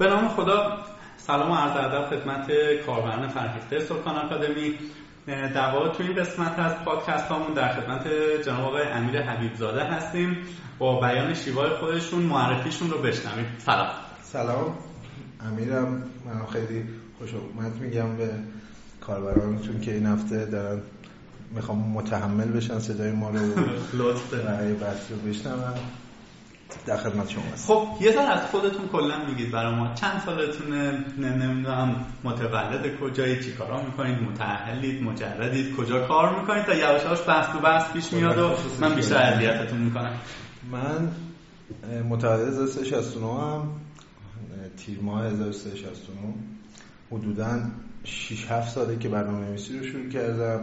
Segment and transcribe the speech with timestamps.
[0.00, 0.78] به نام خدا
[1.16, 2.50] سلام و عرض ادب خدمت
[2.86, 4.74] کاربران فرهیخته سلطان آکادمی.
[5.26, 8.06] در واقع تو این قسمت از پادکست هامون در خدمت
[8.46, 10.36] جناب آقای امیر حبیب زاده هستیم.
[10.78, 13.46] با بیان شیوای خودشون معرفیشون رو بشنویم.
[13.58, 13.88] سلام.
[14.22, 14.74] سلام.
[15.40, 16.84] امیرم من خیلی
[17.18, 17.76] خوش اومد.
[17.80, 18.30] میگم به
[19.00, 20.82] کاربرانتون که این هفته دارن
[21.54, 23.38] می‌خوام متحمل بشن صدای ما رو
[24.02, 25.74] لطف برای بحث رو بشنون.
[26.86, 29.94] در خدمت شما هست خب یه ذره از خودتون کلا میگید برای ما.
[29.94, 37.28] چند سالتونه؟ نمی‌دونم متولد کجایی؟ چی کارا می‌کنید؟ متأهلید مجردید؟ کجا کار می‌کنید؟ تا یواش
[37.28, 40.12] بحث تو بحث پیش میاد و من بیشتر اذیتتون می‌کنم.
[40.72, 41.12] من
[42.08, 43.68] متولد 1369 هم
[44.76, 46.18] تیر ماه 1369
[47.10, 47.60] حدودا
[48.04, 50.60] 6 7 ساله که برنامه نویسی رو شروع کردم.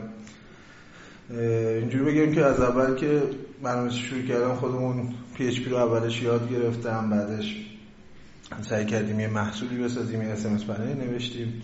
[1.30, 3.24] اینجوری بگیم که از اول که
[3.64, 7.66] برنامه شروع کردم خودمون PHP رو اولش یاد گرفتم بعدش
[8.62, 11.62] سعی کردیم یه محصولی بسازیم یه SMS panel نوشتیم.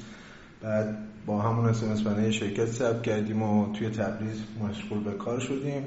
[0.62, 5.84] بعد با همون SMS panel شرکت ثبت کردیم و توی تبریز مشغول به کار شدیم.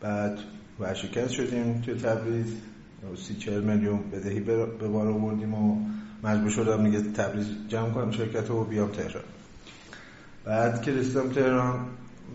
[0.00, 0.38] بعد
[0.80, 2.56] ورشکست شدیم توی تبریز.
[3.16, 5.86] سی چهل میلیون بدهی به بار آوردیم و
[6.24, 9.24] مجبور شدم دیگه تبریز جمع کنم شرکت رو بیام تهران.
[10.44, 11.86] بعد که رسیدم تهران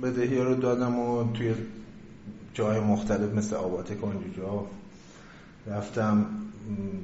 [0.03, 1.53] بدهی رو دادم و توی
[2.53, 4.65] جای مختلف مثل آباتک و جا
[5.67, 6.25] رفتم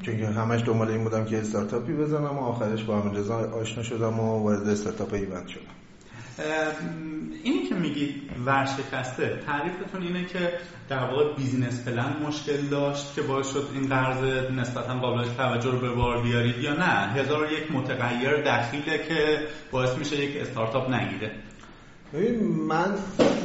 [0.02, 3.83] چون که همش دنبال این بودم که استارتاپی بزنم و آخرش با همین رضا آشنا
[3.83, 5.61] شدم و وارد استارتاپ ایوند شدم.
[7.44, 10.53] اینی که میگید ورشکسته تعریفتون اینه که
[10.89, 15.80] در واقع business plan مشکل داشت که باعث شد این قرض نسبتا قابل توجه رو
[15.80, 19.39] به بار بیارید یا نه؟ هزار یک متغیر دخیله که
[19.72, 21.31] باعث میشه یک استارتاپ نگیره.
[22.14, 22.96] ببین من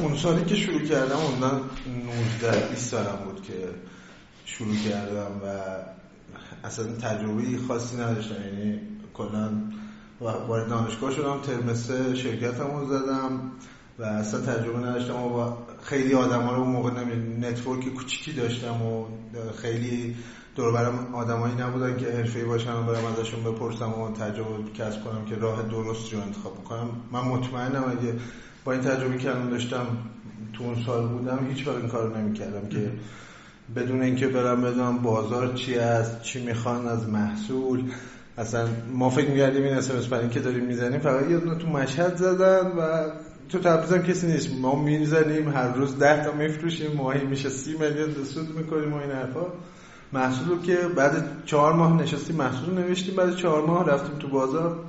[0.01, 1.61] اون سالی که شروع کردم اون
[2.41, 3.53] 19 20 سالم بود که
[4.45, 5.47] شروع کردم و
[6.63, 8.35] اصلا تجربه خاصی نداشتم.
[8.45, 8.79] یعنی
[9.13, 9.51] کلا
[10.19, 13.51] وارد دانشگاه شدم ترمسه شرکتم رو زدم
[13.99, 15.51] و اصلا تجربه نداشتم و
[15.83, 16.91] خیلی آدم ها رو اون موقع
[17.41, 19.05] نتورک کوچیکی داشتم و
[19.61, 20.15] خیلی
[20.55, 25.25] دور برم آدمایی نبودن که حرفه‌ای باشن و برم ازشون بپرسم و تجربه کسب کنم
[25.25, 26.89] که راه درست رو انتخاب کنم.
[27.11, 28.13] من مطمئنم اگه
[28.65, 29.85] با این تجربه که الان داشتم
[30.53, 32.91] تو اون سال بودم هیچ وقت این کارو نمی‌کردم که
[33.75, 37.83] بدون اینکه برم بدونم بازار چی است چی می‌خوان از محصول.
[38.37, 39.91] اصلا ما فکر می‌کردیم این اس
[40.31, 43.09] که داریم می‌زنیم فقط یه دونه تو مشهد زدن و
[43.49, 44.49] تو تبریز کسی نیست.
[44.61, 49.11] ما می‌زنیم هر روز ده تا میفروشیم ماهی میشه سی میلیون سود می‌کنیم و این
[49.11, 49.45] حرفا.
[50.13, 54.79] محصول که بعد چهار ماه نشستیم محصول نوشتیم بعد چهار ماه رفتیم تو بازار.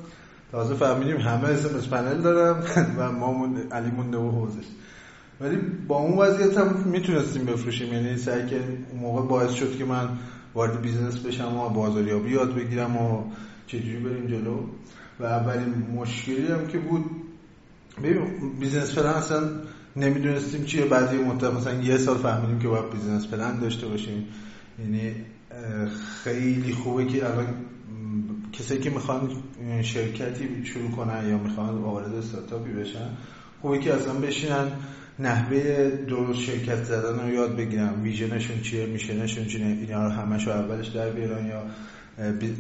[0.53, 2.65] تازه فهمیدیم همه SMS panel دارم
[2.99, 4.67] و ما علی مونده و حوضش.
[5.41, 5.57] ولی
[5.89, 7.93] با اون وضعیت هم می‌تونستیم بفروشیم.
[7.93, 8.56] یعنی سعی که
[8.91, 10.09] اون موقع باعث شد که من
[10.55, 13.25] وارد business بشم و بازاریابی یاد بگیرم و
[13.67, 14.61] چجوری بریم جلو.
[15.21, 17.05] و اولین مشکلی هم که بود
[18.03, 18.21] ببین
[18.61, 19.41] business plan اصلا
[19.97, 20.85] نمی‌دونستیم چیه.
[20.85, 24.25] بعضی مدت مثلا یه سال فهمیدیم که باید business plan داشته باشیم.
[24.79, 25.15] یعنی
[26.25, 27.47] خیلی خوبه که الان
[28.59, 29.31] کسایی که می‌خوان
[29.83, 33.09] شرکتی شروع کنن یا می‌خوان وارد استارتاپی بشن
[33.62, 34.67] خوبه که اصلا بشینن
[35.19, 38.03] نحوه درست شرکت زدن رو یاد بگیرن.
[38.03, 41.62] vision شون چیه mission شون چیه اینا رو همش اولش در بیارن یا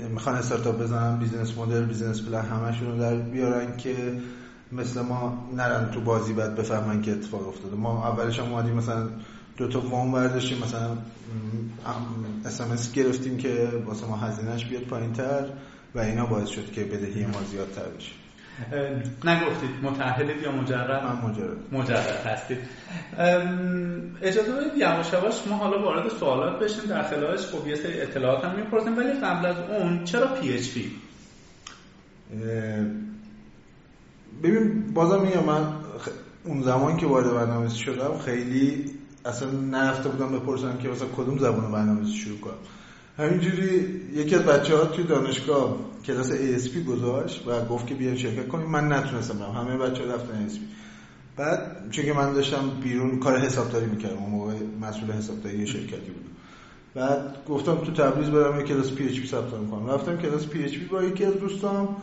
[0.08, 3.94] می‌خوان استارتاپ بزنن business model business plan همشون رو در بیارن که
[4.72, 7.76] مثل ما نرن تو بازی بعد بفهمن که اتفاق افتاده.
[7.76, 9.08] ما اولش هم اومدیم مثلا
[9.56, 10.96] دو تا وام برداشتیم مثلا
[12.72, 15.44] اس گرفتیم که واسه ما هزینهش بیاد پایینتر.
[15.96, 18.12] و اینا باعث شد که بدهی ما زیادتر بشه.
[19.24, 21.56] نگفتید متأهلید یا مجرد؟ من مجرد.
[21.72, 22.58] مجرد هستید.
[24.22, 26.84] اجازه بدید یواش یواش ما حالا وارد سوالات بشیم.
[26.84, 30.90] در خلالش خب یه سری اطلاعات هم می‌پرسیم ولی قبل از اون چرا PHP
[34.42, 35.66] ببین بازم میگم من
[36.44, 38.90] اون زمان که وارد برنامه‌نویسی شدم خیلی
[39.24, 42.54] اصلا نرفته بودم بپرسم که مثلا کدوم زبان برنامه‌نویسی شروع کنم.
[43.18, 48.48] همینجوری یکی از بچه ها توی دانشگاه کلاس ASP گذاشت و گفت که بیاین شرکت
[48.48, 48.70] کنیم.
[48.70, 49.50] من نتونستم برم.
[49.50, 50.58] همه بچه ها رفتن ASP
[51.36, 56.36] بعد چون من داشتم بیرون کار حسابداری می‌کردم اون موقع مسئول حسابداری شرکتی بودم
[56.94, 59.90] بعد گفتم تو تبریز برم یه کلاس PHP ثبت کنم.
[59.90, 61.96] رفتم کلاس PHP با یکی از دوستام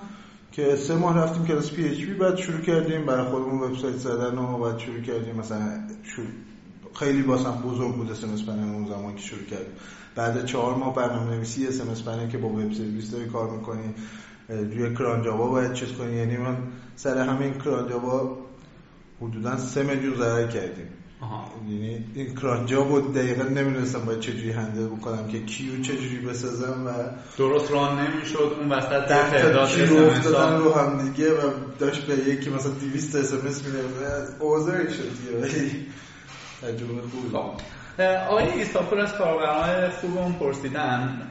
[0.52, 4.80] که سه ماه رفتیم کلاس PHP بعد شروع کردیم برای خودمون وبسایت زدن و بعد
[4.80, 6.28] شروع کردیم مثلا شروع
[7.00, 9.74] خیلی واسم بزرگ بود SMS panel اون زمان که شروع کردیم.
[10.16, 13.94] بعد چهار ماه برنامه نویسی SMS panel که با web service داری کار می‌کنی
[14.50, 16.16] روی cron job ها باید چیز کنی.
[16.16, 16.58] یعنی من
[16.96, 18.38] سر همین cron job ها
[19.22, 20.88] حدودا سه میلیون ضرر کردیم.
[21.70, 26.18] یعنی این cron job ها بود دقیقا نمی‌دونستم باید چجوری handle بکنم که کیو چجوری
[26.18, 26.90] بسازم و
[27.38, 32.50] درست run نمی‌شد اون وسط تعداد رو افتادن رو هم دیگه و داشت به یکی
[32.50, 33.80] مثلا 200 SMS میده
[34.40, 35.10] اوضاعی شد
[36.64, 38.04] دیگه تجربه خوبی خب.
[38.30, 41.22] آقای ایساپور از کاربران خوبمون پرسیدن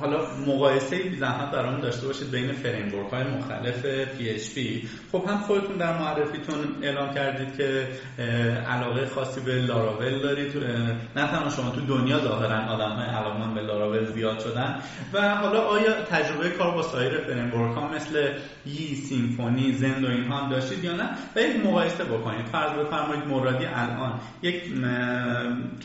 [0.00, 3.86] حالا مقایسه بی زحمت برامون داشته باشید بین framework های مختلف
[4.18, 7.88] PHP خب هم خودتون در معرفیتون اعلام کردید که
[8.68, 10.56] علاقه خاصی به لاراول دارید.
[11.16, 14.76] نه تنها شما تو دنیا ظاهرا آدم های علاقه به لاراول زیاد شدن.
[15.12, 18.32] و حالا آیا تجربه کار با سایر framework ها مثل
[18.66, 22.46] Yii Symfony Zend و اینها هم داشتید یا نه؟ و یک مقایسه بکنید.
[22.46, 24.20] فرض بفرمایید مرادی الان.
[24.42, 24.62] یک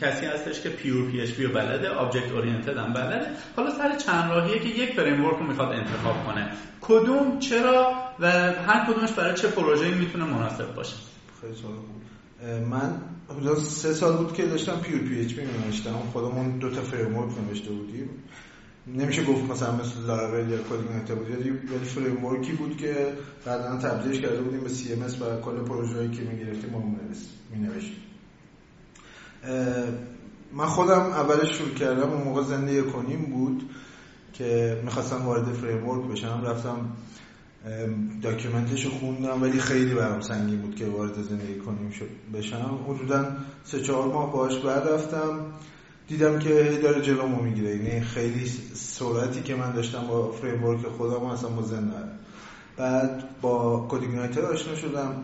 [0.00, 3.26] کسی هستش که pure PHP بلده object oriented هم بلده.
[3.56, 6.50] حالا سر چند راهیه که یک framework رو می‌خواد انتخاب کنه.
[6.80, 10.96] کدوم چرا و هر کدومش برای چه پروژه‌ای می‌تونه مناسب باشه؟
[11.40, 11.54] خیلی
[12.64, 13.00] من
[13.30, 18.10] حدود سه سال بود که داشتم pure PHP نوشتم خودمون دو تا framework نوشته بودیم.
[18.86, 21.30] نمیشه گفت مثلا مثل لاراول یا CodeIgniter بود
[21.70, 23.12] ولی framework ی بود که
[23.46, 26.94] بعدا تبدیلش کرده بودیم به CMS و کل پروژه‌ای که می‌گرفتیم ما
[27.56, 28.02] نوشتیم
[30.56, 33.62] من خودم اولش شروع کردم اون موقع Zend کنیم بود
[34.32, 36.42] که می‌خواستم وارد framework بشم.
[36.46, 36.76] رفتم
[38.22, 42.78] داکیومنتش رو خوندم ولی خیلی برام سنگین بود که وارد زندگی کنیم شد بشم.
[42.88, 43.26] حدودا
[43.64, 45.38] سه چهار ماه باش بعد رفتم.
[46.08, 47.76] دیدم که داره جلومو می‌گیره.
[47.76, 51.94] یعنی خیلی سرعتی که من داشتم با فریمورک خودم اصلا با زنده
[52.76, 55.14] بعد با کدینگ آشنا شدم.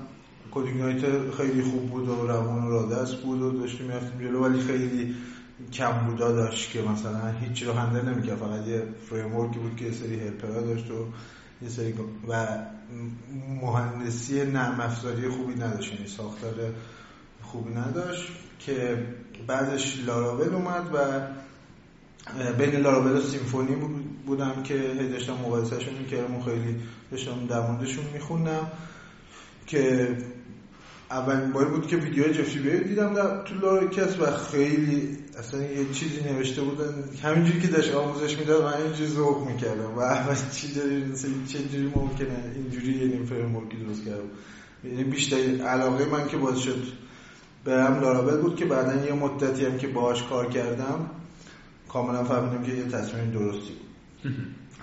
[0.55, 1.05] کدینگ
[1.37, 5.15] خیلی خوب بود و روان و رادست بود و داشتیم می‌رفتیم جلو ولی خیلی
[5.73, 8.37] کم بودا داشت که مثلا هیچی رو هندل نمی‌کرد.
[8.37, 11.07] فقط یه framework ی بود که یه سری helper ها داشت و
[11.63, 11.95] یه سری
[12.29, 12.47] و
[13.63, 15.93] مهندسی نرم افزاری خوبی نداشت.
[15.93, 16.55] یعنی ساختار
[17.43, 18.29] خوبی نداشت
[18.59, 19.07] که
[19.47, 21.29] بعدش لاراول اومد و
[22.53, 23.77] بین لاراول و Symfony
[24.27, 26.77] بودم که هی داشتم مقایسهشون می‌کردم خیلی
[27.11, 28.67] داشتم در موردشون میخوندم
[29.67, 30.17] که
[31.13, 33.55] اولین باری بود که ویدیو Jeffrey Way دیدم در تو
[34.25, 36.95] و خیلی اصلا یه چیزی نوشته بودن.
[37.23, 39.95] همینجوری که داشت آموزش می‌داد من اینجوری ذوق می‌کردم.
[39.97, 41.05] و اول چی داری
[41.49, 44.29] چه جوری ممکنه اینجوری یه framework ی درست کردم
[44.85, 46.83] یعنی بیشتر علاقه من که باز شد
[47.65, 51.11] برم لاراول بود که بعدا یه مدتی هم که باهاش کار کردم
[51.89, 53.75] کاملا فهمیدم که یه تصمیم درستی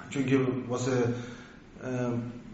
[0.09, 0.39] چون که
[0.69, 0.91] واسه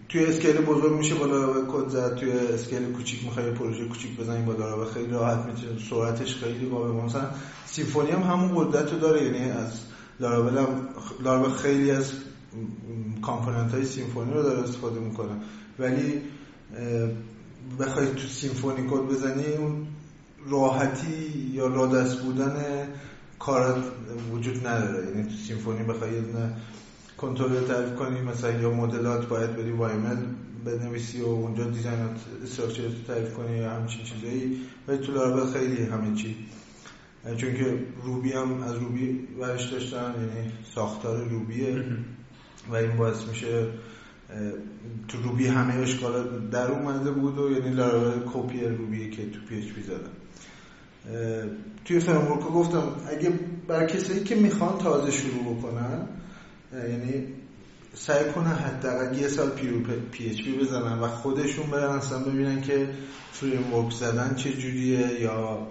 [0.10, 2.16] توی scale بزرگ میشه با لاراول کد زد.
[2.16, 7.06] توی scale کوچیک می‌خوای پروژه کوچیک بزنی با لاراول خیلی راحت می‌تونه سرعتش خیلی قابل
[7.06, 7.30] مثلا
[7.66, 9.72] Symfony هم همون قدرت رو داره یعنی از
[10.20, 10.58] لاراول
[11.26, 12.12] هم خیلی از
[13.22, 15.36] component های Symfony رو داره استفاده می‌کنه.
[15.80, 16.22] ولی
[17.80, 19.88] بخوای تو Symfony کد بزنی اون
[20.50, 22.56] راحتی یا رادست بودن
[23.40, 23.84] کارات
[24.34, 25.08] وجود نداره.
[25.08, 26.12] یعنی تو Symfony بخوای
[27.18, 30.18] کنترل تعریف کنی؟ مثلا یا مدلات باید بری YAML
[30.66, 35.52] بنویسی و اونجا design ات structure رو تعریف کنی یا همچین چیزایی؟ ولی تو لاراول
[35.54, 36.36] خیلی همه چی.
[37.38, 41.84] چون که Ruby هم از Ruby ورش داشتن یعنی ساختار Ruby ه.
[42.72, 43.68] و این باعث میشه
[45.08, 49.40] تو Ruby همه اشکال در اومده بود و یعنی Laravel کپی Ruby ه که تو
[49.50, 50.12] PHP زدن.
[51.86, 53.34] توی framework گفتم اگه
[53.68, 56.08] برای کسایی که می‌خوان تازه شروع بکنن
[56.74, 57.24] یعنی
[57.94, 62.88] سعی کنن حداقل یه سال PHP بزنن و خودشون برن اصلا ببینن که
[63.32, 65.68] فریم ورک زدن چه جوریه یا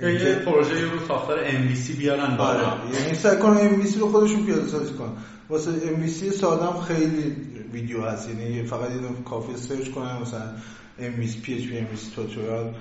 [0.00, 2.70] یه پروژه رو ساختار ام بیارن بالا.
[2.70, 3.00] آره.
[3.00, 5.12] یعنی سعی کنن ام رو خودشون پیاده سازی کنن.
[5.48, 7.36] واسه ام سی سادم خیلی
[7.72, 8.28] ویدیو هست.
[8.28, 10.52] یعنی فقط یه کافی سرچ کنن مثلا
[10.98, 12.74] ام وی پی اچ پی ام توتوریال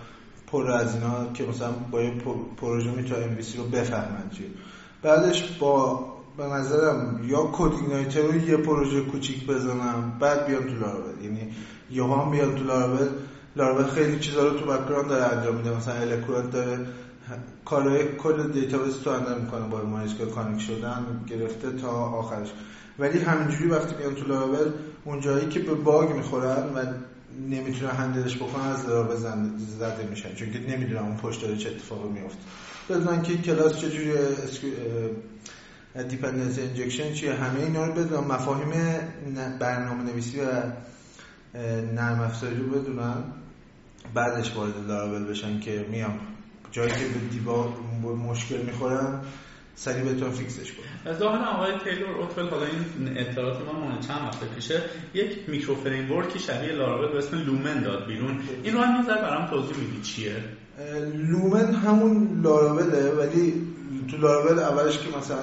[0.47, 2.13] پر از اینا که مثلا با یه
[2.57, 4.43] پروژه می‌تونه ام رو بفهمن چی
[5.01, 11.21] بعدش با به نظرم یا کدینایتر رو یه پروژه کوچیک بزنم بعد بیام تو لاراول
[11.23, 11.51] یعنی
[11.91, 13.07] یه هم بیام تو لاراول
[13.55, 15.77] لاراول خیلی چیزا رو تو background داره انجام میده.
[15.77, 16.79] مثلا Eloquent داره
[17.65, 19.67] کار کل database تو انجام می‌کنه.
[19.67, 22.47] با MySQL connect شدن گرفته تا آخرش.
[22.99, 24.71] ولی همینجوری وقتی میام تو لاراول
[25.05, 26.85] اون جایی که به bug می‌خورن و
[27.49, 29.15] نمی‌تونه handle ش بکنن از لاراول
[29.79, 30.35] زده میشن.
[30.35, 32.41] چون که نمی‌دونم اون پشت داره چه اتفاقی میفته
[32.89, 34.11] بدونن که کلاس چجوری
[36.03, 38.71] dependency injection چیه؟ همه اینا رو بدونن مفاهیم
[39.59, 40.43] برنامه نویسی و
[41.95, 43.23] نرم افزاری رو بدونن
[44.13, 46.19] بعدش وارد لاراول بشن که میام.
[46.71, 47.73] جایی که به debug
[48.29, 49.21] مشکل می‌خورن
[49.75, 54.21] سریع بتونن fix ش کنن ظاهرا آقای Taylor Otwell حالا این اطلاعات ما مال چند
[54.21, 54.81] وقت پیشه
[55.13, 58.39] یک micro framework ی شبیه لاراول به اسم Lumen داد بیرون.
[58.63, 60.35] این رو هم برام توضیح میدی چیه؟
[61.13, 63.53] Lumen همون لاراوله ولی
[64.11, 65.37] تو لاراول اولش که مثلا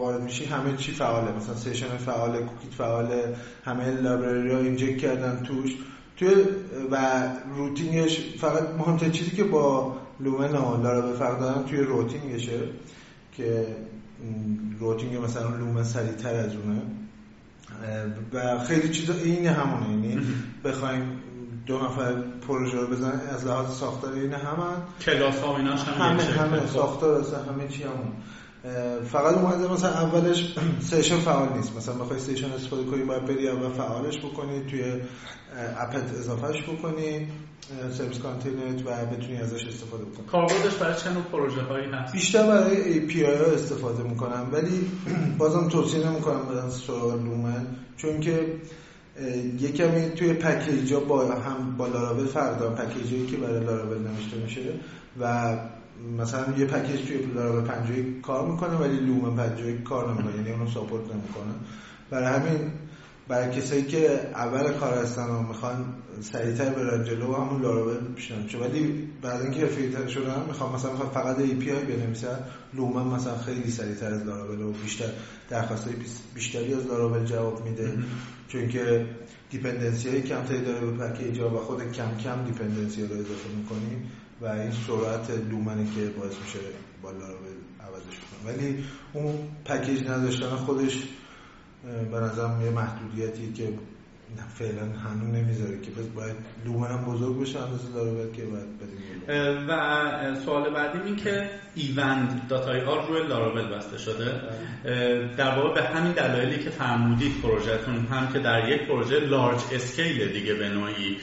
[0.00, 1.32] وارد میشی همه چی فعاله.
[1.32, 5.76] مثلا session فعاله کوکیت فعاله همه library ها inject کردن توش.
[6.16, 6.34] توی
[6.90, 6.96] و
[7.56, 12.60] routing ش فقط مهمترین چیزی که با Lumen و لاراول فرق دارن توی routing شه
[13.32, 13.66] که
[14.80, 16.82] routing مثلا Lumen سریعتر از اونه.
[18.32, 20.06] و خیلی چیزا این همونه.
[20.06, 20.26] یعنی
[20.64, 21.20] بخوایم
[21.66, 22.14] دو نفر
[22.48, 24.64] پروژه رو بزنن از لحاظ ساختار این همه
[25.00, 28.12] کلاس ها همه همه ساختار همه چی همون
[29.12, 30.54] فقط اومده مثلا اولش
[30.90, 31.76] session فعال نیست.
[31.76, 34.82] مثلا بخوای session استفاده کنی باید بری اول فعالش بکنی توی
[35.78, 37.28] app ت اضافهش بکنی
[37.92, 40.26] service container ت و بتونی ازش استفاده بکنی.
[40.26, 44.90] کاربردش برای نوع پروژه هایی هست؟ بیشتر برای API ها استفاده می‌کنم ولی
[45.38, 47.66] بازم توصیه نمی‌کنم برن سراغ Lumen
[47.96, 48.46] چون که
[49.60, 53.98] یه کمی توی package ها با هم با لاراول فرق package ی که برای لاراول
[53.98, 54.60] نوشته میشه
[55.20, 55.56] و
[56.18, 60.70] مثلا یه package توی لاراول 50 کار می‌کنه ولی Lumen 50 کار نمی‌کنه یعنی اونو
[60.70, 61.54] support نمی‌کنه.
[62.10, 62.72] برای همین
[63.28, 68.58] برای کسایی که اول کار هستن و می‌خوان سریعتر برن جلو همون لاراول پیشنهاد چه
[68.58, 72.38] ولی بعد اینکه حرفه‌ای‌تر شدن می‌خوام مثلا فقط API بنویسن
[72.74, 75.08] Lumen مثلا خیلی سریعتر از لاراول و بیشتر
[75.50, 75.88] درخواست
[76.34, 77.92] بیشتری از لاراول جواب میده.
[78.48, 79.06] چون که
[79.50, 84.02] dependency های کمتری داره به package و خود کم کم dependency رو اضافه می‌کنی
[84.40, 86.58] و این سرعت Lumen ه که باعث میشه
[87.02, 88.52] با لاراول عوضش کنه.
[88.52, 91.02] ولی اون package نداشتن خودش
[92.10, 93.78] به نظرم یه محدودیتی که
[94.58, 99.00] فعلا هنوز نمی‌ذاره که باید Lumen هم بزرگ بشه اندازه لاراول که باید بدیم.
[99.68, 104.40] و سوال بعدی این که ایوند dot IR روی لاراول بسته شده.
[105.36, 110.32] در واقع به همین دلایلی که فرمودید پروژهتون هم که در یک پروژه large scale
[110.32, 111.16] دیگه به نوعی.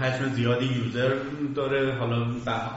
[0.00, 1.14] حجم زیادی user
[1.54, 2.26] داره حالا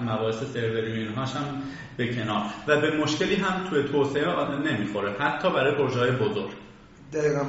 [0.01, 1.62] مباحث سروری و اینهاش هم
[1.98, 2.43] به کنار.
[2.67, 6.51] و به مشکلی هم توی توسعه نمی‌خوره حتی برای پروژه های بزرگ.
[7.13, 7.45] دقیقا.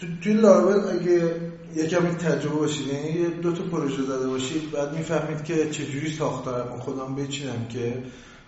[0.00, 1.34] تو توی لاراول اگه
[1.74, 7.14] یکم تجربه باشید یعنی دو تا پروژه زده باشید بعد می‌فهمید که چجوری ساختارم خودم
[7.14, 8.02] بچینم که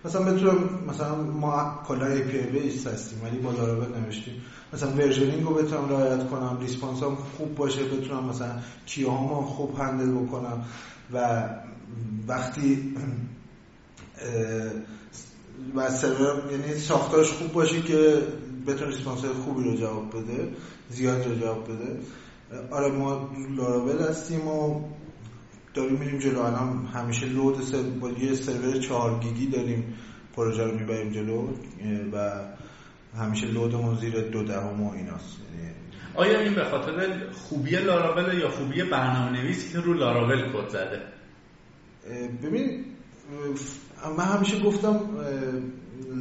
[0.04, 4.34] مثلا بتونم مثلا ما کلا API base هستیم ولی با لاراول نوشتیم.
[4.72, 10.12] مثلا versioning رو بتونم رعایت کنم response هم خوب باشه بتونم مثلا کیامو خوب هندل
[10.12, 10.64] بکنم.
[11.12, 11.48] و
[12.28, 12.94] وقتی
[15.74, 18.22] و سرور یعنی ساختارش خوب باشه که
[18.66, 20.48] بتونه ریسپانس خوبی رو جواب بده.
[20.92, 21.96] زیاد رو جواب بده.
[22.70, 24.80] آره ما لاراول هستیم و
[25.74, 26.40] داریم میریم جلو.
[26.40, 27.82] الان همیشه لود سر...
[27.82, 29.94] با یه سرور 4 گیگی داریم
[30.36, 31.48] پروژه رو می‌بریم جلو
[32.12, 32.30] و
[33.16, 35.36] همیشه لودمون زیر دو دهم و ایناست.
[36.14, 41.00] آیا این به خاطر خوبی لاراول یا خوبی برنامه نویسی که رو لاراول کد زده؟
[42.42, 42.84] ببین
[44.18, 45.00] من همیشه گفتم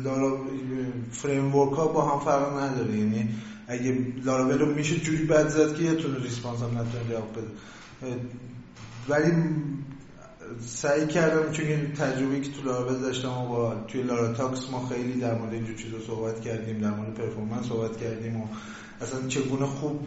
[0.03, 2.97] framework ها با هم فرق نداره.
[2.97, 3.29] یعنی
[3.71, 7.47] اگه لاراول رو میشه جوری بد زد که یه دونه response هم نتونه جواب بده.
[9.09, 9.31] ولی
[10.65, 15.19] سعی کردم چون این تجربه که تو لاراول داشتم و با توی LaraTalks ما خیلی
[15.19, 18.47] در مورد اینجور چیزا صحبت کردیم در مورد performance صحبت کردیم و
[19.01, 19.99] اصلا چگونه خوب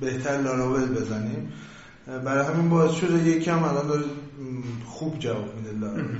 [0.00, 1.52] بهتر لاراول بزنیم.
[2.06, 4.04] برای همین باعث شده یکم الان داره
[4.84, 6.16] خوب جواب میده لاراول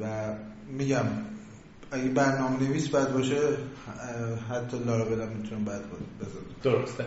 [0.00, 0.34] و
[0.78, 1.04] میگم
[1.92, 3.36] اگه برنامه نویس بد باشه
[4.50, 5.82] حتی لاراول هم می‌تونه بد
[6.20, 7.04] بذاره درسته.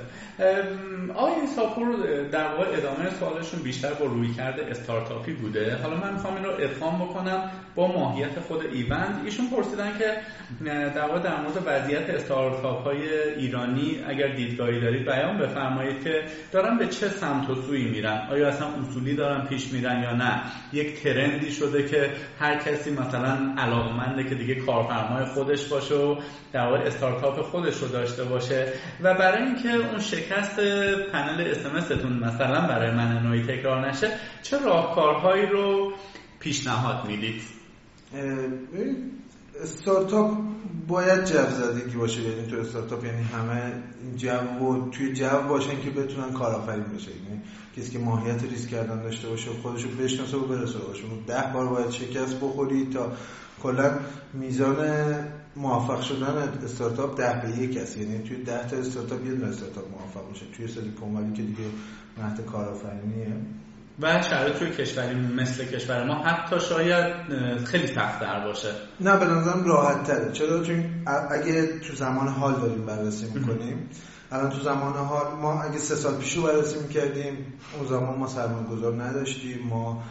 [1.16, 1.96] آقای ساپور
[2.32, 5.78] در واقع ادامه سوالشون بیشتر با روی کرده استارتاپی بوده.
[5.84, 9.22] حالا من می‌خوام این رو ادغام بکنم با ماهیت خود ایوند.
[9.26, 10.18] ایشون پرسیدن که
[10.66, 16.78] در واقع در مورد وضعیت استارتاپ های ایرانی اگر دیدگاهی دارید بیان بفرمایید که دارن
[16.78, 18.28] به چه سمت و سوی میرن.
[18.32, 20.42] آیا اصلا اصولی دارن پیش میرن یا نه؟
[20.74, 22.10] یک ترندی شده که
[22.40, 26.16] هر کسی مثلا علاقمنده که دیگه کارفرمای خودش باشه و
[26.54, 28.74] در واقع استارتاپ خودش رو داشته باشه.
[29.02, 30.60] و برای اینکه اون شکست
[31.12, 34.12] پنل استمستون مثلا برای من نوعی تکرار نشه
[34.42, 35.94] چه راهکارهایی رو
[36.40, 37.42] پیشنهاد می‌دید؟
[39.64, 40.38] استارتاپ
[40.88, 43.74] باید جو زدگی باشه ببین تو استارتاپ یعنی همه
[44.18, 47.12] جو و توی جو باشن که بتونن کارآفرین بشه.
[47.12, 47.42] یعنی
[47.78, 51.04] کسی که ماهیت ریسک کردن داشته باشه و خودشو بشناسه و برسه باشه.
[51.28, 53.12] ده بار باید شکست بخوری تا
[53.64, 53.92] کلا
[54.34, 54.78] میزان
[55.56, 59.86] موفق شدن استارتاپ ده به یک هست یعنی توی ده تا استارتاپ یه دونه استارتاپ
[59.92, 60.46] موفق میشه.
[60.58, 61.70] توی سیلیکون ولی که دیگه
[62.18, 63.28] مهد کارآفرینیه.
[64.02, 67.14] و شرایط توی کشوری مثل کشور ما حتی شاید
[67.66, 68.70] خیلی سخت در باشه.
[69.00, 70.86] نه به نظرم راحت تره چرا؟ چون
[71.32, 73.90] اگه تو زمان حال داریم بررسی می‌کنیم
[74.32, 78.28] الان تو زمان حال ما اگه سه سال پیش رو بررسی می‌کردیم اون زمان ما
[78.28, 79.68] سرمایه گذار نداشتیم.
[79.70, 80.04] ما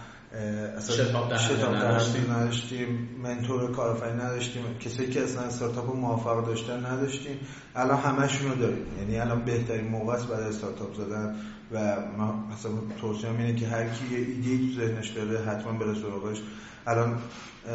[0.89, 2.33] شتاب نداشتیم.
[2.33, 7.39] نداشتیم منتور کارآفرین نداشتیم کسایی که اصلا استارتاپ موفق داشتن نداشتیم.
[7.77, 8.87] الان همشون رو داریم.
[8.99, 11.37] یعنی الان بهترین موقع است برای استارتاپ زدن
[11.73, 15.95] و ما مثلا توصیه اینه که هر کی یه ایده تو ذهنش داره حتما بره
[15.95, 16.43] سراغش.
[16.87, 17.19] الان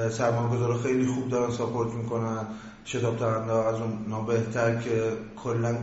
[0.09, 2.45] سرمایه‌گذارا خیلی خوب دارن ساپورت می‌کنن.
[2.85, 5.11] شتاب ترنده از اون بهتر که
[5.43, 5.77] کلا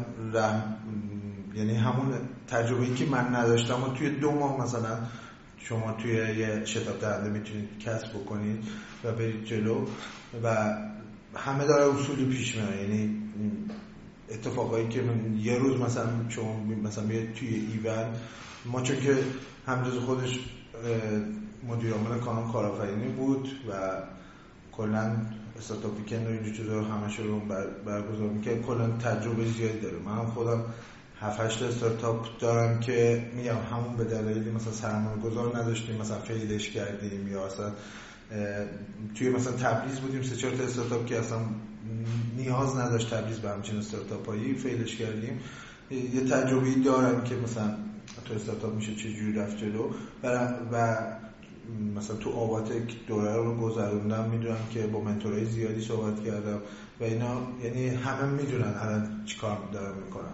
[1.54, 2.12] یعنی همون
[2.46, 4.98] تجربه‌ای که من نداشتم و توی دو ماه مثلا
[5.64, 8.64] شما توی یه شتاب دهنده می‌تونید کسب بکنید
[9.04, 9.86] و برید جلو
[10.42, 10.76] و
[11.34, 13.22] همه داره اصولی پیش میره یعنی
[14.30, 17.04] اتفاقایی که من یه روز مثلا شما مثلا
[17.34, 18.06] توی ایون
[18.64, 19.18] ما چون که
[19.66, 20.38] همجز خودش
[21.68, 23.72] مدیر عامل کانال کارآفرینی بود و
[24.72, 25.16] کلا
[25.58, 27.40] استارتاپ ویکند و اینجور چیزا همش رو
[27.86, 29.98] برگزار می‌کرد کلا تجربه زیادی داره.
[29.98, 30.64] من خودم
[31.22, 36.70] 7 8 استارتاپ دارم که میگم همون به دلایلی مثلا سرمایه گذار نداشتیم مثلا فیلش
[36.70, 37.72] کردیم یا اصلا
[39.14, 41.38] توی مثلا تبریز بودیم سه چهار تا استارتاپ که اصلا
[42.36, 45.40] نیاز نداشت تبریز به همچین استارتاپایی فیلش کردیم.
[45.90, 47.76] یه تجربه دارم که مثلا
[48.24, 49.90] تو استارتاپ میشه چه جوری رفت جلو
[50.22, 50.96] و, و
[51.96, 54.28] مثلا تو آواتک دوره رو گذروندم.
[54.30, 56.58] می‌دونم که با منتورای زیادی صحبت کردم
[57.00, 60.32] و اینا یعنی همه می‌دونن الان چیکار دارم می‌کنم.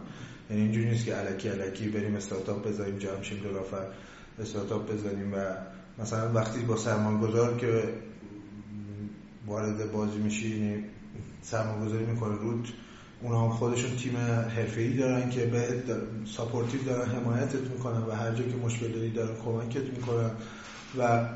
[0.50, 3.86] یعنی اینجوری نیست که علکی علکی بریم استارتاپ بزنیم جمع شیم دو نفر
[4.38, 5.36] استارتاپ بزنیم و
[5.98, 7.94] مثلا وقتی با سرمایه گذار که
[9.46, 10.84] وارد بازی میشی یعنی
[11.42, 12.68] سرمایه گذاری می‌کنه روت
[13.22, 14.16] اونا هم خودشون تیم
[14.76, 15.82] ای دارن که به
[16.36, 20.30] supportive دارن حمایتت می‌کنن و هر جا که مشکل داری دارن کمکت می‌کنن
[20.98, 21.28] و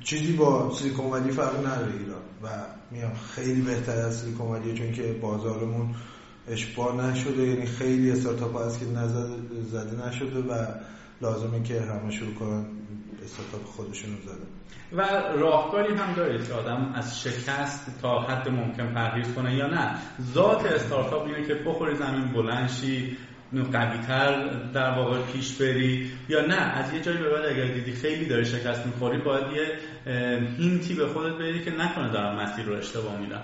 [0.00, 2.22] چیزی با Silicon Valley فرق نداره ایران.
[2.42, 2.48] و
[2.90, 5.94] میام خیلی بهتر از Silicon Valley چون که بازارمون
[6.48, 10.66] اشباع نشده یعنی خیلی استارتاپ هست که نزده زده نشده و
[11.22, 12.64] لازمه که همه شروع کنن
[13.24, 14.46] استارتاپ خودشون رو زده
[14.92, 15.02] و
[15.38, 19.96] راهکاری هم دارید که آدم از شکست تا حد ممکن پرهیز کنه یا نه.
[20.34, 23.16] ذات استارتاپ اینه که بخوری زمین بلنشی
[23.72, 26.54] قویتر در واقع پیش بری یا نه.
[26.54, 29.78] از یه جایی به بعد اگر دیدی خیلی داری شکست می‌خوری باید یه
[30.58, 33.42] هینتی به خودت بدی که نکنه دارم مسیر رو اشتباه میرم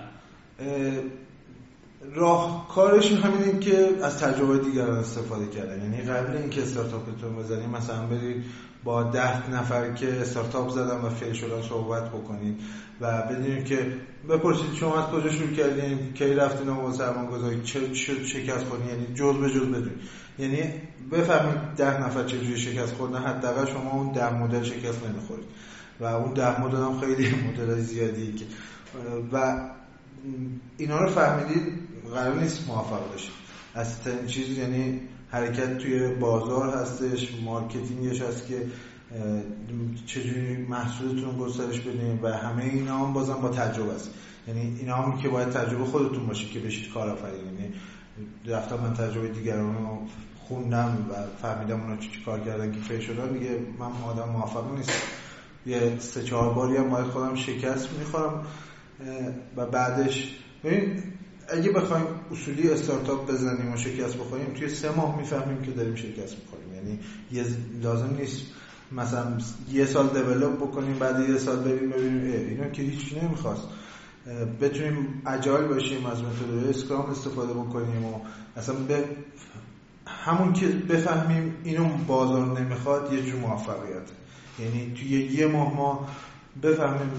[2.15, 5.81] راهکارش همینه که از تجربه دیگران استفاده کردن.
[5.81, 8.43] یعنی قبل اینکه استارتاپتون بزنید مثلا برید
[8.83, 12.59] با ده نفر که استارتاپ زدن و فیل شدن صحبت بکنید
[13.01, 13.93] و بدونید که
[14.29, 17.93] بپرسید شما از کجا شروع کردین کی رفتین و سرمان گذاری چه
[18.25, 19.91] شکست خوردین یعنی جز به جز بدون
[20.39, 20.63] یعنی
[21.11, 25.45] بفهمید ده نفر چجوری شکست خوردن حداقل شما اون ده مدل شکست نمی‌خورید.
[25.99, 28.45] و اون ده مدل هم خیلی مدل زیادی که
[29.33, 29.69] و
[30.77, 33.31] اینا رو فهمیدید قرار نیست موفق بشید
[33.75, 38.65] از چیز یعنی حرکت توی بازار هستش marketing ش هست که
[40.05, 44.09] چجوری محصولتون گسترش بدین و همه اینا هم بازم با تجربه است
[44.47, 47.45] یعنی اینا هم که باید تجربه خودتون باشه که بشید کارآفرین.
[47.45, 47.73] یعنی
[48.45, 49.97] رفتم من تجربه دیگران رو
[50.47, 53.33] خوندم و فهمیدم اونا چی کار کردن که fail شدن.
[53.33, 54.91] دیگه من آدم موفق نیست
[55.65, 58.45] یه سه چهار باری هم باید خودم شکست می‌خورم
[59.55, 61.03] و بعدش ببین
[61.51, 66.35] اگه بخوایم اصولی استارتاپ بزنیم و شکست بخوریم توی سه ماه می‌فهمیم که داریم شکست
[66.37, 66.73] می‌خوریم.
[66.75, 66.99] یعنی
[67.31, 67.43] یه
[67.81, 68.41] لازم نیست
[68.91, 69.37] مثلا
[69.71, 72.49] یه سال دیولپ بکنیم بعد یه سال بریم ببینیم.
[72.49, 73.67] اینا که هیچ نمی‌خواست.
[74.61, 78.19] بتونیم اجایل باشیم از متد اسکرام استفاده بکنیم و
[78.57, 79.03] اصلا به
[80.07, 84.09] همون که بفهمیم اینو بازار نمی‌خواد یه جور موفقیت.
[84.59, 86.07] یعنی توی یه ماه ما
[86.63, 87.11] بفهمیم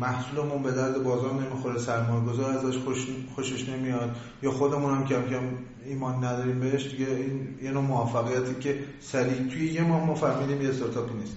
[0.00, 5.22] محصولمون به درد بازار نمی‌خوره سرمایه گذار ازش خوش خوشش نمیاد یا خودمون هم کم
[5.22, 5.42] کم
[5.84, 10.68] ایمان نداریم بهش دیگه این یه نوع موفقیتی که سریع توی یه ما فهمیدیم یه
[10.68, 11.36] استارتاپی نیست.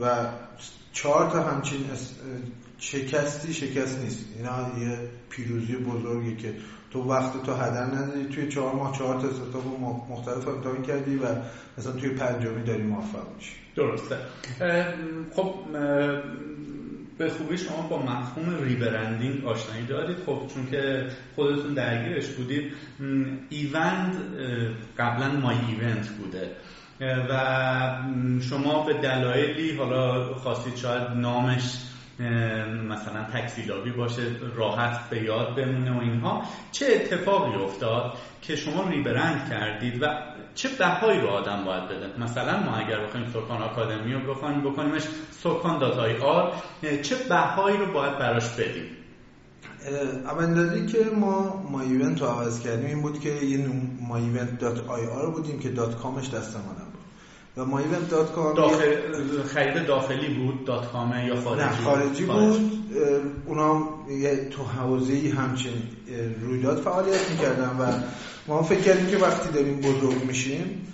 [0.00, 0.26] و
[0.92, 1.84] چهار تا همچین
[2.78, 4.24] شکستی شکست نیست.
[4.36, 4.98] اینا یه
[5.30, 6.54] پیروزی بزرگی که
[6.90, 8.24] تو وقت تو هدر نداری.
[8.24, 9.66] توی چهار ماه چهار تا استارتاپ
[10.10, 11.26] مختلف امتحان کردی و
[11.78, 13.52] مثلا توی پنجمی داری موفق میشی.
[13.76, 14.16] درسته.
[15.36, 15.54] خب
[17.18, 20.16] به خوبی شما با مفهوم rebranding آشنایی دارید.
[20.26, 22.72] خب چون که خودتون درگیرش بودید.
[23.48, 24.16] ایوند
[24.98, 26.50] قبلا My Event بوده.
[27.00, 28.02] و
[28.40, 31.78] شما به دلایلی حالا خواستید شاید نامش
[32.88, 34.22] مثلا تک سیلابی باشه
[34.56, 36.42] راحت به یاد بمونه و اینها.
[36.72, 40.06] چه اتفاقی افتاد که شما rebrand کردید و
[40.54, 45.02] چه بهایی رو آدم باید بده؟ مثلا ما اگر بخوایم سکان آکادمی رو بخوایم بکنیمش
[45.30, 46.52] سکان dot IR
[47.02, 48.84] چه بهایی رو باید براش بدیم؟
[50.24, 53.66] اول که ما My Event رو عوض کردیم این بود که یه
[54.00, 56.87] My Event dot IR بودیم که dot com ش دست ما
[57.58, 58.96] و My Event dot com داخل...
[59.54, 62.72] خرید داخلی بود dot com ه یا خارجی نه خارجی بود.
[63.46, 63.88] اونا
[64.50, 65.72] تو حوزه همچین
[66.40, 67.92] رویداد فعالیت می‌کردن و
[68.46, 70.86] ما فکر کردیم که وقتی داریم بزرگ میشیم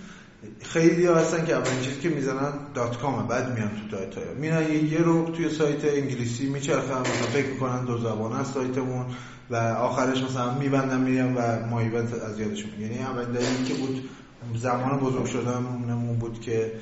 [0.63, 4.73] خیلی ها هستن که اولین چیزی که می‌زنن دات کامه بعد میان تو داتا میان
[4.73, 9.07] یه, رو توی سایت انگلیسی میچرخن مثلا فکر می‌کنن دو زبان است سایتمون
[9.51, 14.09] و آخرش مثلا میبندن میریم و ما ایونت از یادشون یعنی اولین که بود
[14.57, 16.73] زمان بزرگ شدنمون بود که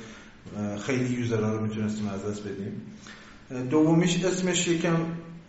[0.85, 2.81] خیلی یوزرها رو می‌تونستیم از دست بدیم.
[3.69, 4.95] دومیش اسمش یکم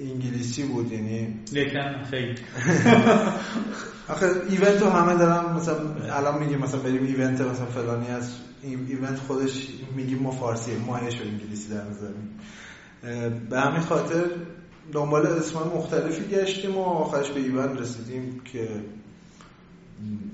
[0.01, 2.35] انگلیسی بود یعنی یکم خیلی.
[4.09, 5.77] آخه ایونت رو همه دارم مثلا
[6.17, 8.31] الان میگیم مثلا بریم ایونت مثلا فلانی از
[8.63, 12.39] ایونت خودش میگیم ما فارسی ماهش رو انگلیسی در می‌ذاریم
[13.51, 14.25] به همین خاطر
[14.93, 18.69] دنبال اسم مختلفی گشتیم و آخرش به ایونت رسیدیم که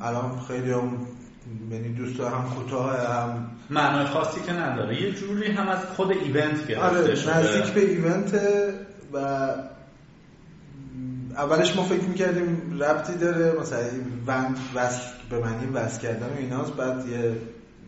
[0.01, 1.07] الان خیلی هم
[1.70, 5.03] یعنی دوست هم کوتاه هم معنای خاصی که نداره.
[5.03, 8.40] یه جوری هم از خود ایونت گرفته آره نزدیک به ایونت
[9.12, 9.18] و
[11.37, 13.79] اولش ما فکر می‌کردیم ربطی داره مثلا
[14.26, 16.72] وند وصل به معنی وصل کردن و ایناست.
[16.72, 17.37] بعد یه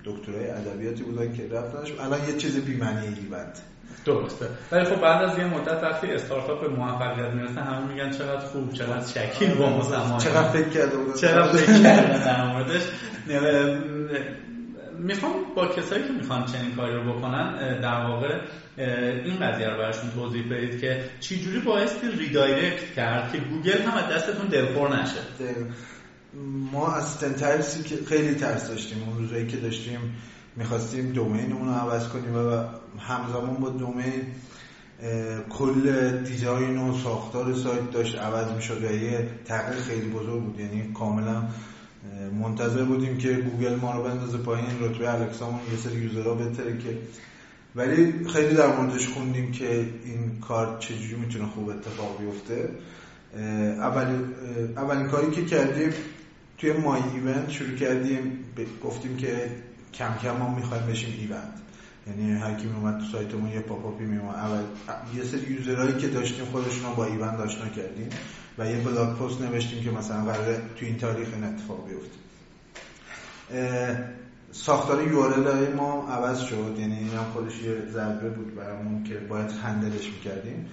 [0.05, 1.93] دکترای ادبیاتی بودن که رفتنش.
[2.01, 3.63] الان یه چیز بی معنی ایونت.
[4.05, 4.47] درسته.
[4.73, 8.73] ولی خب بعد از یه مدت وقتی استارتاپ به موفقیت می‌رسه همه میگن چقدر خوب
[8.73, 11.17] چقدر شکیل با ما چقدر فکر کرده بودن.
[11.17, 12.83] چقدر فکر کرده در موردش
[14.99, 18.41] می‌خوام با کسایی که می‌خوان چنین کاری رو بکنن در واقع
[19.25, 23.99] این قضیه رو براشون توضیح بدید که چی جوری بایستی redirect کرد که گوگل هم
[23.99, 25.21] از دستتون دلخور نشه.
[26.73, 29.03] ما از ترسی که خیلی ترس داشتیم.
[29.03, 30.01] اون روزایی که داشتیم
[30.57, 32.65] می‌خواستیم domain مون رو عوض کنیم و
[32.99, 34.23] همزمان با domain
[35.51, 40.61] کل design و ساختار سایت داشت عوض می‌شد و یه تغییر خیلی بزرگ بود.
[40.61, 41.43] یعنی کاملا
[42.41, 46.35] منتظر بودیم که گوگل ما رو بندازه پایین رتبه Alexa مون یه سری user ها
[46.35, 46.99] بهتره که
[47.77, 52.69] ولی خیلی در موردش خوندیم که این کار چجوری می‌تونه خوب اتفاق بیفته.
[53.79, 54.21] اولین
[54.77, 55.93] اولین کاری که کردیم
[56.59, 58.39] توی My Event شروع کردیم
[58.85, 59.51] گفتیم که
[59.95, 61.53] کم کم ما می‌خوایم بشیم ایوند.
[62.07, 64.63] یعنی هر کی میومد تو سایتمون یه popup ی میومد اول
[65.17, 68.09] یه سری user هایی که داشتیم خودشون با ایوند آشنا کردیم.
[68.59, 72.19] و یه blog post نوشتیم که مثلا قراره تو این تاریخ این اتفاق بیفته.
[74.53, 79.51] ساختار URL ما عوض شد یعنی این هم خودش یه ضربه بود برامون که باید
[79.51, 80.67] handle ش می‌کردیم.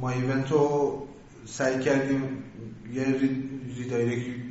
[0.00, 1.02] My Event رو
[1.44, 2.22] سعی کردیم
[2.94, 3.04] یه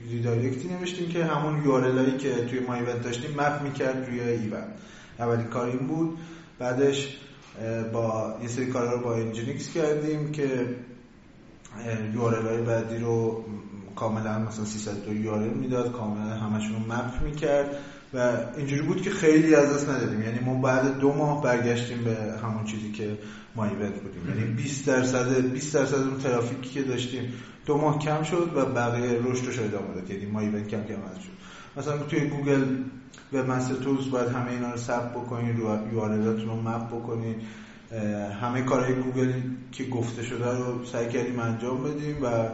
[0.10, 4.68] redirect ی نوشتیم که همون URL که توی My Event داشتیم map می‌کرد روی ایوند
[5.20, 6.18] اولین کار این بود.
[6.60, 7.18] بعدش
[7.94, 10.76] با یه سری کارا رو با Nginx کردیم که
[12.14, 13.46] URL های بعدی رو
[13.96, 17.78] کاملا مثلا 302 URL می‌داد کاملا همشون رو map می‌کرد
[18.14, 20.22] و اینجوری بود که خیلی از دست ندادیم.
[20.22, 23.18] یعنی ما بعد دو ماه برگشتیم به همون چیزی که
[23.56, 24.30] My Event بودیم.
[24.30, 27.34] یعنی 20 درصد 20 درصد اون ترافیکی که داشتیم
[27.66, 30.10] دو ماه کم شد و بقیه رشدش ادامه داد.
[30.10, 31.34] یعنی My Event کم کم از شد.
[31.78, 32.64] مثلا توی گوگل
[33.34, 37.36] و مستر تولز باید همه اینا رو ثبت بکنید رو یوارلاتون رو مپ بکنید
[38.42, 39.32] همه کارهای گوگل
[39.72, 42.50] که گفته شده رو سعی کردیم انجام بدیم و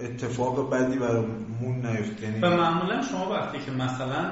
[0.00, 4.30] اتفاق بدی برامون نیفت یعنی و معمولا شما وقتی که مثلا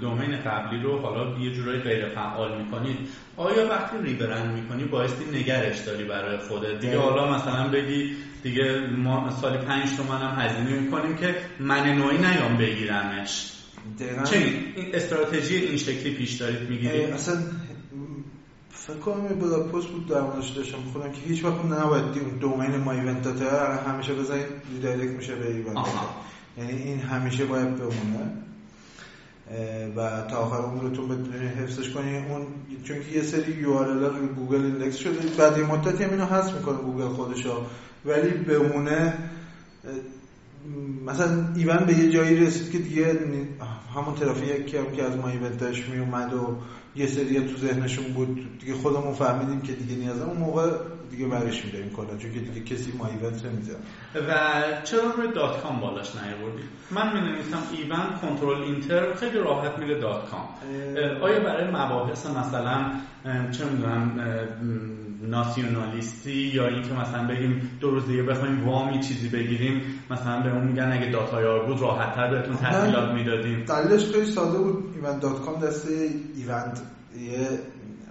[0.00, 2.96] دومین قبلی رو حالا یه جورایی غیر فعال می‌کنید
[3.36, 9.30] آیا وقتی ریبرند می‌کنی بایستی نگرش داری برای خودت؟ دیگه حالا مثلا بگی دیگه ما
[9.30, 13.52] سالی پنج تومن هم هزینه می‌کنیم که من نوعی نیام بگیرمش.
[14.30, 14.54] چه این
[14.94, 17.36] استراتژی این شکلی پیش دارید می‌گیرید؟ اصلا
[18.86, 20.78] فکر کنم یه blog post بود در موردش داشتم.
[20.92, 22.04] خودم که هیچ وقت نباید
[22.40, 25.86] domain ما ایونت dot ir همیشه بزنید redirect میشه به ایوند
[26.58, 28.32] یعنی این همیشه باید بمونه.
[29.96, 32.46] و تا آخر عمرتون بتونید حفظش کنید اون
[32.84, 35.28] چون که یه سری URL روی گوگل index شده.
[35.38, 37.62] بعد یه مدتی هم اینو حذف می‌کنه گوگل خودشو
[38.04, 39.14] ولی بمونه
[41.06, 43.18] مثلا ایوند به یه جایی رسید که دیگه
[43.94, 46.56] همون ترافیک هم که از ما ایونتش می اومد و
[46.96, 48.58] یه سری تو ذهنشون بود.
[48.60, 50.70] دیگه خودمون فهمیدیم که دیگه نیازم اون موقع
[51.10, 53.76] دیگه برش میداریم کلا چون که دیگه کسی ما ایونت نمیزن
[54.14, 54.34] و
[54.84, 60.00] چرا روی dot com بالاش نیاوردی؟ من می نویسم ایوند control enter خیلی راحت میره
[60.00, 60.48] dot com.
[61.22, 62.92] آیا برای مباحث مثلا
[63.50, 64.20] چه می‌دونم
[65.22, 70.64] ناسیونالیستی یا اینکه مثلا بگیم دو روز دیگه بخوایم وامی چیزی بگیریم مثلا به اون
[70.64, 73.64] میگن اگه dot ir بود راحت تر بهتون تسهیلات می‌دادیم.
[73.64, 74.94] دلیلش خیلی ساده بود.
[74.94, 76.82] ایوند dot com دست ایوند
[77.18, 77.48] یه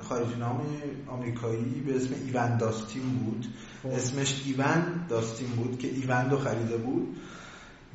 [0.10, 0.62] خارجی نام
[1.08, 3.46] آمریکایی به اسم ایون داستین بود.
[3.84, 3.90] خب.
[3.90, 7.18] اسمش ایون داستین بود که ایوند رو خریده بود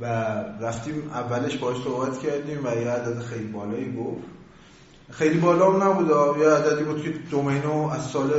[0.00, 0.05] و
[0.61, 4.24] رفتیم اولش باش صحبت کردیم و یه عدد خیلی بالایی گفت.
[5.11, 8.33] خیلی بالا هم نبود یه عددی بود که domain و از سال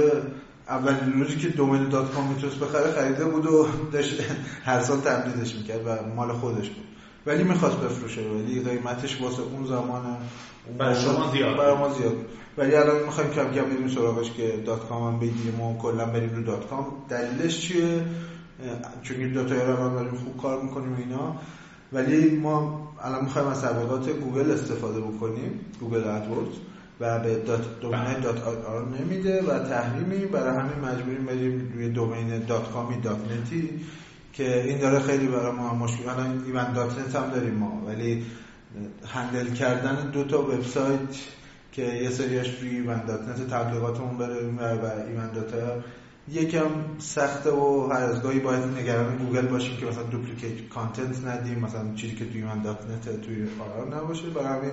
[0.70, 4.22] اولین روزی که domain dot com می‌تونست بخره خریده بود و داشت
[4.66, 6.86] هر سال تمدیدش می‌کرد و مال خودش بود.
[7.26, 10.18] ولی می‌خواست بفروشه ولی قیمتش واسه اون زمان
[10.78, 12.16] برای شما زیاد برای ما زیاد
[12.58, 16.36] ولی الان می‌خوایم کم کم بریم سراغش که dot com هم بگیریم و کلا بریم
[16.36, 18.06] رو dot com دلیلش چیه؟
[19.02, 21.36] چون dot ir رو داریم خوب کار می‌کنیم اینا.
[21.94, 26.56] ولی ما الان می‌خوایم از تبلیغات گوگل استفاده بکنیم Google AdWords
[27.00, 30.26] و به dot domain dot ir نمیده و تحریمی.
[30.26, 33.70] برای همین مجبوریم بریم روی domain dot com ی dot net ی
[34.34, 37.82] که این داره خیلی برای ما مشکل الان ایوند dot net هم داریم ما.
[37.88, 38.26] ولی
[39.08, 41.00] handle کردن دو تا وبسایت
[41.76, 45.84] که یه سریاش روی ایوند dot net تبلیغاتمون بره و ایوند dot ir
[46.28, 51.60] یکم سخته و هر از گاهی باید نگران گوگل باشیم که مثلا duplicate content ندیم
[51.60, 54.30] مثلا چیزی که توی ایوند dot net توی ir نباشه.
[54.30, 54.72] برای همین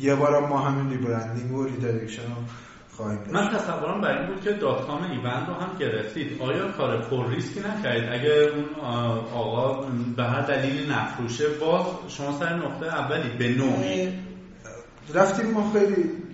[0.00, 2.42] یه بار ما همین rebranding و redirection رو
[2.90, 6.42] خواهیم من تصورم بر این بود که dot com ایوند رو هم گرفتید.
[6.42, 8.64] آیا کار پر ریسکی نکردید؟ اگه اون
[9.34, 14.28] آقا به هر دلیلی نفروشه باز شما سر نقطه اولی به نوعی.
[15.14, 16.27] رفتیم ما خیلی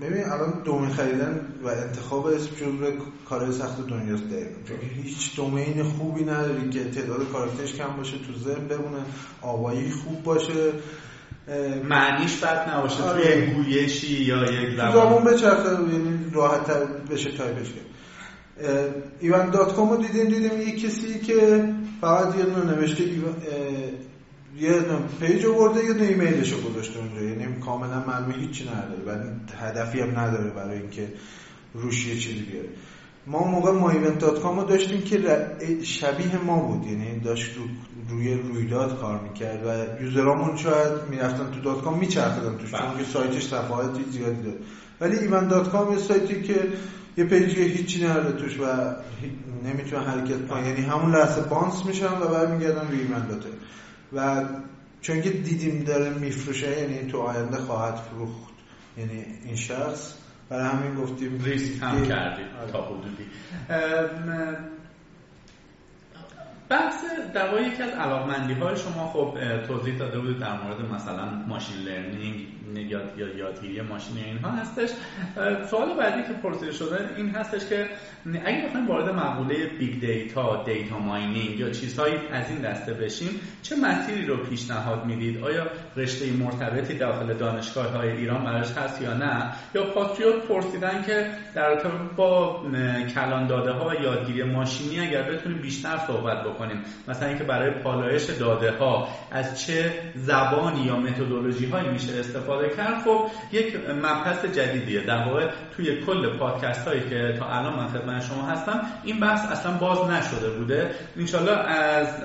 [0.00, 2.92] ببین الان domain خریدن و انتخاب اسم جزو
[3.28, 4.50] کارهای سخت دنیاست دقیقا.
[4.68, 9.02] چون هیچ domain خوبی نداری که تعداد کاراکترش کم باشه تو ذهن بمونه
[9.42, 10.72] آوایی خوب باشه.
[11.88, 13.02] معنیش بد نباشه.
[13.02, 13.22] آره.
[13.22, 17.84] توی یک گویشی یا یک زبان؟ زبان بچرخه یعنی راحت تر بشه تایپش کرد
[19.20, 21.68] ایوند dot com رو دیدیم دیدیم یه کسی که
[22.00, 23.04] فقط یه دونه نوشته
[24.60, 24.82] یه
[25.20, 27.22] page آورده یه ایمیلش رو گذاشته اونجا.
[27.22, 29.02] یعنی کاملا معلومه هیچی نداره.
[29.06, 29.24] و
[29.58, 31.08] هدفی هم نداره برای اینکه
[31.74, 32.68] روش یه چیزی بیاره.
[33.26, 35.46] ما موقع ما ایونت dot com رو داشتیم که
[35.82, 36.86] شبیه ما بود.
[36.86, 37.50] یعنی داشت
[38.08, 42.70] روی رویداد کار می‌کرد و user امون شاید می‌رفتن تو dot com میچرخیدن توش.
[42.70, 44.58] چون که سایتش صفحاتی زیادی داره
[45.00, 46.68] ولی ایوند dot com یه سایتی که
[47.16, 48.64] یه page ی هیچی نداره توش و
[49.64, 50.68] نمی‌تونه حرکت کنه.
[50.68, 53.48] یعنی همون لحظه bounce میشن و برمیگردن روی ایوند dot ir
[54.12, 54.44] و
[55.00, 58.54] چون که دیدیم داره میفروشه یعنی تو آینده خواهد فروخت
[58.98, 60.14] یعنی این شخص
[60.48, 62.72] برای همین گفتیم ریسک هم کردیم آره.
[62.72, 63.26] تا حدودی
[66.68, 71.24] بحث در واقع یکی از علاقمندی های شما خب توضیح داده بود در مورد مثلا
[71.48, 72.46] machine learning
[72.82, 74.90] یاد یا یادگیری ماشینی اینها هستش.
[75.70, 77.88] سوال بعدی که پرسیده شده این هستش که
[78.44, 83.76] اگه بخوایم وارد مقوله big data data mining یا چیزهایی از این دسته بشیم چه
[83.76, 89.52] مسیری رو پیشنهاد می‌دید؟ آیا رشته مرتبطی داخل دانشگاه های ایران براش هست یا نه؟
[89.74, 92.62] یا پاتریوت پرسیدن که در ارتباط با
[93.14, 96.82] کلان داده ها و یادگیری ماشینی اگر بتونیم بیشتر صحبت بکنیم.
[97.08, 103.02] مثلا اینکه برای پالایش داده ها از چه زبانی یا متدولوژی هایی میشه استفاده کرد
[103.04, 105.00] خب یک مبحث جدیدیه.
[105.00, 109.52] در واقع توی کل پادکست هایی که تا الان من خدمت شما هستم این بحث
[109.52, 110.90] اصلا باز نشده بوده.
[111.16, 112.22] انشالله از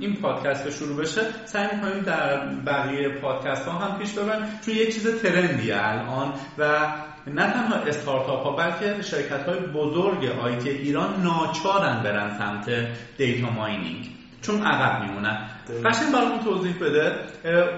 [0.00, 4.46] این پادکست که شروع بشه سعی می‌کنیم در بقیه پادکست ها هم پیش ببریم.
[4.66, 6.86] چون یه چیز ترندیه الان و
[7.26, 12.70] نه تنها استارتاپ ها بلکه شرکت های بزرگ آیتی ایران ناچارن برن سمت
[13.18, 14.15] دیتا ماینینگ.
[14.46, 15.48] چون عقب میمونن.
[15.84, 17.12] قشنگ برامون توضیح بده.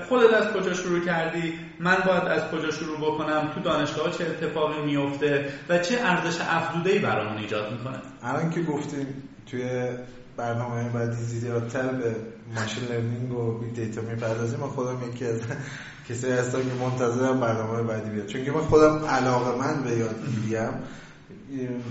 [0.09, 4.83] خودت از کجا شروع کردی؟ من باید از کجا شروع بکنم؟ تو دانشگاه چه اتفاقی
[4.83, 9.07] میفته و چه ارزش افزوده ای برامون ایجاد می‌کنه؟ الان که گفتیم
[9.51, 9.63] توی
[10.37, 12.17] برنامه بعدی زیادتر به
[12.55, 15.41] machine learning و big data می‌پردازیم من خودم یکی از
[16.09, 18.27] کسایی هستم که منتظرم برنامه بعدی بیاد.
[18.27, 20.73] چون که من خودم علاقه من به یادگیریم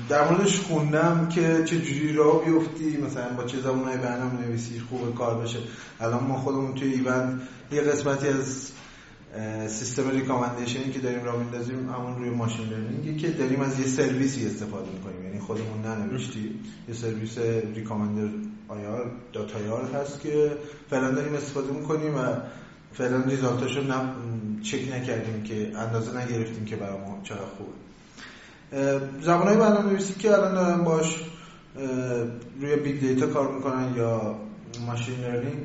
[0.09, 5.15] در موردش خوندم که چه جوری راه بیفتی مثلا با چه زبانهای برنامه نویسی خوب
[5.15, 5.59] کار بشه.
[5.99, 7.41] الان ما خودمون توی ایوند
[7.71, 8.71] یه قسمتی از
[9.67, 13.79] سیستم recommendation ی که داریم راه میندازیم همون روی machine learning ی که داریم از
[13.79, 15.23] یه سرویسی استفاده می‌کنیم.
[15.23, 17.37] یعنی خودمون ننوشتی یه سرویس
[17.75, 18.33] recommender
[18.67, 20.57] ir dot ir هست که
[20.89, 22.19] فعلا داریم استفاده می‌کنیم و
[22.93, 23.81] فعلا result اشو
[24.63, 27.86] چک نکردیم که اندازه نگرفتیم که برای ما چقدر خوبه.
[29.21, 31.23] زبانهای برنامه نویسی که الان دارم باش
[32.61, 34.35] روی big data کار می‌کنن یا
[34.85, 35.57] machine learning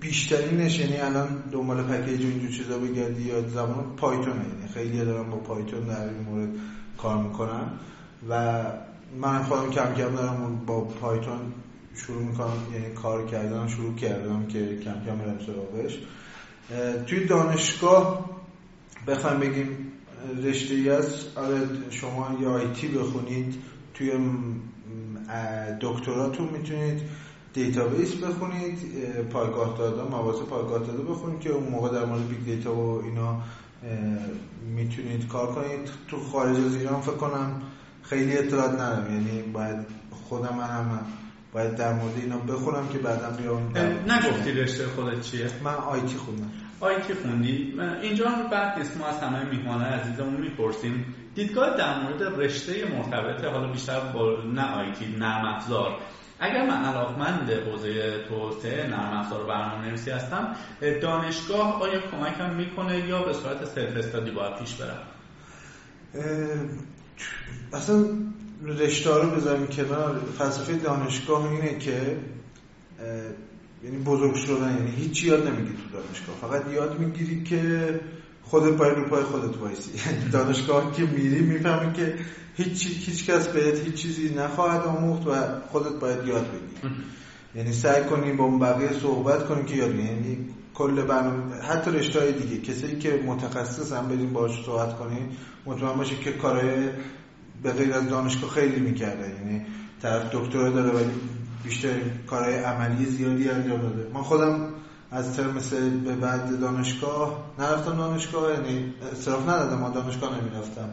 [0.00, 5.36] بیشترینش یعنی الان دنبال package اینجور چیزا بگردی یا زبان پایتون یعنی خیلی دارم با
[5.36, 6.48] پایتون در این مورد
[6.98, 7.70] کار می‌کنن.
[8.28, 8.62] و
[9.20, 11.38] من خودم کم کم دارم با پایتون
[11.94, 15.98] شروع می‌کنم یعنی کار کردن شروع کردم که کم کم برم سراغش.
[17.06, 18.30] توی دانشگاه
[19.06, 19.81] بخوایم بگیم
[20.44, 21.38] رشته ای است.
[21.38, 23.54] آره شما یا IT بخونید
[23.94, 24.10] توی
[25.80, 27.02] دکتراتون می‌تونید
[27.54, 28.78] database بخونید
[29.30, 33.42] پایگاه داده مواز پایگاه داده بخونید که اون موقع در مورد big data و اینا
[34.76, 35.90] می‌تونید کار کنید.
[36.08, 37.62] تو خارج از ایران فکر کنم
[38.02, 39.12] خیلی اطلاعات ندارم.
[39.12, 41.00] یعنی باید خودم من هم
[41.52, 43.72] باید در مورد اینا بخونم که بعدا بیام
[44.06, 46.50] نگفتی رشته خودت چیه؟ من آیتی خوندم.
[46.82, 51.14] آیتی خوندی؟ اینجا بعد نیست ما از همه میهمانه عزیزمون می‌پرسیم.
[51.34, 55.98] دیدگاه در مورد رشته مرتبطه حالا بیشتر با نه آیتی نرم افزار.
[56.40, 60.56] اگر من علاقمند حوزه توسعه نرم افزار و برنامه‌نویسی هستم
[61.02, 65.02] دانشگاه آیا کمکم می‌کنه یا به صورت self study باید پیش برم؟
[67.72, 68.04] اصلا
[68.64, 70.20] رشته رو بذاریم کنار.
[70.38, 72.16] فلسفه دانشگاه اینه که
[73.84, 76.36] یعنی بزرگ شدن یعنی هیچی یاد نمی‌گیری تو دانشگاه.
[76.40, 78.00] فقط یاد می‌گیری که
[78.42, 79.90] خودت باید رو پای خودت وایسی.
[80.06, 82.14] یعنی دانشگاه که میری می‌فهمی که
[82.56, 85.32] هیچ هیچ کس بهت هیچ چیزی نخواهد آموخت و
[85.68, 86.94] خودت باید یاد بگیری.
[87.54, 92.32] یعنی سعی کنی با بقیه صحبت کنی که یاد یعنی کل برنامه حتی رشته های
[92.32, 95.18] دیگه کسی که متخصص هم بریم باهاش صحبت کنی
[95.66, 96.88] مطمئن باشی که کارهای
[97.62, 99.66] به غیر از دانشگاه خیلی می‌کرده یعنی
[100.02, 101.10] طرف دکترا داره ولی
[101.64, 104.10] بیشتر کارهای عملی زیادی انجام داده.
[104.14, 104.68] من خودم
[105.10, 110.88] از ترم سه به بعد دانشگاه نرفتم دانشگاه یعنی اصراف ندادم ما دانشگاه نمی‌رفتم.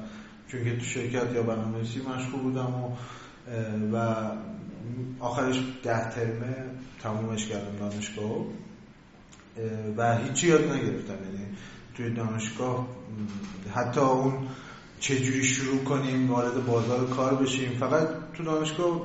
[0.48, 2.96] چون که تو شرکت یا برنامه‌نویسی مشغول بودم و
[3.94, 4.16] و
[5.20, 6.56] آخرش ده ترمه
[7.04, 8.46] تمومش کردم دانشگاه
[9.98, 11.14] و هیچی یاد نگرفتم.
[11.14, 11.46] یعنی
[11.96, 12.88] توی دانشگاه
[13.76, 14.34] حتی اون
[15.00, 19.02] چجوری شروع کنیم وارد بازار کار بشیم فقط تو دانشگاه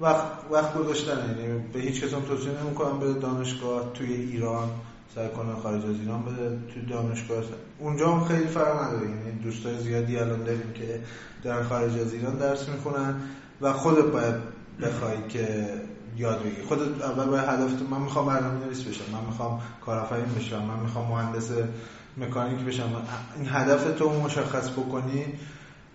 [0.00, 1.36] وقت, وقت گذاشتن.
[1.40, 4.68] یعنی به هیچ کس هم توصیه نمی‌کنم بده دانشگاه توی ایران
[5.14, 7.44] سعی کنه خارج از ایران بده توی دانشگاه.
[7.78, 9.10] اونجا هم خیلی فرق نداره.
[9.10, 11.00] یعنی دوستای زیادی الان داریم که
[11.42, 13.14] در خارج از ایران درس می‌خونن
[13.60, 14.34] و خودت باید
[14.82, 15.68] بخوای که
[16.16, 16.62] یاد بگیری.
[16.62, 21.08] خودت اول باید هدفت من می‌خوام برنامه نویس بشم من می‌خوام کارآفرین بشم من می‌خوام
[21.08, 21.50] مهندس
[22.16, 23.02] مکانیک بشم.
[23.36, 25.24] این هدف تو مشخص بکنی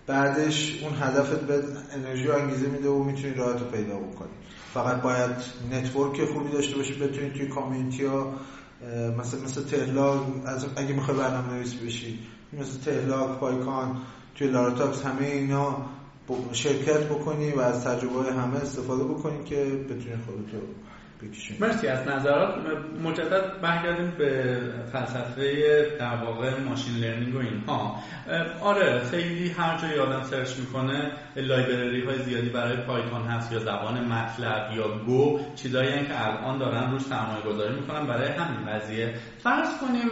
[0.06, 1.62] بعدش اون هدفت به
[1.92, 4.30] انرژی و انگیزه میده و می‌تونی راهت رو پیدا بکنی.
[4.74, 5.30] فقط باید
[5.72, 8.34] network خوبی داشته باشی بتونی توی community ها
[9.18, 12.18] مثل مثل تهلاگ از اگه می‌خوای برنامه نویس بشی
[12.52, 13.96] مثل تهلاگ PyCon
[14.34, 15.76] توی LaraTalks همه اینا
[16.52, 20.58] شرکت بکنی و از تجربه همه استفاده بکنی که بتونی خودتو
[21.28, 22.54] بکشیم مرسی از نظرات
[23.02, 24.58] مجدد برگردیم به
[24.92, 28.02] فلسفه در واقع machine learning و اینها.
[28.60, 34.04] آره خیلی هر جایی آدم search می‌کنه library های زیادی برای Python هست یا زبان
[34.04, 39.14] MATLAB یا Go چیزایی که الان دارن روش سرمایه گذاری می‌کنن برای همین قضیه.
[39.38, 40.10] فرض کنیم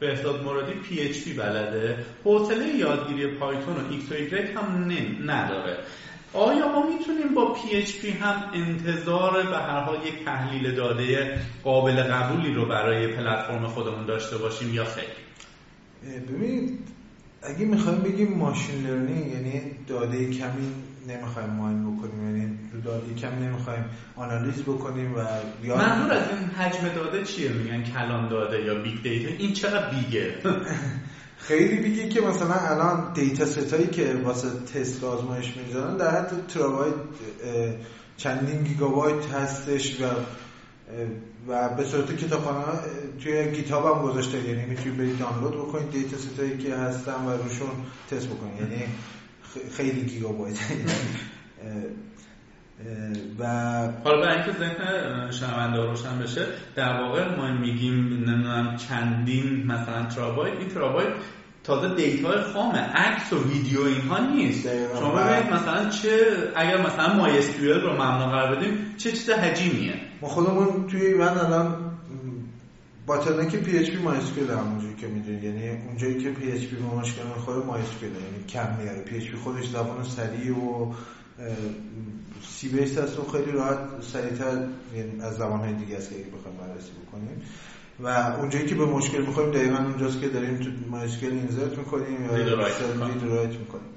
[0.00, 4.92] بهزاد مرادی PHP بلده حوصله یادگیری Python و ایکس و هم
[5.30, 5.76] نداره.
[6.32, 12.54] آیا ما می‌تونیم با PHP هم انتظار به هر حال یک تحلیل داده قابل قبولی
[12.54, 15.04] رو برای پلتفرم خودمون داشته باشیم یا خیر؟
[16.28, 16.78] ببینید
[17.42, 20.72] اگه می‌خوایم بگیم machine learning یعنی داده کمی
[21.08, 23.84] نمی‌خوایم mine بکنیم یعنی رو داده کمی نمی‌خوایم
[24.16, 25.18] آنالیز بکنیم و
[25.76, 30.23] منظور از این حجم داده چیه؟ میگن کلان داده یا big data این چقدر big
[30.23, 30.34] ه
[31.48, 36.46] خیلی دیگه که مثلا الان data set ایی که واسه تست آزمایش می‌ذارن در حد
[36.46, 36.94] ترابایت
[38.16, 40.04] چندین گیگابایت هستش و
[41.48, 42.78] و به صورت کتابخانه
[43.22, 47.30] توی GitHub هم گذاشته یعنی می‌تونید برید دانلود بکنید data set ایی که هستن و
[47.30, 47.70] روشون
[48.10, 48.84] تست بکنید یعنی
[49.76, 50.56] خیلی گیگابایت.
[53.38, 53.44] و
[54.04, 60.58] حالا برای اینکه ذهن شنونده روشن بشه در واقع ما میگیم نمی‌دونم چندین مثلا ترابایت
[60.58, 61.08] این ترابایت
[61.64, 64.68] تازه data خام عکس و ویدیو اینها نیست.
[64.98, 66.10] شما ببینید مثلا چه
[66.56, 71.74] اگر مثلا مای رو ممنوع قرار بدیم چه چیز حجیمیه ما خودمون توی ایوند الان
[73.50, 75.44] که PHP MySQL همونجوری که می‌دونید.
[75.44, 80.56] یعنی اونجایی که PHP به مشکل می‌خوره مای یعنی کم میاره PHP خودش زبان سریع
[80.56, 80.92] و
[82.48, 86.26] C base هست و خیلی راحت سریعتر یعنی از زبان های دیگه است که اگه
[86.26, 87.42] بخوایم بررسی بکنیم.
[88.00, 92.54] و اونجایی که به مشکل می‌خوریم دقیقا اونجاست که داریم تو مشکل insert می‌کنیم یا
[92.54, 93.90] write می‌کنیم.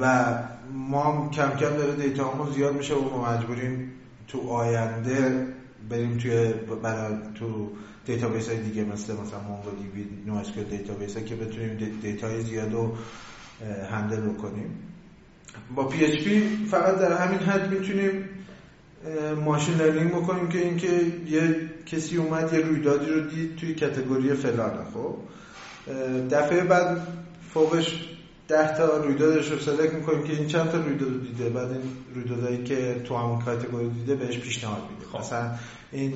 [0.00, 0.34] و
[0.72, 3.92] ما کم کم داره data هامون زیاد میشه و ما مجبوریم
[4.28, 5.46] تو آینده
[5.90, 7.70] بریم توی برای تو
[8.06, 12.96] database های دیگه مثل مثلا MongoDB NoSQL database ها که بتونیم data های زیاد رو
[13.90, 14.89] handle بکنیم.
[15.74, 18.28] با PHP فقط در همین حد می‌تونیم
[19.44, 24.84] machine learning بکنیم که اینکه یه کسی اومد یه رویدادی رو دید توی category فلانه
[24.94, 25.14] خب
[26.30, 27.06] دفعه بعد
[27.54, 28.10] فوقش
[28.48, 31.80] ده تا رویدادش رو select می‌کنیم که این چند تا رویداد دیده بعد این
[32.14, 35.18] رویدادایی که تو همون category دیده بهش پیشنهاد میده خب.
[35.18, 35.50] مثلا
[35.92, 36.12] این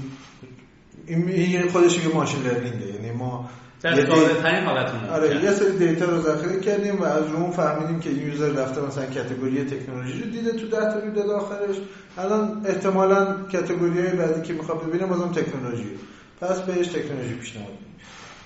[1.09, 3.51] این خودش یه machine learning ه یعنی ما
[3.85, 8.01] در ساده ترین حالتش آره یه سری data رو ذخیره کردیم و از اون فهمیدیم
[8.01, 11.77] که user رفته مثلا category تکنولوژی رو دیده تو ده تا رویداد آخرش.
[12.19, 15.91] الان احتمالاً category های بعدی که می‌خواد ببینه بازم تکنولوژی.
[16.41, 17.73] پس بهش تکنولوژی پیشنهاد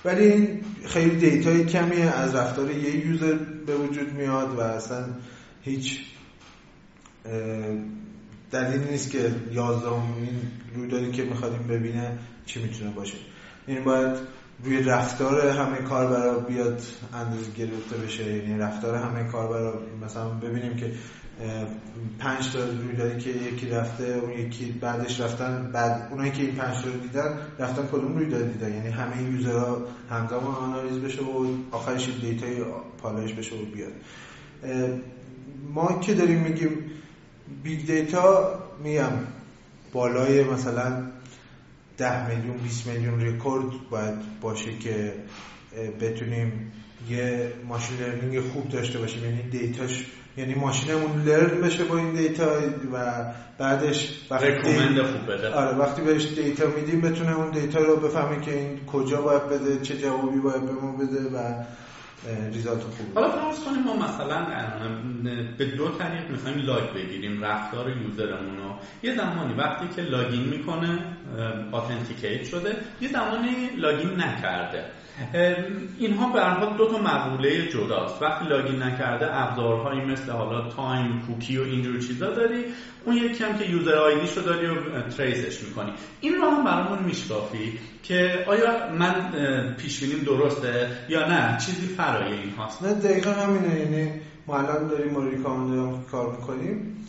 [0.05, 3.33] ولی این خیلی data ی کمی از رفتار یه user
[3.65, 5.05] به وجود میاد و اصلا
[5.61, 5.99] هیچ
[8.51, 10.41] دلیل نیست که یازدهمین
[10.75, 13.17] رویدادی که میخوادیم ببینه چی می‌تونه باشه.
[13.67, 14.17] این باید
[14.63, 16.81] روی رفتار همه کاربرا بیاد
[17.13, 18.23] اندازه گرفته بشه.
[18.23, 20.91] یعنی رفتار همه کاربرا مثلا ببینیم که
[22.19, 26.85] پنج تا رویدادی که یکی رفته اون یکی بعدش رفتن بعد اونایی که این پنج
[26.85, 32.55] رو دیدن رفتن کدوم رویداد دیدن؟ یعنی همه یوزرها همزمان آنالیز بشه و آخرش دیتای
[33.01, 33.91] پالایش بشه و بیاد.
[35.73, 36.91] ما که داریم میگیم
[37.63, 39.11] big data میگم
[39.93, 41.03] بالای مثلا
[41.99, 45.13] ده میلیون 20 میلیون رکورد باید باشه که
[46.01, 46.71] بتونیم
[47.09, 49.23] یه machine learning خوب داشته باشیم.
[49.23, 50.05] یعنی data ش
[50.37, 52.51] یعنی ماشینمون learn بشه با این data
[52.93, 53.25] و
[53.57, 55.49] بعدش وقتی خوب بده.
[55.53, 59.81] آره وقتی بهش data میدیم بتونه اون data رو بفهمه که این کجا باید بده
[59.81, 61.63] چه جوابی باید به ما بده و
[62.53, 64.45] result خوب حالا فرض کنیم ما مثلا
[65.57, 68.75] به دو طریق می‌خوایم log بگیریم رفتار user مون رو.
[69.03, 70.99] یه زمانی وقتی که login می‌کنه
[71.71, 74.83] authenticate شده یه زمانی login نکرده.
[75.99, 78.21] اینها به هر دو تا مقوله جداست.
[78.21, 82.65] وقتی login نکرده ابزارهایی مثل حالا time cookie و اینجور چیزا داری
[83.05, 85.91] اون یکی هم که user ID ش رو داری و trace ش می‌کنی.
[86.21, 92.49] این رو هم برامون میشکافی که آیا من پیش درسته یا نه؟ چیزی فرای این
[92.49, 92.83] هاست.
[92.83, 93.79] نه دقیقا همینه.
[93.79, 94.11] یعنی
[94.47, 97.05] ما الان داریم با recommender کار می‌کنیم.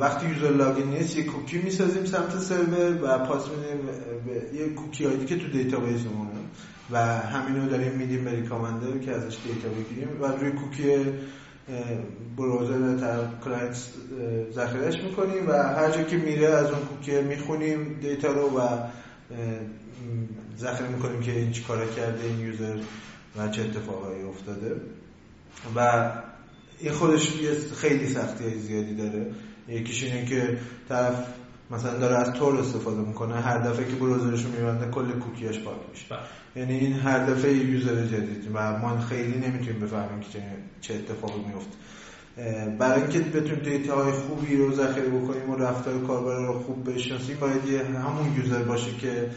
[0.00, 3.88] وقتی user login نیست یه کوکی می‌سازیم سمت سرور و pass میدیم
[4.54, 6.30] یه cookie ID که تو database مونه
[6.90, 11.12] و همین رو داریم میدیم به recommender که ازش data بگیریم و روی cookie
[12.36, 12.98] browser
[13.44, 13.76] client
[14.52, 18.78] ذخیرش می‌کنیم و هر جا که میره از اون کوکی می‌خونیم data رو و
[20.58, 22.76] ذخیره می‌کنیم که این چی کارا کرده این user
[23.36, 24.76] و چه اتفاقایی افتاده.
[25.76, 26.12] و
[26.78, 27.30] این خودش
[27.76, 29.26] خیلی سختی های زیادی داره.
[29.68, 30.58] یکیش اینه که
[30.88, 31.26] طرف
[31.70, 35.58] مثلا داره از تور استفاده می‌کنه هر دفعه که browser ش رو میبنده کل کوکیاش
[35.58, 36.06] پاک میشه.
[36.10, 36.18] بله.
[36.56, 40.42] یعنی این هر دفعه user جدید و ما خیلی نمی‌تونیم بفهمیم که
[40.80, 41.76] چه اتفاقی میفته
[42.78, 47.36] برای اینکه بتونیم data های خوبی رو ذخیره بکنیم و رفتار کاربر رو خوب بشناسیم
[47.40, 49.30] باید یه همون user باشه که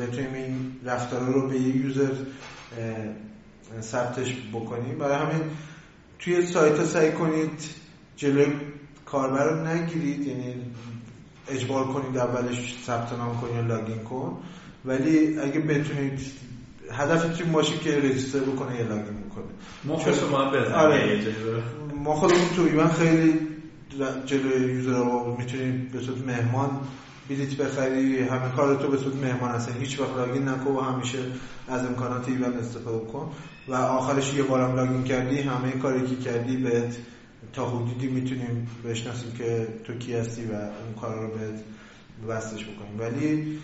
[0.00, 2.12] بتونیم این رفتار رو به یه user
[3.80, 4.98] ثبتش بکنیم.
[4.98, 5.42] برای همین
[6.18, 7.60] توی سایت ها سعی کنید
[8.16, 8.46] جلوی
[9.04, 10.26] کاربر رو نگیرید.
[10.26, 10.54] یعنی
[11.52, 14.36] اجبار کنید اولش ثبت نام کن یا login کن.
[14.84, 16.20] ولی اگه بتونید
[16.92, 19.44] هدفتون باشه که register بکنه یا login بکنه.
[19.84, 20.38] ما شما
[20.74, 21.20] آره.
[22.04, 23.40] ما خودمون تو ایوند خیلی
[24.26, 26.70] جلوی user رو می‌تونیم به صورت مهمان
[27.28, 29.72] بلیت بخری همه کار تو به صورت مهمان هستن.
[29.80, 31.18] هیچ وقت login نکن و همیشه
[31.68, 33.30] از امکانات ایوند استفاده کن.
[33.68, 36.96] و آخرش یه بارم login کردی همه کاری که کردی بهت
[37.52, 41.64] تا حدودی می‌تونیم بشناسیم که تو کی هستی و اون کار رو بهت
[42.28, 43.00] وصلش بکنیم.
[43.00, 43.58] ولی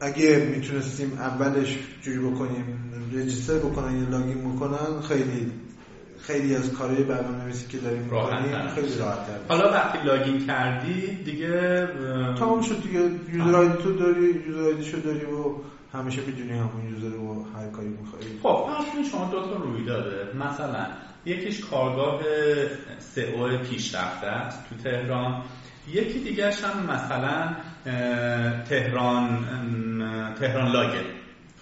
[0.00, 5.52] اگه می‌تونستیم اولش جوری بکنیم register بکنن یا login بکنن خیلی
[6.20, 9.18] خیلی از کارهای برنامه نویسی که داریم می‌کنیم خیلی راحت
[9.48, 11.88] حالا وقتی login کردی دیگه
[12.38, 13.10] تمام شد دیگه.
[13.32, 15.54] user ID تو داری user ID شو داری و
[15.98, 18.22] همیشه بدونی همون user رو هر کاری می‌خوای.
[18.42, 18.70] خب
[19.10, 20.36] شما دو تا رویداده.
[20.36, 20.86] مثلا
[21.26, 22.20] یکیش کارگاه
[22.98, 25.42] سئو پیشرفته است تو تهران.
[25.88, 27.56] یکی دیگرش هم مثلا
[28.68, 29.44] تهران
[30.40, 31.04] تهران لاگه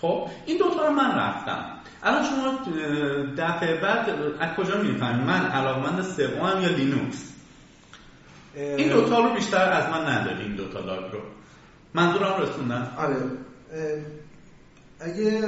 [0.00, 1.64] خب این دوتا رو من رفتم.
[2.02, 2.58] الان شما
[3.38, 4.10] دفعه بعد
[4.40, 7.32] از کجا می‌فهمید من علاقمند سئو هم یا لینوکس؟
[8.54, 11.20] این دوتا رو بیشتر از من نداری این دوتا لاگ رو.
[11.94, 13.16] منظورم رسوندن آره.
[15.04, 15.42] اگه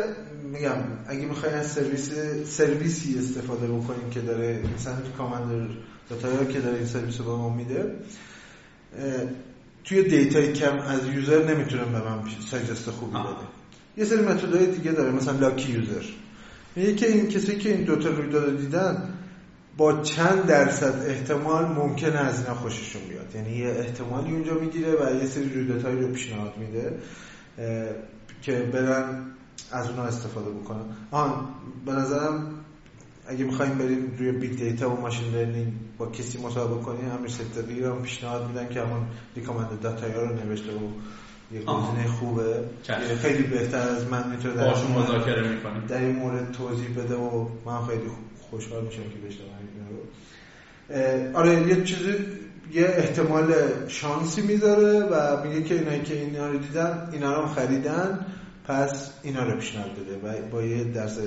[0.53, 0.77] میگم
[1.07, 2.11] اگه می‌خوای از سرویس
[2.47, 5.75] سرویسی استفاده بکنیم که داره مثلا کاماندر
[6.11, 7.95] داتا که داره این سرویس رو به ما میده
[9.85, 13.47] توی دیتای کم از یوزر نمی‌تونم به من سایجست خوبی بده.
[13.97, 16.05] یه سری متدهای دیگه داره مثلا لاکی یوزر.
[16.77, 19.15] میگه که این کسی که این دوتا رویداد دیدن
[19.77, 23.35] با چند درصد احتمال ممکنه از اینا خوششون بیاد.
[23.35, 26.93] یعنی یه احتمالی اونجا می‌گیره و یه سری رویدادهایی رو پیشنهاد میده
[28.43, 29.23] که برن
[29.73, 31.49] از اونا استفاده بکنن آن
[31.87, 32.47] به نظرم
[33.29, 37.81] اگه می‌خوایم بریم روی بیگ دیتا و ماشین لرنینگ با کسی مصاحبه کنیم امیر صدقی
[37.81, 40.79] رو پیشنهاد میدن که همون ریکامند داتا رو نوشته و
[41.53, 42.65] یه گزینه خوبه.
[43.23, 45.87] خیلی بهتر از من می‌تونه در مذاکره می‌کنه.
[45.89, 48.11] در این مورد توضیح بده و من خیلی
[48.51, 49.51] خوشحال میشم که بشنوم
[49.91, 51.39] رو.
[51.39, 52.15] آره یه چیزی
[52.73, 53.55] یه احتمال
[53.89, 58.27] شانسی می‌ذاره و میگه که اینایی که اینا رو دیدن اینا رو خریدن.
[58.65, 61.23] پس اینا رو پیشنهاد بده و با یه درصد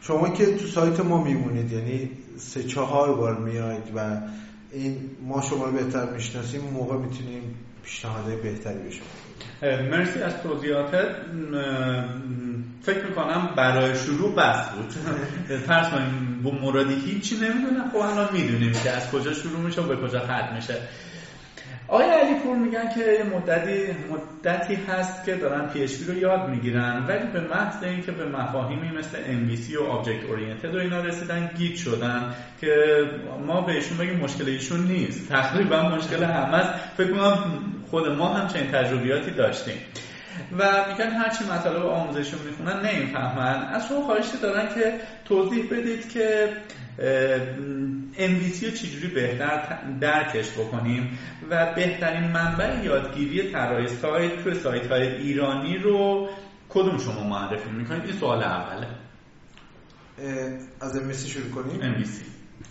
[0.00, 4.20] شما که تو سایت ما میمونید یعنی سه چهار بار میاید و
[4.72, 7.54] این ما شما رو بهتر می‌شناسیم موقع می‌تونیم
[7.84, 9.06] پیشنهادهای بهتری به شما
[9.90, 11.08] مرسی از توضیحاتت.
[12.82, 14.92] فکر می‌کنم برای شروع بس بود.
[15.58, 17.90] فرض کنیم با مرادی هیچی نمی‌دونم.
[17.90, 20.74] خب الان می‌دونیم که از کجا شروع میشه و به کجا ختم میشه.
[21.88, 27.04] آقای علی پور میگن که یه مدتی مدتی هست که دارن پی رو یاد می‌گیرن
[27.08, 31.76] ولی به محض اینکه به مفاهیمی مثل MVC و Object Oriented و اینا رسیدن گیت
[31.76, 32.70] شدن که
[33.46, 35.28] ما بهشون بگیم مشکل ایشون نیست.
[35.28, 36.70] تقریبا مشکل همه است.
[36.96, 39.76] فکر کنم خود ما هم چنین تجربیاتی داشتیم.
[40.58, 43.68] و میگن هرچی مطالب آموزشون می‌خونن نمی‌فهمن.
[43.72, 44.92] از شما خواهش دارن که
[45.24, 46.48] توضیح بدید که
[48.18, 51.18] MVC رو چجوری بهتر درکش بکنیم؟
[51.50, 56.28] و بهترین منبع یادگیری طراحی سایت توی سایت های ایرانی رو
[56.68, 58.86] کدوم شما معرفی می‌کنید؟ این سوال اوله.
[60.80, 62.08] از MVC شروع کنیم؟ MVC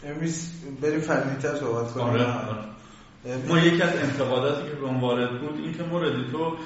[0.03, 0.35] MVC
[0.81, 2.05] بریم فرمیتر صحبت کنیم.
[2.07, 2.71] آره.
[3.47, 6.57] ما یکی از انتقاداتی که به وارد بود این که مورد تو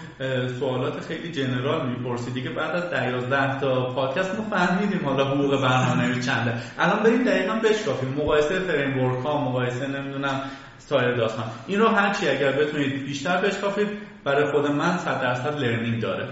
[0.60, 6.22] سوالات خیلی جنرال میپرسیدی که بعد از 12 تا پادکست ما فهمیدیم حالا حقوق برنامه‌نویسی
[6.22, 6.54] چنده.
[6.80, 8.10] الان بریم دقیقا بشکافیم.
[8.10, 10.42] مقایسه فریم ها مقایسه نمی‌دونم
[10.78, 11.46] سایر داستان.
[11.68, 13.88] این رو هرچی اگر بتونید بیشتر بشکافید
[14.24, 16.28] برای خود من 100 درصد لرنینگ داره.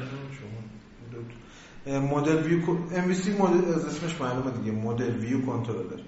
[1.88, 3.10] model view ام
[3.40, 4.72] مدل از اسمش معلومه دیگه.
[4.72, 6.00] model view controller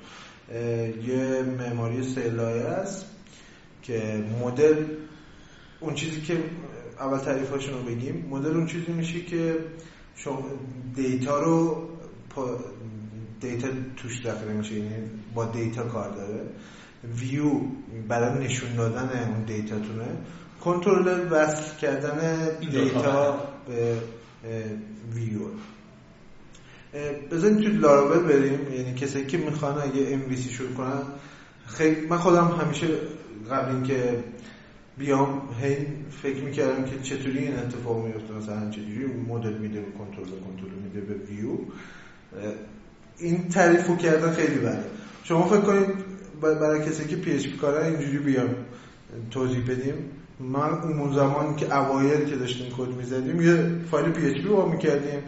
[1.08, 2.42] یه معماری سه
[2.82, 3.15] است
[3.88, 4.86] که مدل
[5.80, 6.38] اون چیزی که
[7.00, 9.56] اول تعریفاشون رو بگیم مدل اون چیزی میشه که
[10.16, 10.46] شما
[10.96, 11.88] data رو
[13.42, 13.68] data
[13.98, 14.96] توش داخل میشه یعنی
[15.36, 16.42] با data کار داره.
[17.20, 17.52] ویو
[18.08, 20.08] برای نشون دادن اون data تونه.
[20.62, 23.98] کنترل وصل کردن data به
[25.14, 25.40] ویو
[27.32, 28.74] بذاریم توی لاراول بریم.
[28.74, 31.02] یعنی کسی که می‌خوان اگه MVC شروع کنن
[31.68, 32.88] خیلی من خودم همیشه
[33.52, 34.24] قبل اینکه
[34.98, 35.88] بیام هی
[36.22, 41.02] فکر می‌کردم که چطوری این اتفاق میفته مثلا چجوری مدل میده به کنترل کنترل میده
[41.02, 41.58] به ویو
[43.20, 44.84] این تعریفو کردن خیلی بده.
[45.24, 45.88] شما فکر کنید
[46.42, 48.50] برای کسی که پی اچ اینجوری بیام
[49.32, 49.94] توضیح بدیم.
[50.40, 55.20] من اون زمان که اوایل که داشتیم کد می‌زدیم یه فایل PHP وا می‌کردیم.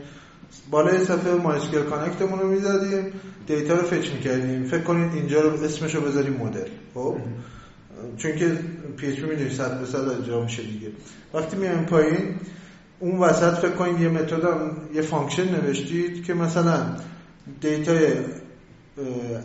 [0.72, 3.11] بالای صفحه MySQL connect مون رو می‌زدیم.
[3.47, 4.63] data رو fetch می‌کردیم.
[4.63, 6.70] فکر کنید اینجا رو اسمش رو بذاریم مدل.
[6.93, 7.18] خب؟
[8.18, 8.60] چون که
[8.98, 10.88] پی اچ پی صد به صد اجرا میشه دیگه.
[11.34, 12.36] وقتی میایم پایین
[13.00, 14.43] اون وسط فکر کنید یه method
[14.93, 16.95] یه function نوشتید که مثلا
[17.62, 18.14] data ی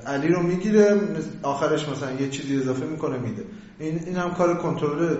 [0.07, 1.01] علی رو می‌گیره
[1.43, 3.45] آخرش مثلا یه چیزی اضافه می‌کنه میده.
[3.79, 5.15] این این هم کار کنترل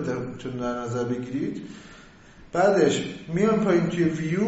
[0.59, 1.61] در نظر بگیرید.
[2.53, 3.03] بعدش
[3.33, 4.41] میام پایین توی ویو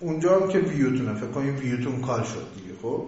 [0.00, 1.14] اونجا هم که ویوتونه.
[1.14, 3.06] فکر کنید ویوتون کار شد دیگه خب؟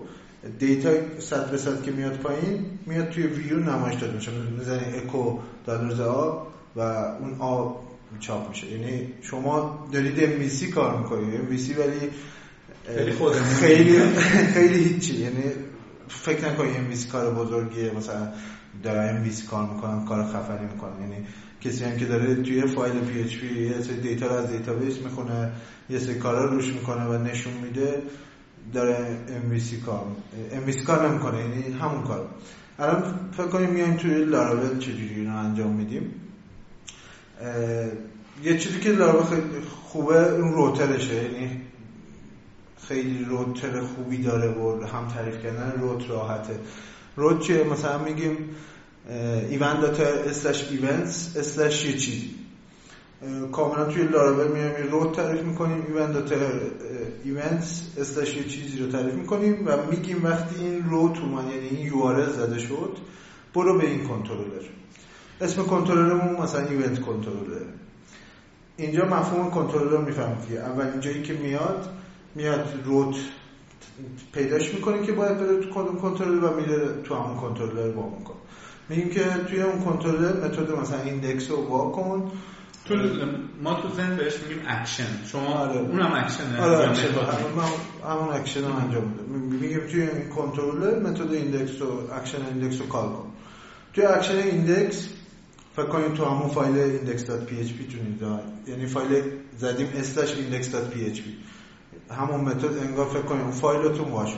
[0.58, 4.30] دیتا صد به صد که میاد پایین میاد توی ویو نمایش داده میشه.
[4.58, 6.42] می‌زنی اکو دالرز آ
[6.76, 7.72] و اون آ
[8.20, 8.66] چاپ میشه.
[8.70, 12.10] یعنی شما دارید MVC کار می‌کنید MVC ولی
[13.60, 13.98] خیلی
[14.54, 15.14] خیلی هیچی.
[15.14, 15.42] یعنی
[16.08, 17.90] فکر نکنید MVC کار بزرگیه.
[17.90, 18.28] مثلا
[18.82, 21.26] داره MVC کار می‌کنن کار خفنی می‌کنن یعنی
[21.60, 25.52] کسی هم که داره توی فایل PHP یه سری data رو از database می‌خونه
[25.90, 28.02] یه سری کارا روش می‌کنه و نشون میده.
[28.72, 30.06] داره MVC کار
[30.66, 32.28] MVC کار نمی‌کنه یعنی همون کار.
[32.78, 36.14] الان فکر کنیم میایم توی لاراول چجوری اینو انجام میدیم.
[38.42, 39.42] یه چیزی که لاراول خیلی
[39.84, 41.60] خوبه اون روترشه یعنی
[42.88, 46.58] خیلی روتر خوبی داره و هم تعریف کردن روت راحته.
[47.16, 48.36] روت چیه؟ مثلا میگیم
[49.50, 52.30] ایونت داتا اسلش ایونتس اسلش یه چیزی
[53.52, 56.32] کاملا توی لاراول میایم رود تعریف می‌کنیم ایونت
[57.24, 62.30] ایونتس اسلش چیزی رو تعریف می‌کنیم و میگیم وقتی این رو تومان یعنی این یو
[62.30, 62.96] زده شد
[63.54, 64.64] برو به این کنترلر.
[65.40, 67.66] اسم کنترلرمون مثلا ایونت کنترلر
[68.76, 71.88] اینجا مفهوم کنترلر می‌فهمید که اولین جایی که میاد
[72.34, 73.16] میاد روت
[74.32, 78.36] پیداش می‌کنه که باید بره تو کنترلر و میره تو همون کنترلر با می‌کنه
[78.88, 82.32] میگیم که توی اون کنترلر متد مثلا ایندکس رو واکن
[82.84, 82.94] تو
[83.62, 85.06] ما تو زن بهش میگیم اکشن.
[85.32, 85.78] شما آره.
[85.80, 87.08] اونم اکشنه آره اکشن.
[88.04, 89.22] همون اکشن هم انجام میده
[89.60, 93.26] میگیم توی این کنترلر متد ایندکس و اکشن ایندکس رو کال کن.
[93.92, 95.08] توی action index
[95.76, 98.22] فکر کنید تو همون فایل index.php تونید
[98.66, 99.22] یعنی فایل
[99.58, 101.20] زدیم slash index.php
[102.12, 104.36] همون method انگار فکر کنید اون فایلتون باشه.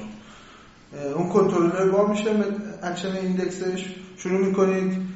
[1.14, 2.30] اون کنترلر وا میشه
[2.82, 3.86] action index ش.
[4.16, 5.15] شروع می‌کنید.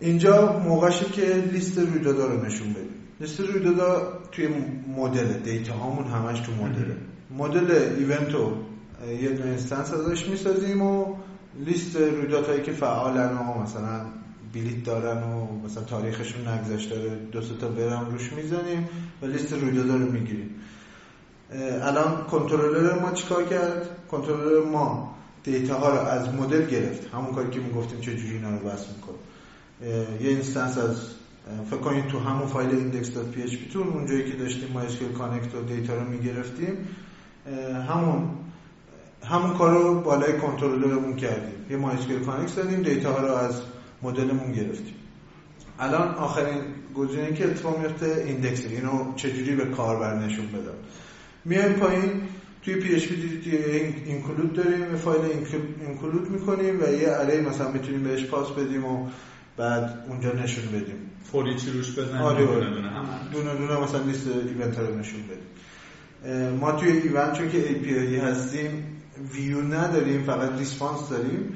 [0.00, 2.94] اینجا موقعشه که لیست رویدادا رو نشون بدیم.
[3.20, 4.48] لیست رویدادا توی
[4.96, 6.96] model data هامون همش تو مدله.
[7.30, 8.56] model event رو
[9.22, 11.16] یه دونه instance ازش می‌سازیم و
[11.64, 14.00] لیست رویدادهایی که فعالن و مثلا
[14.54, 18.88] بلیت دارن و مثلا تاریخشون نگذشته دو تا where هم روش می‌زنیم
[19.22, 20.50] و لیست رویدادا رو می‌گیریم.
[21.82, 27.14] الان کنترلر ما چیکار کرد؟ کنترلر ما data ها رو از مدل گرفت.
[27.14, 28.86] همون کاری که می‌گفتیم چه جوری اینا رو بس
[30.20, 30.96] یه instance از
[31.70, 36.08] فکر کنید تو همون فایل index.php تون اونجایی که داشتیم MySQL connect و data رو
[36.08, 36.88] می‌گرفتیم
[37.88, 38.30] همون
[39.24, 41.66] همون کار رو بالای کنترلرمون کردیم.
[41.70, 43.62] یه MySQL connect زدیم data ها رو از
[44.02, 44.94] مدلمون گرفتیم.
[45.80, 46.62] الان آخرین
[46.94, 50.74] گزینه که اتفاق میفته index اینو چجوری به کاربر نشون بدم؟
[51.44, 52.10] میایم پایین
[52.62, 55.20] توی PHP include داریم فایل
[55.86, 59.08] include می‌کنیم و یه array مثلا می‌تونیم بهش پاس بدیم و
[59.58, 61.10] بعد اونجا نشون بدیم.
[61.24, 62.90] foreach ی روش بزنیم؟ آره دونه دونه.
[63.32, 66.58] دونه دونه مثلا لیست event رو نشون بدیم.
[66.60, 68.84] ما توی ایوند چون که API هستیم
[69.32, 71.52] ویو نداریم فقط response داریم.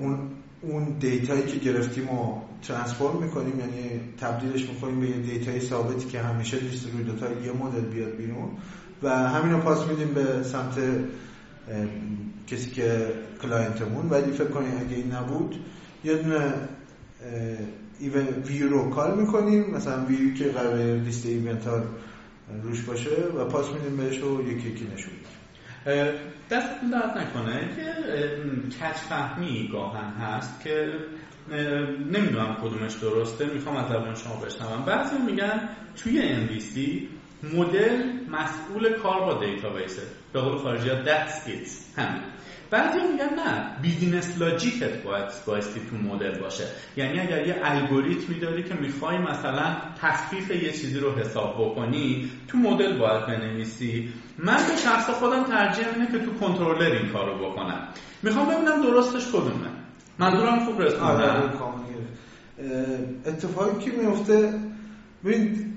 [0.00, 0.18] اون
[0.62, 5.60] اون data یی که گرفتیم و transform می‌کنیم یعنی تبدیلش می‌کنیم به یه data ی
[5.60, 8.50] ثابتی که همیشه لیست روی دوتا یه مدل بیاد بیرون.
[9.02, 10.78] و همین رو پاس میدیم به سمت
[12.46, 15.56] کسی که client مون ولی فکر کنیم اگه این نبود
[16.04, 16.54] یه دونه
[18.46, 19.70] ویو رو کال می‌کنیم.
[19.70, 21.82] مثلا ویو که قرار لیست ایونت ها
[22.62, 25.12] روش باشه و پاس میدیم بهش و یکی یکی نشون
[26.50, 27.68] دستتون درد نکنه.
[27.76, 27.86] که
[28.78, 30.92] کچ فهمی گاهن هست که
[32.12, 33.46] نمی‌دونم کدومش درسته.
[33.46, 34.84] می‌خوام از زبان شما بشنوم.
[34.84, 36.78] بعضی میگن توی MVC
[37.54, 40.02] مدل مسئول کار با دیتابیسه.
[40.32, 41.98] به قول خارجی ها that's it.
[42.00, 42.22] همین.
[42.70, 46.64] بعضی میگن نه business logic ت باید بایستی تو مدل باشه.
[46.96, 52.58] یعنی اگر یه الگوریتمی داری که می‌خوای مثلا تخفیف یه چیزی رو حساب بکنی تو
[52.58, 54.12] مدل باید بنویسی.
[54.38, 57.88] من به شخص خودم ترجیح اینه که تو کنترلر این کارو بکنم.
[58.22, 59.70] می‌خوام ببینم درستش کدومه.
[60.18, 61.42] منظورم خوب رسوندم؟ آره،
[63.26, 64.54] اتفاقی که میفته
[65.24, 65.72] ببین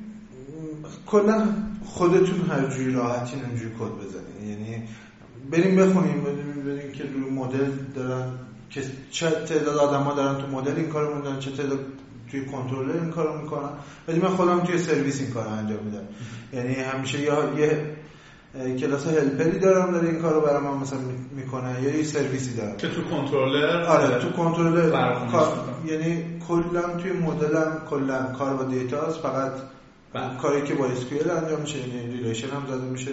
[1.05, 1.47] کلا
[1.85, 4.83] خودتون هر جوری راحتین اونجوری کد بزنید یعنی
[5.51, 6.23] بریم بخونیم
[6.65, 8.31] بریم که روی مدل دارن
[8.69, 8.81] که
[9.11, 11.79] چه تعداد آدما دارن تو مدل این کارو می‌کنن چه تعداد
[12.31, 13.69] توی کنترلر این کارو می‌کنن.
[14.07, 16.03] ولی من خودم توی سرویس این کارو انجام میدم.
[16.53, 17.95] یعنی همیشه یا یه
[18.75, 20.99] کلاس helper ی دارم داره این کارو برای من مثلا
[21.35, 22.77] می‌کنه یا یه سرویسی دارم.
[22.77, 24.89] که تو کنترلر آره تو کنترلر
[25.31, 25.47] کار.
[25.85, 29.51] یعنی کلا توی مدلم کلا کار با data ست فقط
[30.13, 30.37] بله.
[30.37, 33.11] کاری که با SQL انجام میشه یعنی relation هم زده میشه.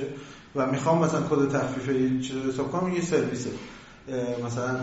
[0.57, 1.87] و می‌خوام مثلا کد تخفیف
[2.27, 3.51] چیز رو حساب کنم یه سرویسه.
[4.47, 4.77] مثلا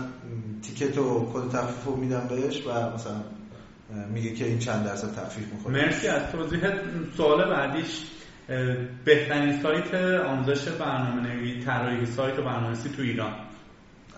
[0.62, 3.16] تیکت و کد تخفیف رو میدم بهش و مثلا
[4.14, 5.84] میگه که این چند درصد تخفیف می‌خوره.
[5.84, 6.74] مرسی از توضیحت
[7.16, 8.04] سوال بعدیش.
[9.04, 9.94] بهترین سایت
[10.24, 13.32] آموزش برنامه نویسی طراحی سایت و برنامه‌نویسی تو ایران.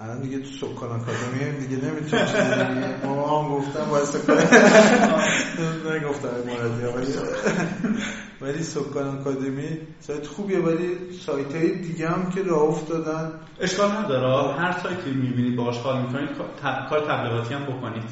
[0.01, 4.37] الان دیگه تو سکان آکادمی دیگه نمی‌تونم چیزی ما هم گفتم باید سکان
[5.97, 7.13] نگفتم موردی
[8.41, 13.33] ولی سکان آکادمی سایت خوبیه ولی سایت های دیگه هم که راه افتادن.
[13.61, 14.55] اشکال نداره.
[14.55, 16.29] هر سایتی می‌بینید باش حال می‌کنید
[16.91, 18.05] کار تبلیغاتی هم بکنید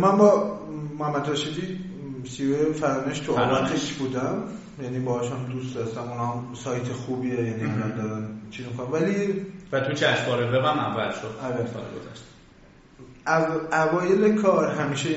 [0.00, 0.58] من با
[0.98, 1.80] محمد رشیدی
[2.24, 4.42] سیوه فرانش تو آماتش بودم.
[4.82, 6.00] یعنی باهاش هم دوست داشتم.
[6.00, 11.30] اونها سایت خوبیه یعنی الان دارن چی می‌کنم ولی و تو چشماره وبم اول شد.
[11.42, 11.56] آره.
[11.56, 12.24] سال گذشت
[13.72, 15.08] اوایل کار همیشه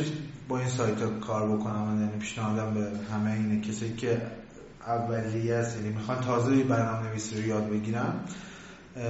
[0.48, 1.82] با این سایت ها کار بکنم.
[1.82, 3.62] من یعنی پیشنهادم به همه اینه.
[3.62, 4.22] کسی که
[4.88, 8.14] اولیه است یعنی می‌خوان تازه برنامه نویسی رو یاد بگیرن.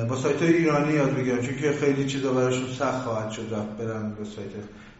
[0.10, 3.78] با سایت های ایرانی یاد بگیرن چون که خیلی چیزا براشون سخت خواهد شد رفت
[3.78, 4.50] برن به سایت.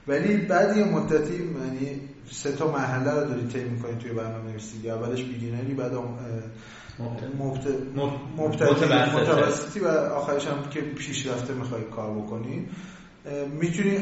[0.08, 2.02] ولی بعد یه مدتی یعنی
[2.32, 5.92] سه تا مرحله رو داری طی می‌کنی توی برنامه نویسی اولش beginner ی بعد
[8.38, 12.66] متوسطی و آخرش هم که پیشرفته می‌خوای کار بکنی.
[13.60, 14.00] می‌تونی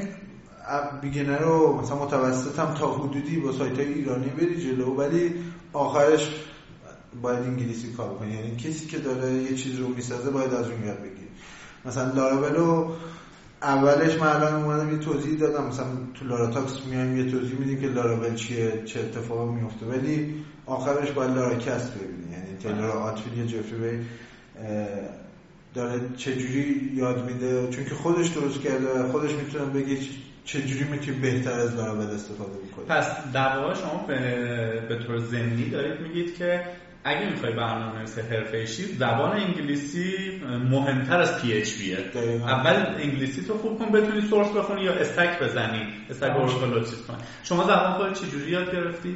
[1.02, 5.34] beginner رو مثلا متوسط هم تا حدودی با سایت های ایرانی بری جلو ولی
[5.74, 6.30] آخرش
[7.22, 8.34] باید انگلیسی کار کنی.
[8.34, 11.28] یعنی کسی که داره یه چیز رو می‌سازه باید از اون یاد بگیر
[11.86, 12.92] مثلا لاراولو
[13.62, 15.68] اولش من الان اومدم یه توضیح دادم.
[15.68, 20.34] مثلا تو Laratalks میایم یه توضیح میدیم که لاراول چیه چه اتفاقی میفته ولی
[20.66, 22.32] آخرش باید Laracast ببینی.
[22.32, 24.00] یعنی Taylor Otwell یه Jeffrey
[25.74, 27.70] داره چجوری یاد میده.
[27.70, 29.98] چون که خودش درست کرده خودش می‌تونه بگه
[30.46, 34.20] چجوری می‌تونی بهتر از لاراول استفاده بکنی پس در واقع شما به,
[34.90, 36.64] به طور زمینی دارید میگید که
[37.08, 40.16] اگه می‌خوای برنامه نویس حرفه‌ای زبان انگلیسی
[40.70, 41.98] مهمتر از پی اچ بیه
[42.46, 47.18] اول انگلیسی تو خوب کن بتونی سورس بخونی یا استک بزنی استک اوراکل چیز کنی
[47.44, 49.16] شما زبان خودت چجوری یاد گرفتی؟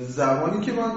[0.00, 0.90] زبانی که من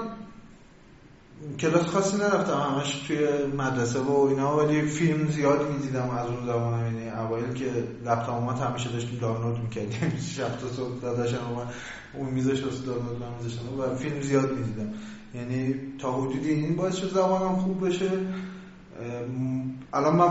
[1.59, 3.17] کلاس خاصی نرفتم همش توی
[3.57, 7.65] مدرسه و اینا ولی فیلم زیاد می‌دیدم از اون زمان یعنی اوایل که
[8.05, 10.17] لپتاپ همیشه داشتیم دانلود می‌کردیم.
[10.37, 11.67] شب تا صبح داداشم
[12.13, 14.93] اون میذاشت واسه دانلود من و فیلم زیاد می‌دیدم.
[15.35, 18.09] یعنی تا حدودی این باعث شد زبانم خوب بشه.
[19.93, 20.29] الان من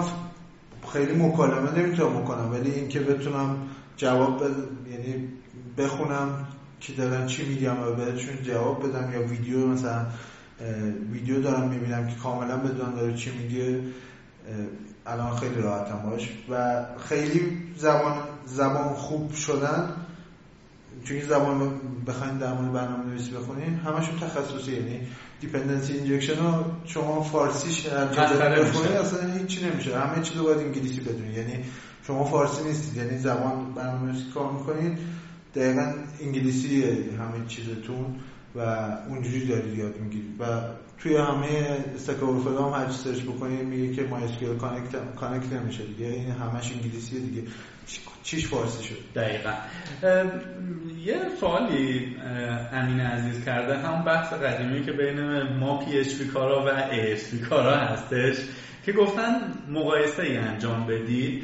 [0.92, 3.56] خیلی مکالمه نمی‌تونم بکنم ولی اینکه بتونم
[3.96, 4.54] جواب بد...
[4.90, 5.28] یعنی
[5.78, 6.48] بخونم
[6.80, 10.06] که دارن چی میگم و بهشون جواب بدم یا ویدیو مثلا
[11.12, 13.80] ویدیو دارم می‌بینم که کاملا بدونم داره چی میگه
[15.06, 16.30] الان خیلی راحتم باش.
[16.50, 18.14] و خیلی زبان
[18.46, 19.90] زبان خوب شدن
[21.08, 25.00] چون زبان بخواین در مورد برنامه نویسی بخونین همشون تخصصی یعنی
[25.40, 29.98] dependency injection رو شما فارسیش بخونید اصلا هیچی نمیشه.
[29.98, 31.64] همه چی رو باید انگلیسی بدونید یعنی
[32.06, 32.96] شما فارسی نیستید.
[32.96, 34.98] یعنی زبان برنامه نویسی کار می‌کنید
[35.54, 36.82] دقیقا انگلیسی
[37.18, 38.16] همه چیزتون
[38.54, 38.60] و
[39.08, 40.40] اونجوری دارید یاد می‌گیرید.
[40.40, 40.44] و
[40.98, 46.06] توی همه Stack هم هر چی سرچ بکنید میگه که MySQL connect connect نمیشه دیگه.
[46.06, 47.42] این همش انگلیسیه دیگه.
[48.22, 49.52] چیش فارسی شد؟ دقیقا.
[51.04, 52.16] یه سوالی
[52.72, 53.78] امین عزیز کرده.
[53.78, 58.36] همون بحث قدیمی که بین ما PHP کارا و ASP کارا هستش
[58.84, 61.42] که گفتن مقایسه ای انجام بدید.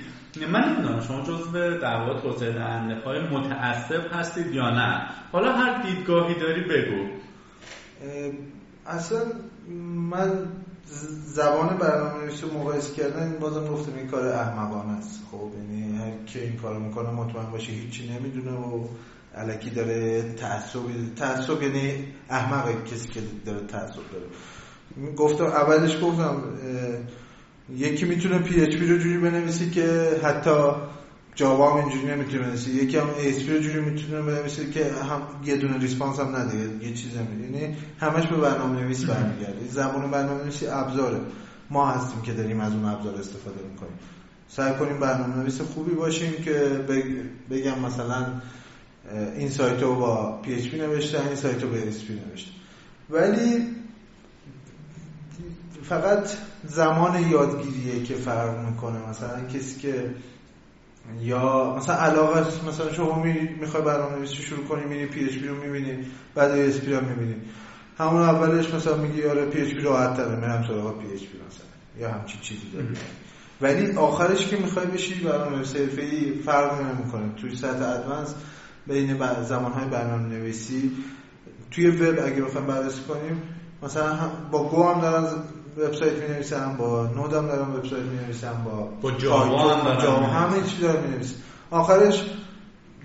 [0.52, 5.08] من نمی‌دونم شما جزو در واقع توسعه دهنده های متعصب هستید یا نه.
[5.32, 7.06] حالا هر دیدگاهی داری بگو.
[8.86, 9.20] اصلا
[10.10, 10.46] من
[11.26, 15.22] زبان برنامه نویسی مقایسه کردن بازم گفتم این کار احمقانه است.
[15.30, 18.86] خب یعنی هر کی این کارو می‌کنه مطمئن باشه هیچی نمی‌دونه و
[19.36, 20.80] الکی داره تعصب
[21.16, 24.26] تعصب یعنی احمق کسی که داره تعصب داره.
[25.16, 26.42] گفتم اولش گفتم
[27.76, 30.70] یکی می‌تونه PHP رو جوری بنویسی که حتی
[31.34, 35.56] Java هم اینجوری نمی‌تونه بنویسی یکی هم ASP رو جوری می‌تونه بنویسی که هم یه
[35.56, 39.66] دونه response هم نده یه چیز هم یعنی همش به برنامه نویس برمیگرده.
[39.70, 41.20] زبان برنامه نویسی ابزاره.
[41.70, 43.98] ما هستیم که داریم از اون ابزار استفاده می‌کنیم.
[44.48, 46.84] سعی کنیم برنامه نویس خوبی باشیم که
[47.50, 48.26] بگم مثلا
[49.36, 52.50] این سایت رو با PHP نوشتن این سایت رو به ASP نوشتن.
[53.10, 53.66] ولی
[55.82, 56.28] فقط
[56.64, 59.08] زمان یادگیریه که فرق می‌کنه.
[59.10, 60.10] مثلا کسی که
[61.20, 63.22] یا مثلا علاقه است مثلا شما
[63.60, 67.34] می‌خوای برنامه نویسی شروع کنی میری PHP رو می‌بینی بعد ASP رو می‌بینی.
[67.98, 71.66] همون اولش مثلا میگی آره PHP راحت تره میرم سراغ PHP مثلا.
[72.00, 72.86] یا همچین چیزی داره
[73.60, 77.34] ولی آخرش که می‌خوای بشی برنامه حرفه‌ای فرق نمی‌کنه.
[77.36, 78.34] توی سطح advance
[78.86, 80.92] بین زبانهای برنامه نویسی
[81.70, 83.42] توی وب اگه بخوایم بررسی کنیم
[83.82, 85.24] مثلا با Go هم دارن
[85.76, 90.26] وبسایت می نویسم با Node م دارم وبسایت می نویسم با با جاوا هم جاوا
[90.26, 91.34] همه چی دارم می نویسم
[91.70, 92.24] آخرش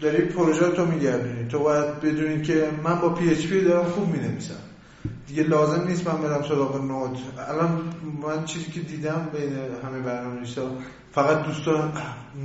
[0.01, 1.47] داری پروژه تو میگردونی.
[1.47, 4.53] تو باید بدونی که من با پی اچ پی دارم خوب می نویسم
[5.27, 7.17] دیگه لازم نیست من برم سراغ نود.
[7.49, 7.81] الان
[8.21, 9.53] من چیزی که دیدم بین
[9.83, 10.45] همه برنامه
[11.11, 11.93] فقط دوست دارم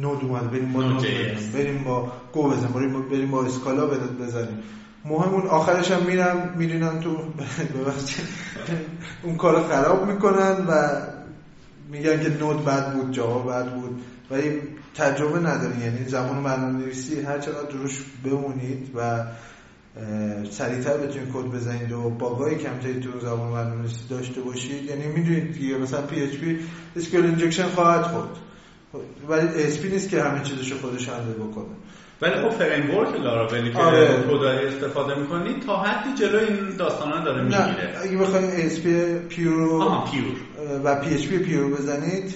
[0.01, 0.51] نود اومد.
[0.51, 1.07] بریم با نود
[1.55, 3.03] بریم با گو بزنیم.
[3.11, 4.63] بریم با اسکالا بزنیم.
[5.05, 7.17] مهم اون آخرش هم میرم میرینم تو
[9.23, 10.89] اون کار خراب می‌کنن و
[11.91, 14.03] میگن که نود بد بود جاوا بد بود.
[14.31, 14.61] ولی
[14.95, 19.25] تجربه نداری یعنی زمان برنامه نویسی هر چقدر روش بمونید و
[20.51, 24.85] سریعتر بتونید کد بزنید و باگای کمتری تو زمان برنامه نویسی داشته باشید.
[24.85, 26.59] یعنی می‌دونید دیگه مثلا PHP
[26.97, 28.29] SQL injection خواهد خورد.
[29.29, 31.75] ولی ASP نیست که همه چیزشو خودش handle بکنه.
[32.23, 34.23] ولی خب framework Laravel ی که آره.
[34.23, 37.95] تو داری استفاده می‌کنی تا حدی جلو این داستانا داره می‌گیره.
[38.03, 40.37] اگه بخواید ASP pure و pure
[40.85, 42.35] و PHP pure و بزنید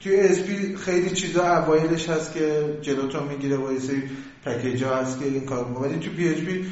[0.00, 4.02] توی ASP خیلی چیزا اوایلش هست که جلوتو می‌گیره و سری
[4.44, 5.88] package ها هست که این کار می‌کنه.
[5.88, 6.64] ولی تو PHP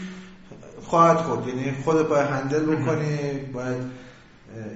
[0.82, 3.18] خواهد خود یعنی خود باید handle بکنی
[3.52, 4.07] باید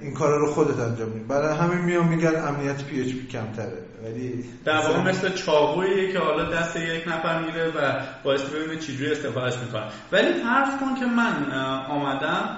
[0.01, 1.25] این کار رو خودت انجام میدی.
[1.25, 3.77] برای همین میام میگن امنیت PHP کمتره.
[4.03, 9.11] ولی در واقع مثل چاقویی که حالا دست یک نفر میره و باعث ببینه چجوری
[9.11, 9.83] استفادهش می‌کنه.
[10.11, 11.51] ولی فرض کن که من
[11.89, 12.57] آمدم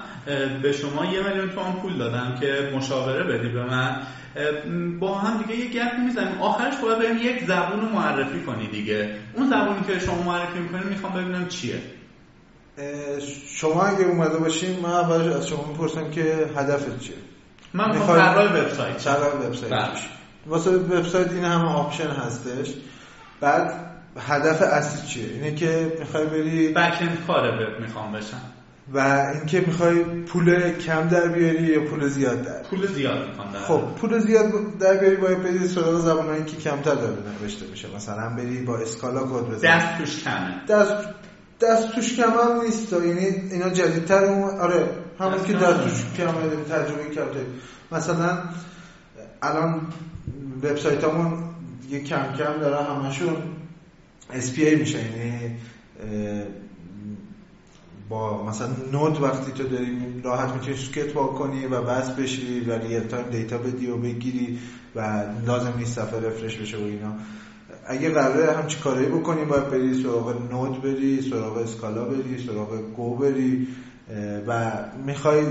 [0.62, 3.96] به شما یه میلیون تومان پول دادم که مشاوره بدی به من.
[5.00, 6.40] با هم دیگه یه گپ می‌زنیم.
[6.40, 9.10] آخرش باید بریم یک زبون معرفی کنی دیگه.
[9.34, 11.80] اون زبونی که شما معرفی می‌کنی می‌خوام ببینم چیه.
[13.46, 17.14] شما اگه اومده باشین من اول از شما می‌پرسم که هدفت چیه؟
[17.74, 19.04] من می‌خوام طراح وبسایت.
[19.04, 19.72] طراح وبسایت.
[19.72, 19.88] بله.
[20.46, 22.74] واسه وبسایت این همه option هستش.
[23.40, 23.74] بعد
[24.18, 28.40] هدف اصلی چیه؟ اینه که می‌خوای بری back-end کار وب می‌خوام بشم.
[28.94, 28.98] و
[29.34, 34.18] اینکه می‌خوای پول کم در بیاری یا پول زیاد در پول زیاد می‌خوام خب پول
[34.18, 34.44] زیاد
[34.80, 37.88] در بیاری باید بری سراغ زبانایی که کمتر داره نوشته میشه.
[37.96, 39.70] مثلا بری با اسکالا کد بزنی.
[39.70, 40.66] دست توش کمه.
[40.68, 41.08] دست
[41.60, 44.88] دست توش کم هم نیست یعنی اینا جدیدتر اون آره
[45.18, 46.32] همون که دست توش کم
[46.68, 47.46] تجربه کرده.
[47.92, 48.38] مثلا
[49.42, 49.80] الان
[50.62, 51.42] وبسایت همون
[51.90, 53.36] کم کم داره همشون
[54.30, 54.98] SPA میشه.
[54.98, 55.56] یعنی
[58.08, 62.72] با مثلا Node وقتی تو داری راحت می‌تونی socket باز کنی و بس بشی و
[62.72, 64.58] real-time data بدی و بگیری
[64.96, 67.16] و لازم نیست صفحه refresh بشه و اینا.
[67.88, 73.16] اگه قراره همچی کاری بکنی باید بری سراغ Node بری سراغ Scala بری سراغ Go
[73.16, 73.68] بری
[74.46, 74.72] و
[75.06, 75.44] می‌خوای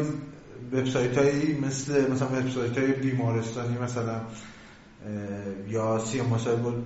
[0.73, 4.21] وبسایت هایی مثل مثلا وبسایت های بیمارستانی مثلا
[5.67, 6.21] یا سی
[6.63, 6.86] بود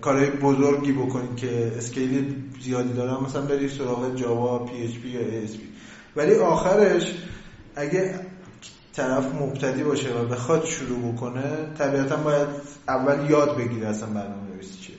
[0.00, 3.24] کارهای بزرگی بکنید که scale زیادی دارن.
[3.24, 5.68] مثلا بری سراغ Java PHP یا ASP.
[6.16, 7.14] ولی آخرش
[7.76, 8.20] اگه
[8.98, 11.42] طرف مبتدی باشه و بخواد شروع بکنه
[11.78, 12.48] طبیعتا باید
[12.88, 14.96] اول یاد بگیره اصلا برنامه نویسی چیه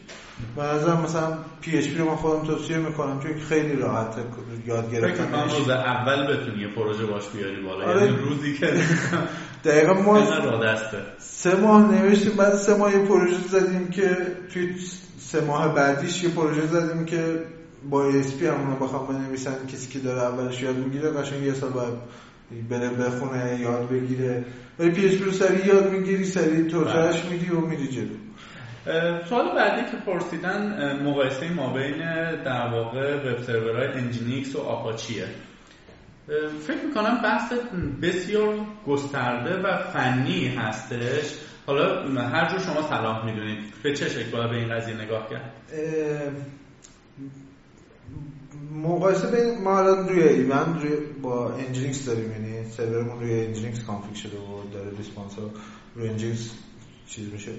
[0.55, 4.15] من مثلا PHP رو من خودم توصیه می‌کنم چون خیلی راحت
[4.67, 7.85] یاد گرفتن روز اول بتونی یه پروژه باش بیاری بالا.
[7.85, 8.05] آره.
[8.05, 8.73] یعنی روزی که
[9.65, 10.25] دقیقا ما
[11.17, 14.17] سه ماه نوشتیم بعد سه ماه یه پروژه زدیم که
[14.53, 14.75] توی
[15.19, 17.39] سه ماه بعدیش یه پروژه زدیم که
[17.89, 21.93] با ASP همونو بخوام بنویسن کسی که داره اولش یاد می‌گیره قشنگ یه سال باید
[22.69, 24.45] بره بخونه یاد بگیره.
[24.79, 27.31] ولی PHP رو سریع یاد می‌گیری سریع توسعهش بله.
[27.31, 28.15] میدی و میری جلو.
[29.29, 31.97] سوال بعدی که پرسیدن مقایسه ما بین
[32.43, 35.25] در واقع وب سرورهای Nginx و آپاچیه
[36.67, 37.53] فکر می‌کنم بحث
[38.01, 38.55] بسیار
[38.87, 41.35] گسترده و فنی هستش.
[41.67, 43.59] حالا هر جور شما صلاح می‌دونید.
[43.83, 45.51] به چه شکل باید به این قضیه نگاه کرد؟
[48.71, 54.15] مقایسه بین ما الان روی ایوند روی با Nginx داریم یعنی سرورمون روی Nginx config
[54.15, 55.31] شده و داره response
[55.95, 56.49] روی Nginx
[57.07, 57.51] چیز میشه.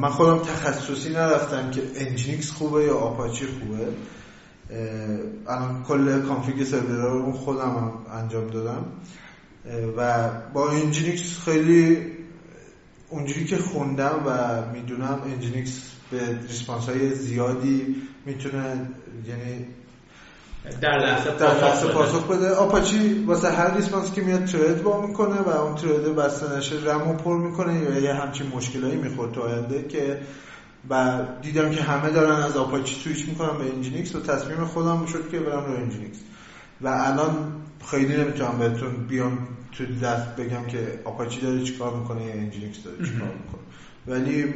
[0.00, 3.88] من خودم تخصصی نرفتم که Nginx خوبه یا آپاچی خوبه.
[5.46, 8.84] الان کل config سرور رو خودم انجام دادم.
[9.96, 11.98] و با Nginx خیلی
[13.08, 18.90] اونجوری که خوندم و می‌دونم Nginx به response های زیادی می‌تونه
[19.28, 19.66] یعنی
[20.80, 22.50] در لحظه پاسخ, پاسخ بده.
[22.50, 27.14] آپاچی واسه هر response که میاد thread باز می‌کنه و اون thread بسته نشه رمو
[27.14, 30.20] پر می‌کنه یا یه همچین مشکلایی می‌خورد تو آینده که
[30.90, 35.30] و دیدم که همه دارن از Apache switch می‌کنن به Nginx و تصمیم خودم شد
[35.30, 36.18] که برم رو Nginx.
[36.80, 37.52] و الان
[37.90, 42.96] خیلی نمی‌تونم بهتون بیام تو دست بگم که آپاچی داره چیکار می‌کنه یا Nginx داره
[42.96, 43.62] چیکار می‌کنه.
[44.06, 44.54] ولی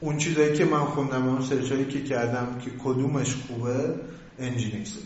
[0.00, 3.94] اون چیزایی که من خوندم اون search ایی که کردم که کدومش خوبه
[4.38, 5.00] Nginx ه.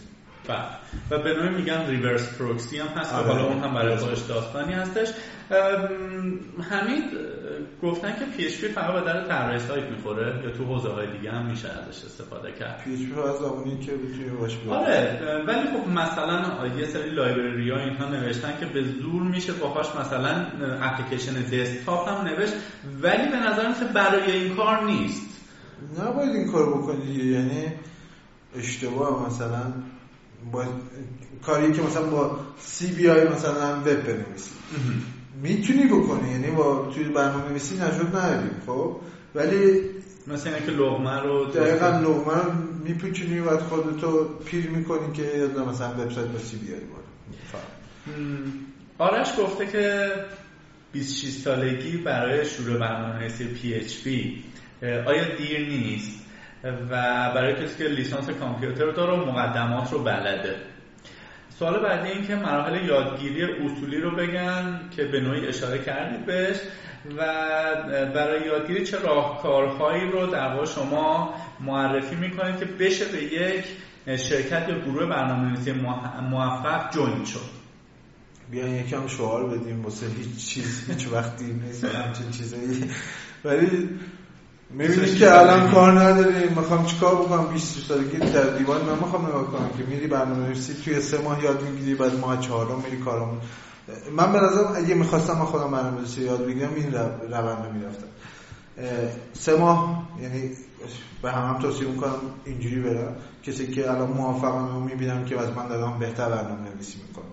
[1.11, 3.15] و به نوعی میگن reverse proxy هم هست.
[3.15, 3.27] آره.
[3.27, 5.09] حالا اون هم برای خودش داستانی هستش.
[6.71, 7.05] حمید
[7.83, 11.47] گفتن که PHP فقط به در طراحی سایت می‌خوره یا تو حوزه های دیگه هم
[11.47, 12.83] میشه ازش استفاده کرد.
[12.85, 18.09] PHP از زمانی که بتونی باش آره ولی خب مثلا یه سری library ها اینها
[18.09, 20.47] نوشتن که به زور میشه باهاش مثلا
[20.83, 22.53] application desktop هم نوشت
[23.03, 25.41] ولی به نظر میاد برای این کار نیست.
[26.01, 27.15] نباید این کار بکنی.
[27.15, 27.73] یعنی
[28.59, 29.73] اشتباه مثلا
[30.53, 30.65] با
[31.47, 34.51] کاری که مثلا با سی بیای مثلا وب بنویسی
[35.43, 38.97] می‌تونی بکنی یعنی با توی برنامه نویسی نشد نداریم خب؟
[39.35, 39.81] ولی
[40.27, 42.53] مثلا که لقمه رو دقیقا لقمه رو
[42.85, 46.81] می‌پیچونی و خودتو پیر می‌کنی که بیای مثلا وبسایت با سی بیای
[48.99, 50.13] آرش گفته که
[50.93, 54.45] 26 سالگی برای شروع برنامه نویسی PHP
[54.83, 56.24] آیا دیر نیست؟
[56.65, 56.91] و
[57.35, 60.57] برای کسی که لیسانس کامپیوتر داره و مقدمات رو بلده.
[61.59, 66.57] سوال بعدی این که مراحل یادگیری اصولی رو بگن که به نوعی اشاره کردید بهش
[67.17, 67.25] و
[68.15, 73.65] برای یادگیری چه راهکارهایی رو در شما معرفی می‌کنید که بشه به یک
[74.07, 75.73] شرکت یا گروه برنامه‌نویسی
[76.31, 77.55] موفق جوین شد.
[78.51, 82.91] بیان یکم شعار بدیم واسه هیچ چیز هیچ وقتی نیست همچین چیزایی.
[83.45, 83.89] ولی
[84.79, 89.47] می‌بینی که الان کار نداری می‌خوام چیکار بکنم؟ 20 سالگی در دیوان من می‌خوام نگاه
[89.47, 93.41] کنم که میری برنامه نویسی توی سه ماه یاد می‌گیری بعد ماه چهارم میری کارم
[94.17, 96.93] من به نظرم اگه می‌خواستم من خودم برنامه نویسی یاد بگیرم این
[97.33, 98.07] روند می‌رفتم.
[99.33, 100.51] سه ماه یعنی
[101.23, 102.15] به هم هم توصیه می‌کنم
[102.45, 103.17] اینجوری برم.
[103.43, 107.25] کسی که الان موافقم رو می‌بینم که از من دارم بهتر برنامه نویسی می‌کنم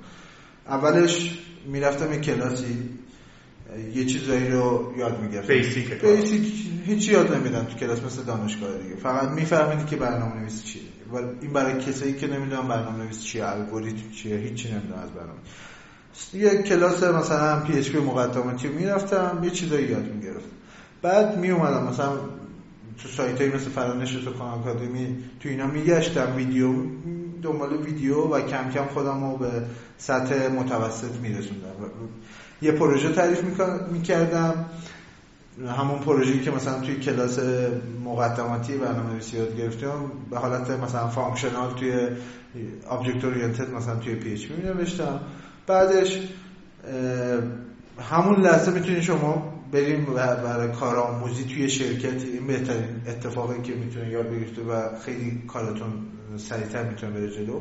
[0.67, 2.89] اولش می‌رفتم یک کلاسی.
[3.95, 5.53] یه چیزایی رو یاد می‌گرفتم.
[5.53, 8.95] بیسیک بیسیک هیچی یاد نمیدن تو کلاس مثل دانشگاه دیگه.
[8.95, 10.81] فقط میفهمیدی که برنامه نویسی چیه
[11.41, 15.39] این برای کسایی که نمی‌دونم برنامه نویسی چیه الگوریتم چیه هیچی نمی‌دونم از برنامه.
[16.33, 20.49] یه کلاس مثلا PHP مقدماتی می‌رفتم یه چیزایی یاد می‌گرفتم.
[21.01, 22.17] بعد می اومدم مثلا
[23.03, 26.73] تو سایت مثل فرانش تو Khan Academy تو اینا میگشتم ویدیو
[27.41, 29.47] دنبال ویدیو و کم کم خودم رو به
[29.97, 31.75] سطح متوسط میرسوندم.
[32.61, 33.43] یه پروژه تعریف
[33.91, 34.65] می‌کردم.
[35.77, 37.39] همون پروژه‌ای که مثلا توی کلاس
[38.05, 39.89] مقدماتی برنامه نویسی یاد گرفتیم
[40.29, 41.93] به حالت مثلا functional توی
[42.87, 45.19] object oriented مثلا توی PH نوشتم
[45.67, 46.19] بعدش
[48.11, 54.29] همون لحظه می‌تونید شما بریم برای کارآموزی توی شرکتی این بهترین اتفاقی که می‌تونه یاد
[54.29, 55.93] بگیرید و خیلی کارتون
[56.37, 57.59] سریعتر می‌تونه بره جلو.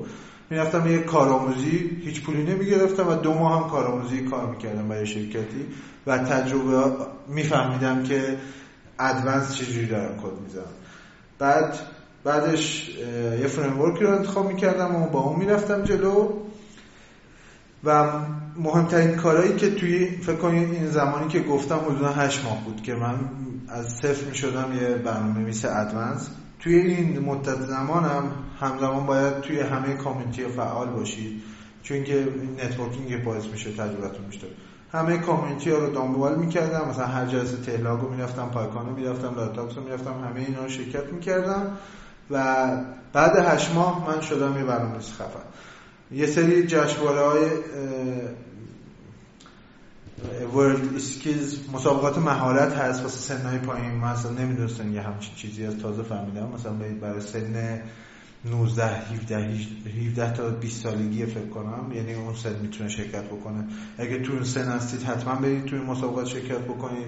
[0.51, 5.66] می‌رفتم یه کارآموزی هیچ پولی نمی‌گرفتم و دو ماه هم کارآموزی کار می‌کردم برای شرکتی
[6.07, 6.92] و تجربه
[7.28, 8.36] میفهمیدم که
[8.99, 10.64] advance چجوری دارم کد می‌زنم.
[11.38, 11.78] بعد
[12.24, 12.88] بعدش
[13.40, 16.28] یه framework رو انتخاب می‌کردم و با اون می‌رفتم جلو
[17.84, 18.12] و
[18.57, 22.94] مهمترین کارهایی که توی فکر کنید این زمانی که گفتم حدودا هشت ماه بود که
[22.94, 23.18] من
[23.68, 26.28] از صفر می‌شدم یه برنامه نویس advance.
[26.61, 31.42] توی این مدت زمانم همزمان باید توی همه community فعال باشید
[31.82, 32.28] چون که
[32.64, 34.46] networking باعث میشه تجربتون میشه
[34.92, 39.34] همه community ها رو دنبال می‌کردم مثلا هر جلسه تهلاگ رو می‌رفتم پایکان رو می‌رفتم
[39.36, 41.76] لاتاکس رو می‌رفتم همه اینا رو شرکت می‌کردم
[42.30, 42.66] و
[43.12, 45.40] بعد هشت ماه من شدم یه برنامه خفن.
[46.12, 47.50] یه سری جشنواره های
[50.55, 53.91] WorldSkills مسابقات مهارت هست واسه سنهای پایین.
[53.91, 56.49] من اصلا نمی‌دونستم یه همچین چیزی هست تازه فهمیدم.
[56.55, 57.81] مثلا برای سن
[58.45, 59.37] 19 17
[60.07, 61.93] 17 تا 20 سالگی فکر کنم.
[61.95, 63.64] یعنی اون سن می‌تونه شرکت بکنه.
[63.99, 67.07] اگه تو اون سن هستید حتما برید توی مسابقات شرکت بکنید.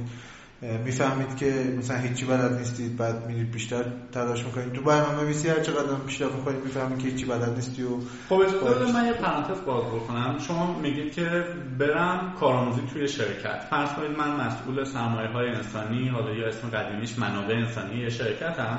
[0.62, 5.60] می‌فهمید که مثلا هیچی بلد نیستید بعد میرید بیشتر تلاش می‌کنید تو برنامه نویسی هر
[5.60, 7.88] چقدر بیشتر می‌کنید می‌فهمید که هیچی بلد نیستی و
[8.28, 10.38] خب اجازه من یه پرانتز باز بکنم.
[10.38, 11.44] شما میگید که
[11.78, 13.60] برم کارآموزی توی شرکت.
[13.70, 18.58] فرض کنید من مسئول سرمایه های انسانی حالا یا اسم قدیمیش منابع انسانی یه شرکت
[18.58, 18.78] هم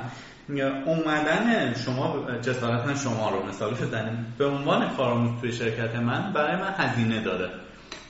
[0.86, 6.74] اومدن شما جسارتا شما رو مثال بزنیم به عنوان کارآموز توی شرکت من برای من
[6.76, 7.50] هزینه داره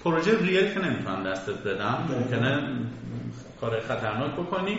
[0.05, 2.69] پروژه real که نمی‌تونم دستت بدم ممکنه
[3.61, 4.79] کار خطرناک بکنی.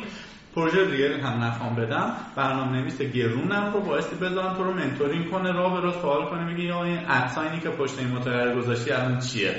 [0.55, 2.11] پروژه real هم نخوام بدم.
[2.35, 4.53] برنامه نویس گرونم رو بایستی بذارم.
[4.53, 7.69] تو رو mentoring کنه راه به راه سوال کنه میگه یا این اد ساینی که
[7.69, 9.55] پشت این متغیر گذاشتی الان چیه؟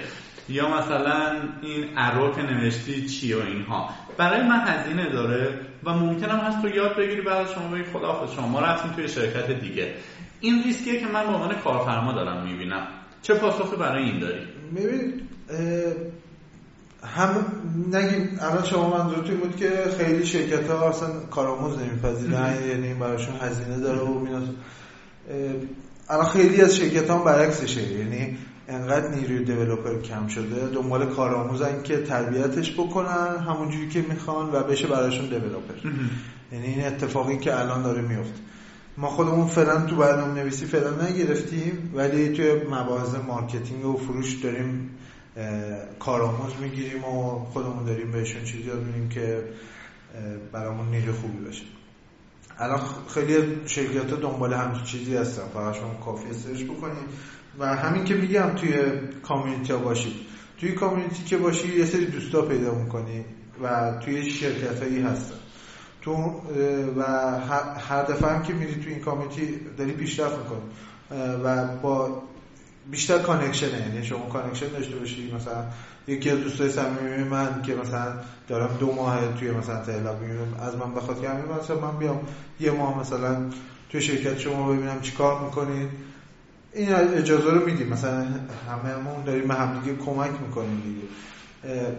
[0.48, 3.90] یا مثلا این ارو که نوشتی چیه و اینها.
[4.16, 8.60] برای من هزینه داره و ممکنم هست تو یاد بگیری بعد شما بگی خداحافظ شما
[8.60, 9.94] رفتیم توی شرکت دیگه.
[10.40, 12.86] این ریسکیه که من به عنوان کارفرما دارم می‌بینم.
[13.22, 14.40] چه پاسخی برای این داری؟
[14.76, 15.20] ببین
[17.14, 17.46] هم
[17.92, 23.80] نگیم الان شما منظورتون بود که خیلی شرکت ها اصلا کارآموز نمیپذیرن یعنی براشون هزینه
[23.80, 24.48] داره و میاد
[26.08, 27.82] الان خیلی از شرکت ها برعکسشه.
[27.82, 28.38] یعنی
[28.68, 34.86] انقدر نیروی دیولپر کم شده دنبال کارآموزن که تربیتش بکنن همونجوری که می‌خوان و بشه
[34.86, 35.74] براشون دیولپر
[36.52, 38.40] یعنی این اتفاقی که الان داره میفته
[38.98, 44.90] ما خودمون فعلا تو برنامه نویسی فعلا نگرفتیم ولی توی مباحث marketing و فروش داریم
[45.98, 49.44] کارآموز می‌گیریم و خودمون داریم بهشون چیزی یاد میدیم که
[50.52, 51.62] برامون نیروی خوبی باشه.
[52.58, 52.80] الان
[53.14, 55.42] خیلی شرکت ها دنبال همچین چیزی هستن.
[55.54, 57.08] فقط شما کافی search بکنید
[57.58, 58.72] و همین که میگم توی
[59.22, 60.12] community ها باشید.
[60.60, 63.24] توی community که باشی یه سری دوستا پیدا می‌کنی
[63.62, 65.36] و توی شرکت هایی هستن.
[66.02, 66.12] تو
[66.96, 67.02] و
[67.88, 70.62] هر دفعه هم که میری توی این community داری پیشرفت می‌کنی.
[71.44, 72.22] و با
[72.90, 75.32] بیشتر connection ه یعنی شما connection داشته باشی.
[75.34, 75.64] مثلا
[76.08, 78.12] یکی از دوستای صمیمی من که مثلا
[78.48, 81.28] دارم دو ماه توی مثلا تهلاگ می‌بینم از من بخواد که
[81.60, 82.20] مثلا من بیام
[82.60, 83.36] یه ماه مثلا
[83.90, 85.88] توی شرکت شما ببینم چیکار می‌کنید.
[86.72, 87.88] این اجازه رو میدیم.
[87.88, 88.26] مثلا
[88.70, 91.06] هممون داریم همدیگه کمک می‌کنیم دیگه.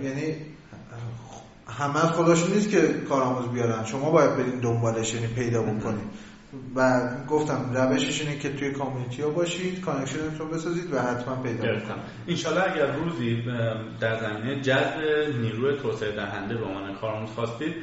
[0.10, 0.36] یعنی
[1.68, 3.86] همه از خداشون نیست که کارآموز بیارن.
[3.86, 6.27] شما باید برین دنبالش یعنی پیدا بکنید
[6.76, 11.68] و گفتم روشش اینه که توی community ها باشید connection تون بسازید و حتما پیدا
[11.68, 11.82] کنید
[12.28, 13.44] انشالله اگر روزی
[14.00, 15.00] در زمینه جذب
[15.42, 17.74] نیروی توسعه دهنده به عنوان کارآموز خواستید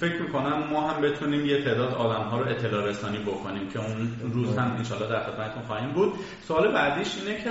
[0.00, 4.32] فکر می‌کنم ما هم بتونیم یه تعداد آدم ها رو اطلاع رسانی بکنیم که اون
[4.32, 6.12] روز هم انشالله در خدمتتون خواهیم بود.
[6.48, 7.50] سوال بعدیش اینه که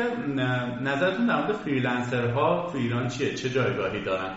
[0.82, 4.34] نظرتون در مورد freelancer ها تو ایران چیه؟ چه جایگاهی دارن؟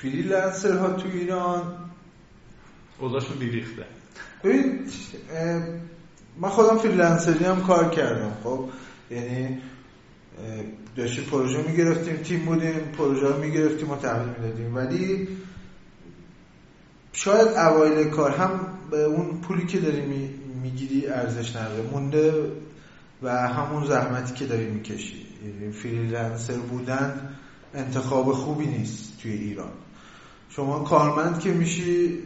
[0.00, 1.83] freelancer ها تو ایران
[2.98, 3.84] اوضاعشون بیریخته.
[4.44, 4.86] ببین
[6.40, 8.36] من خودم freelancer ی هم کار کردم.
[8.44, 8.68] خب
[9.10, 9.58] یعنی
[10.96, 14.74] داشتیم پروژه می‌گرفتیم تیم بودیم پروژه رو می‌گرفتیم و تحویل می‌دادیم.
[14.76, 15.28] ولی
[17.12, 20.02] شاید اوایل کار هم به اون پولی که داری
[20.62, 21.90] می‌گیری ارزش نداره.
[21.92, 22.52] مونده
[23.22, 25.26] و همون زحمتی که داری می‌کشی.
[25.44, 27.36] یعنی فریلنسر بودن
[27.74, 29.72] انتخاب خوبی نیست توی ایران.
[30.56, 32.18] شما کارمند که میشی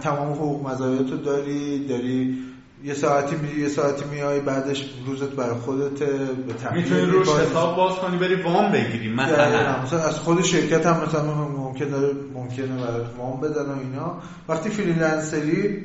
[0.00, 2.38] تمام حقوق مزایاتو داری داری
[2.84, 7.96] یه ساعتی میری یه ساعتی میای بعدش روزت برای خودت به می‌تونی روش حساب باز
[7.96, 9.82] کنی بری وام بگیری مثلا.
[9.82, 11.96] مثلا از خود شرکت هم مثلا ممکنه
[12.34, 14.18] ممکنه برات وام بدن و اینا.
[14.48, 15.84] وقتی freelancer ی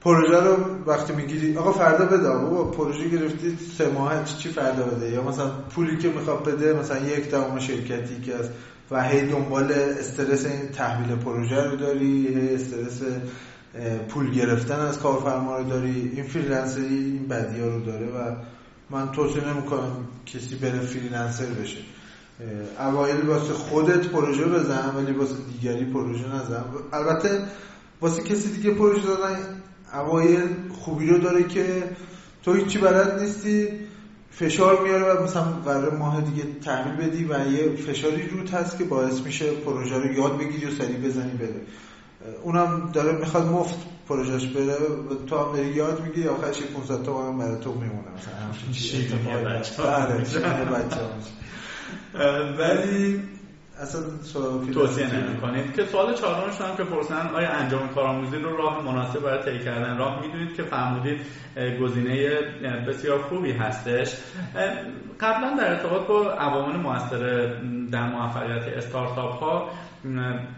[0.00, 5.10] پروژه رو وقتی می‌گیری آقا فردا بده بابا پروژه گرفتی سه ماه چی فردا بده؟
[5.10, 8.48] یا مثلا پولی که می‌خواد بده مثلا یک دوم شرکتی که از
[8.90, 13.00] و هی دنبال استرس این تحویل پروژه رو داری هی استرس
[14.08, 18.36] پول گرفتن از کارفرما رو داری این freelancer ی این بدی ها رو داره و
[18.90, 21.78] من توصیه نمی‌کنم کسی بره freelancer بشه.
[22.78, 26.64] اوایل واسه خودت پروژه بزن ولی واسه دیگری پروژه نزن.
[26.92, 27.42] البته
[28.00, 29.36] واسه کسی دیگه پروژه دادن
[29.94, 31.82] اوایل خوبی رو داره که
[32.42, 33.68] تو هیچی بلد نیستی.
[34.38, 38.84] فشار میاره و مثلا قرار ماه دیگه تحویل بدی و یه فشاری روت هست که
[38.84, 41.60] باعث میشه پروژه رو یاد بگیری و سریع بزنی بده
[42.42, 43.78] اونم داره می‌خواد مفت
[44.08, 44.74] پروژهش بره
[45.10, 48.08] و تو هم داری یاد میگی آخرش 500 تومن برای تو میمونه.
[48.18, 49.14] مثلا همچین چیزی
[50.64, 51.02] بچه
[52.58, 53.22] ولی
[53.80, 54.02] اصلا
[54.74, 59.20] توصیه نمی کنید که سوال چهارمش هم که پرسن آیا انجام کارآموزی رو راه مناسب
[59.20, 61.20] برای طی کردن راه می‌دونید که فرمودید
[61.80, 62.28] گزینه
[62.88, 64.16] بسیار خوبی هستش.
[65.20, 67.46] قبلا در ارتباط با عوامل موثر
[67.92, 69.70] در موفقیت استارتاپ ها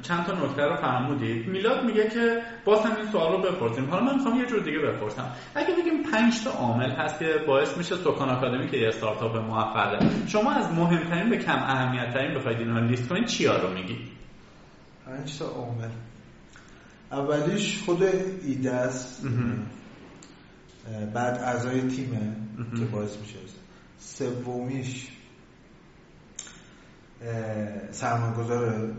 [0.02, 1.48] چند تا نکته رو فرمودید.
[1.48, 3.90] میلاد میگه که باز هم این سوال رو بپرسیم.
[3.90, 5.30] حالا من می‌خوام یه جور دیگه بپرسم.
[5.54, 10.26] اگه بگیم 5 تا عامل هست که باعث میشه سکان آکادمی که یه استارتاپ موفقه
[10.26, 13.96] شما از مهمترین به کم اهمیت ترین بخواید اینها لیست کنید چیا رو میگی
[15.06, 15.88] 5 تا عامل.
[17.12, 18.02] اولیش خود
[18.46, 19.26] ایده است.
[21.14, 22.36] بعد اعضای تیمه
[22.78, 23.38] که باعث میشه.
[23.98, 25.08] سومیش
[27.90, 28.90] سرمایه‌گذار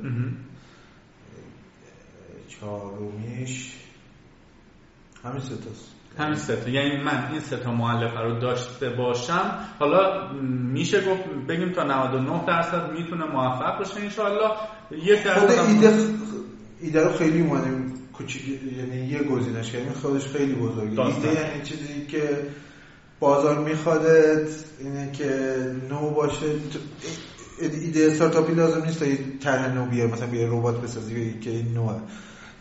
[2.48, 3.74] چهارمیش
[5.24, 5.56] همین سه
[6.18, 9.52] همین سه یعنی من این سه تا مؤلفه رو داشته باشم.
[9.80, 10.32] حالا
[10.74, 14.10] میشه گفت بگیم تا 99 درصد می‌تونه موفق بشه ان
[14.92, 15.94] یک درصد خود ایده
[16.82, 18.44] ایده رو خیلی اومدیم کوچیک
[18.78, 19.72] یعنی یه گزینش.
[19.72, 21.06] کردیم خودش خیلی بزرگه.
[21.06, 22.48] ایده یعنی چیزی که
[23.20, 24.50] بازار میخوادت
[24.80, 25.58] اینه که
[25.90, 26.46] نو باشه.
[27.62, 31.74] ایده استارتاپی لازم نیست تا یه طرح نو بیار مثلا بیار ربات بسازی که این
[31.74, 32.00] نوه.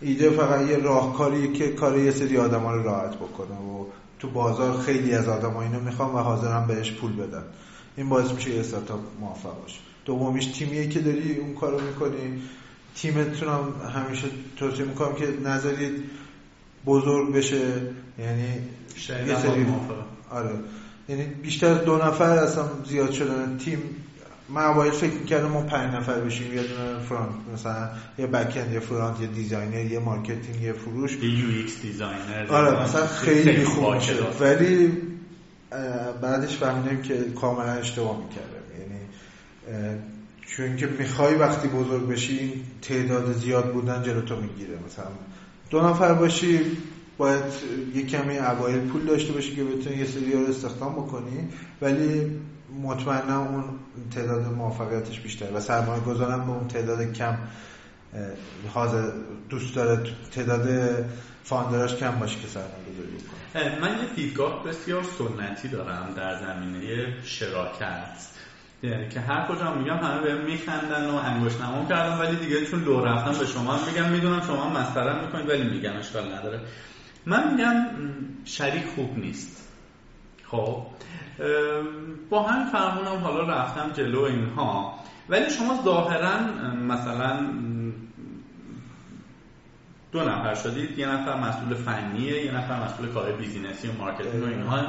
[0.01, 3.87] ایده فقط یه راهکاریه که کار یه سری آدما رو راحت بکنه و
[4.19, 7.43] تو بازار خیلی از آدما اینو می‌خوان و حاضرن بهش پول بدن.
[7.97, 9.79] این باعث میشه یه استارتاپ موفق باشه.
[10.05, 12.43] دومیش تیمیه که داری اون کارو می‌کنی.
[12.95, 14.27] تیمتون هم همیشه
[14.57, 16.05] توصیه می‌کنم که نذارید
[16.87, 17.63] بزرگ بشه.
[18.19, 18.49] یعنی
[19.27, 19.67] یه سری
[20.31, 20.51] آره.
[21.09, 23.59] یعنی بیشتر از دو نفر اصلا زیاد شدن.
[23.59, 23.79] تیم
[24.49, 27.89] من اوایل فکر می‌کردم ما پنج نفر بشیم یه دونه front مثلا
[28.19, 31.17] یه back یه front یه designer یه marketing یه فروش.
[31.17, 34.15] یه UX designer آره مثلا خیلی خوب میشه.
[34.41, 34.93] ولی
[36.23, 38.65] بعدش فهمیدم که کاملا اشتباه می‌کردم.
[38.79, 39.99] یعنی
[40.47, 44.79] چون که می‌خوای وقتی بزرگ بشی تعداد زیاد بودن جلو تو می‌گیره.
[44.87, 45.07] مثلا
[45.71, 46.61] دو نفر باشی
[47.19, 47.43] باید
[47.95, 51.49] یه کمی اوایل پول داشته باشی که بتونی یه سری رو استخدام بکنی.
[51.83, 52.31] ولی
[52.83, 53.65] مطمئنا اون
[54.11, 57.39] تعداد موفقیتش بیشتر و سرمایه گذارم به اون تعداد کم
[58.75, 59.11] حاضر
[59.49, 60.69] دوست داره تعداد
[61.45, 68.29] فاندراش کم باشه که سرمایه گذاری من یه دیدگاه بسیار سنتی دارم در زمینه شراکت
[68.83, 73.09] که هر کجا میگم همه به میخندن و انگشت نمام کردم ولی دیگه چون دور
[73.09, 76.61] رفتم به شما میگم می‌دونم شما مسخره می‌کنید ولی میگم اشکال نداره.
[77.27, 77.87] من میگم
[78.45, 79.69] شریک خوب نیست.
[80.45, 80.87] خب؟
[82.31, 84.95] با همین فرمونم حالا رفتم جلو اینها.
[85.29, 86.41] ولی شما ظاهرا
[86.89, 87.47] مثلا
[90.13, 90.99] دو نفر شدید.
[90.99, 94.87] یه نفر مسئول فنیه یه نفر مسئول کار business ی و marketing و اینها.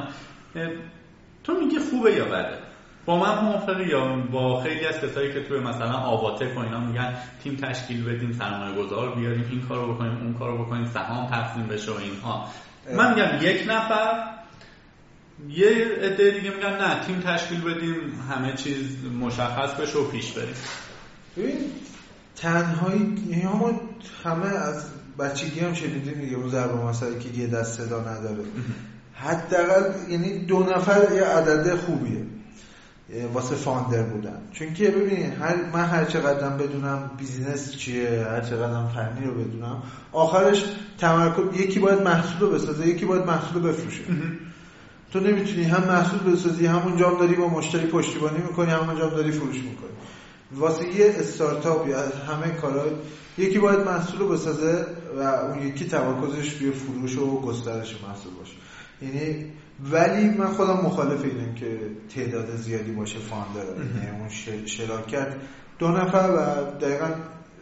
[1.44, 2.58] تو میگی خوبه یا بده؟
[3.06, 7.14] با من موافقی یا با خیلی از کسایی که توی مثلا آواتک و اینا میگن
[7.42, 11.92] تیم تشکیل بدیم سرمایه گذار بیاریم این کارو بکنیم اون کارو بکنیم سهام تقسیم بشه
[11.92, 12.46] و اینها.
[12.96, 14.39] من میگم یک نفر
[15.48, 15.68] یه
[16.02, 17.94] عده دیگه میگن نه تیم تشکیل بدیم
[18.30, 18.86] همه چیز
[19.20, 20.54] مشخص بشه و پیش بریم.
[21.36, 21.56] ببین
[22.36, 23.80] تنهایی یعنی ما
[24.24, 24.84] همه از
[25.18, 28.44] بچگی هم شنیدیم دیگه اون ضرب مثلا که یه دست صدا نداره.
[29.14, 32.22] حداقل یعنی دو نفر یه عدد خوبیه.
[33.32, 34.38] واسه فاندر بودن.
[34.52, 39.82] چون که ببینید هر من هر چقدر بدونم بیزینس چیه هر چقدر فنی رو بدونم
[40.12, 40.64] آخرش
[40.98, 44.02] تمرکز یکی باید محصول رو بسازه یکی باید محصول رو بفروشه.
[45.12, 49.30] تو نمی‌تونی هم محصول بسازی همون جام داری با مشتری پشتیبانی می‌کنی همون جام داری
[49.30, 49.90] فروش می‌کنی.
[50.52, 52.84] واسه یه استارتاپ یا همه کارا
[53.38, 54.86] یکی باید محصول رو بسازه
[55.18, 58.54] و اون یکی تمرکزش روی فروش و گسترش محصول باشه.
[59.02, 59.46] یعنی
[59.92, 61.78] ولی من خودم مخالف اینم که
[62.14, 64.28] تعداد زیادی باشه فاندر یعنی اون
[64.66, 65.36] شراکت
[65.78, 67.10] دو نفر و دقیقا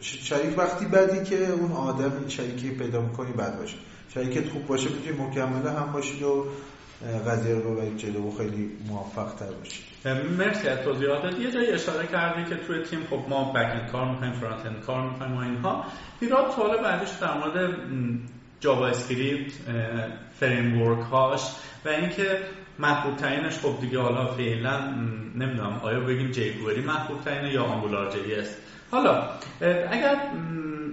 [0.01, 3.77] شریک وقتی بدی که اون آدم شریکی پیدا می‌کنی بد باشه.
[4.15, 6.47] شریکت خوب باشه می‌تونی مکمله هم باشید و
[7.03, 9.85] قضیه رو ببرید جلو و خیلی موفق تر باشید
[10.39, 11.39] مرسی از توضیحاتت.
[11.39, 15.37] یه جایی اشاره کردی که توی تیم خب ما back کار می‌کنیم front کار می‌کنیم
[15.37, 15.85] و اینها.
[16.21, 17.75] پیرو سوال بعدش در مورد
[18.61, 19.53] JavaScript
[20.41, 21.43] frame هاش
[21.85, 22.39] و اینکه
[22.79, 24.81] محبوب ترینش خب دیگه حالا فعلا
[25.35, 28.19] نمی‌دونم آیا بگیم jQuery محبوب ترینه یا Angular JS
[28.91, 29.29] حالا
[29.91, 30.17] اگر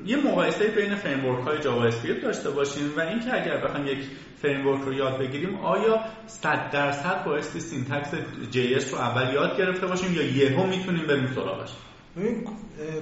[0.05, 3.99] یه مقایسه بین framework های JavaScript داشته باشیم و اینکه اگر بخوایم یک
[4.41, 8.11] framework رو یاد بگیریم آیا 100 درصد بایستی syntax
[8.51, 11.69] JS رو اول یاد گرفته باشیم یا یهو می‌تونیم بریم سراغش؟
[12.17, 12.47] ببین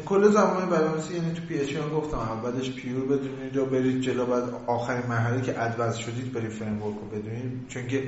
[0.05, 5.07] کل زمان برنامه‌نویسی یعنی تو PHP گفتم اولش pure بدونید یا برید جلو بعد آخرین
[5.09, 7.67] مرحله که advance شدید برید framework رو بدونید.
[7.69, 8.03] چون که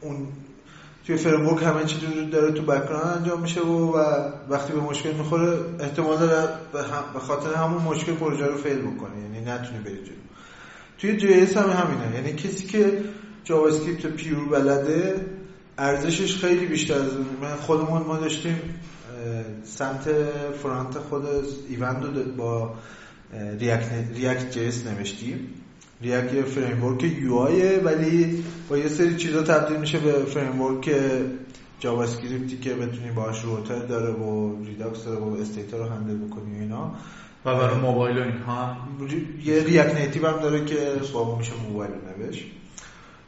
[0.00, 0.28] اون
[1.06, 3.98] توی framework همه چیزی رو داره تو background انجام میشه و, و
[4.48, 6.48] وقتی به مشکل می‌خوره احتمال داره
[7.12, 9.20] به خاطر همون مشکل پروژه رو fail بکنه.
[9.22, 10.14] یعنی نتونی برید جلو.
[10.98, 12.14] توی JS هم همینه.
[12.14, 12.92] یعنی کسی که
[13.44, 15.26] JavaScript pure بلده
[15.78, 17.12] ارزشش خیلی بیشتر از
[17.42, 18.60] من خودمون ما داشتیم
[19.64, 20.10] سمت
[20.62, 21.24] front خود
[21.68, 22.74] ایوند رو با
[23.60, 25.54] React, React JS نوشتیم.
[26.02, 27.38] React یه framework UI
[27.84, 30.90] ولی با یه سری چیزا تبدیل میشه به framework
[31.80, 36.58] JavaScript ی که بتونی باهاش router داره و Redux داره و state رو handle بکنی
[36.58, 36.94] و اینا.
[37.44, 38.76] و برای موبایل و اینها.
[39.44, 40.76] یه React Native هم داره که
[41.12, 42.44] با میشه موبایل نوشت.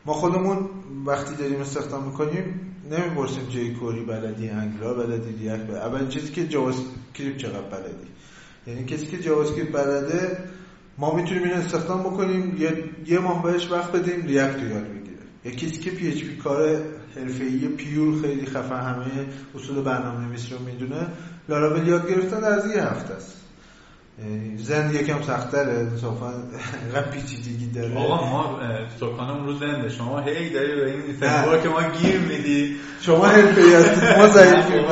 [0.07, 0.69] ما خودمون
[1.07, 5.79] وقتی داریم استخدام می‌کنیم نمی‌پرسیم jQuery بلدی Angular بلدی React بلدی.
[5.79, 8.09] اول چیزی که JavaScript چقدر بلدی؟
[8.67, 10.39] یعنی کسی که جاوا اسکریپت بلده
[10.99, 15.23] ما می‌تونیم این استخدام بکنیم یه, یه ماه بهش وقت بدیم ریاکت رو یاد بگیره
[15.45, 16.77] یه کسی که پی اچ پی کار
[17.17, 19.05] حرفه‌ای پیور خیلی خفن همه
[19.55, 21.07] اصول برنامه‌نویسی رو می‌دونه
[21.49, 23.37] لاراول یاد گرفتن در یه هفته است.
[24.57, 26.33] زن یکم سختره انصافا
[26.83, 27.97] اینقدر پیچیدگی داره.
[27.97, 28.61] آقا ما
[29.01, 29.89] سکانمون رو زنده.
[29.89, 32.77] شما هی داری به این سنوار که ما گیر میدی.
[33.01, 34.85] شما حرفه‌ای هستید ما ضعیفیم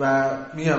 [0.00, 0.78] و میگم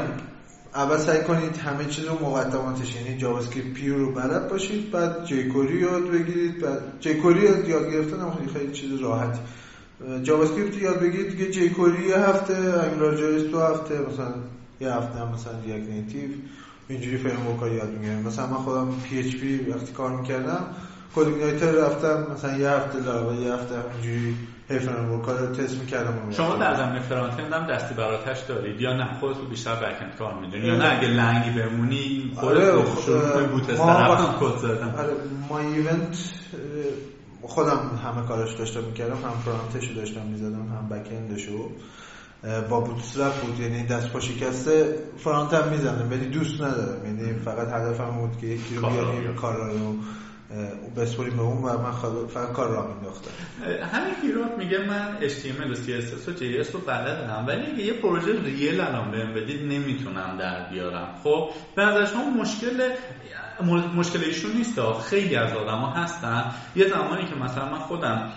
[0.75, 5.80] اول سعی کنید همه چیز رو مقدماتش یعنی JavaScript pure رو بلد باشید بعد jQuery
[5.79, 9.39] یاد بگیرید بعد jQuery یاد گرفتن هم خیلی خیلی چیز راحتی.
[10.23, 14.33] JavaScript یاد بگیرید دیگه jQuery یه هفته Angular JS دو هفته مثلا
[14.81, 16.30] یه هفته مثلا React Native
[16.87, 20.61] اینجوری framework یاد می‌گیرم مثلا من خودم PHP وقتی کار می‌کردم
[21.15, 24.35] CodeIgniter رفتم مثلا یه هفته لاغا یه هفته اینجوری
[24.69, 28.81] work رو تست می‌کردم شما در زمینه front-end هم دستی بر آتش دارید.
[28.81, 33.29] یا نه خودت بیشتر back-end کار می‌دونی یا نه اگه لنگی بمونی خودت آره شروع
[33.29, 34.95] کنی Bootstrap کد زدن.
[34.97, 35.13] آره
[35.49, 36.17] ما ایوند
[37.41, 41.69] خودم همه کارش داشتم می‌کردم هم front ش داشتم می‌زدم هم back-end شو
[42.69, 47.05] با Bootstrap بود یعنی دست پا شکسته front هم می‌زنم ولی دوست ندارم.
[47.05, 49.95] یعنی فقط هدفم بود که یکی رو بیاریم کار رو
[50.99, 51.91] بسپریم به اون و من
[52.27, 53.31] فقط کار را مینداختم
[53.93, 58.41] همین هیروت میگه من HTML و CSS و JS رو بلدم ولی اگه یه پروژه
[58.43, 61.15] real الان بهم بدید نمی‌تونم در بیارم.
[61.23, 62.89] خب به نظر شما مشکل
[63.95, 66.51] مشکل ایشون نیست خیلی از ها هستن.
[66.76, 68.31] یه زمانی که مثلا من خودم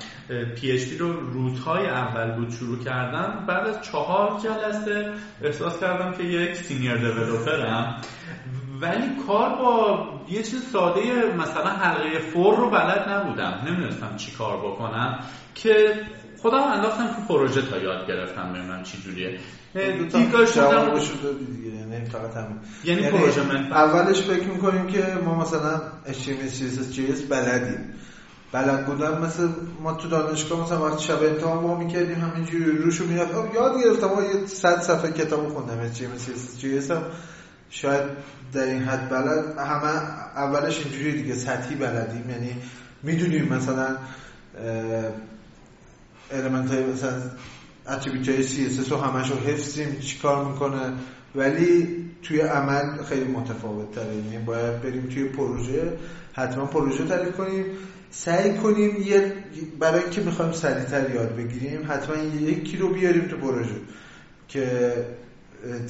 [0.57, 5.13] PHP رو روزهای اول بود شروع کردم بعد از چهار جلسه
[5.43, 8.01] احساس کردم که یک senior developer م
[8.83, 11.01] ولی کار با یه چیز ساده
[11.39, 13.63] مثلا حلقه فور رو بلد نبودم.
[13.67, 15.19] نمی‌دونستم چی کار بکنم.
[15.55, 15.95] که
[16.43, 19.39] خودم انداختم تو پروژه تا یاد گرفتم ببینم چی جوریه.
[19.75, 21.77] دیگه شده دیگه.
[21.77, 22.37] یعنی فقط
[22.85, 23.73] یعنی, یعنی پروژه من.
[23.73, 27.95] اولش فکر می‌کنیم که ما مثلا HTML CSS JS بلدیم.
[28.53, 29.49] بلد بودن مثل
[29.83, 33.35] ما تو دانشگاه مثلا وقتی شب امتحان ما می‌کردیم همینجوری روشو می‌رفت.
[33.55, 35.91] یاد گرفتم ما یه صد صفحه کتابو خوندم.
[35.93, 37.03] HTML CSS JS هم.
[37.73, 38.03] شاید
[38.53, 39.87] در این حد بلد همه
[40.37, 42.31] اولش اینجوری دیگه سطحی بلدیم.
[42.31, 42.57] یعنی
[43.03, 43.97] می‌دونیم مثلا
[46.31, 47.23] المنت های مثلا
[47.89, 50.93] اتریبیوت های CSS رو همش رو حفظیم چیکار می‌کنه.
[51.35, 55.93] ولی توی عمل خیلی متفاوت تره یعنی باید بریم توی پروژه
[56.33, 57.65] حتما پروژه تعریف کنیم.
[58.11, 59.33] سعی کنیم یه
[59.79, 63.77] برای که می‌خوایم سریعتر یاد بگیریم حتما یکی رو بیاریم تو پروژه
[64.49, 64.95] که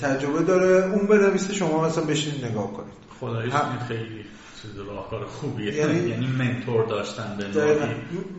[0.03, 0.93] تجربه داره.
[0.93, 2.93] اون بنویسه شما مثلا بشین نگاه کنید.
[3.21, 3.79] خدایش هم...
[3.89, 4.25] خیلی
[4.63, 5.75] چیز راهکار خوبیه.
[5.75, 7.65] یعنی, یعنی منتور داشتن به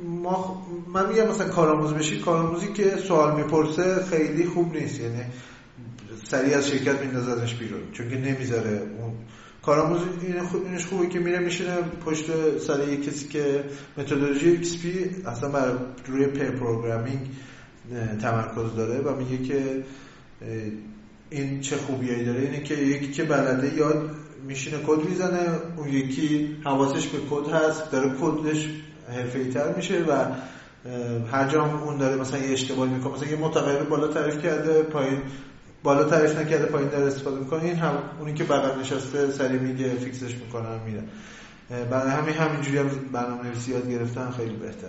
[0.05, 4.99] ما من میگم مثلا کارآموز بشید کارآموزی که سوال می‌پرسه خیلی خوب نیست.
[4.99, 5.23] یعنی
[6.23, 7.81] سریع از شرکت میندازدش بیرون.
[7.91, 9.13] چون که نمی‌ذاره اون
[9.61, 10.01] کارآموز
[10.65, 13.63] اینش خوبه که میره میشینه پشت سر یک کسی که
[13.97, 14.85] متدولوژی XP
[15.27, 15.77] اصلا بر
[16.07, 17.29] روی pair programming
[18.21, 19.83] تمرکز داره و میگه که
[21.33, 24.09] این چه خوبیایی داره اینه که یکی که بلده یاد
[24.47, 28.69] میشینه کد می‌زنه اون یکی حواسش به کد هست داره کدش
[29.09, 30.25] حرفه‌ای تر میشه و
[31.31, 35.17] هر جا اون داره مثلا یه اشتباهی می‌کنه مثلا یه متغیر بالا تعریف کرده پایین
[35.83, 39.89] بالا تعریف نکرده پایین داره استفاده می‌کنه این هم اونی که بغل نشسته سری میگه
[39.89, 41.03] fix ش می‌کنه میره.
[41.91, 44.87] برای همین همینجوری هم برنامه نویسی یاد گرفتن خیلی بهتر.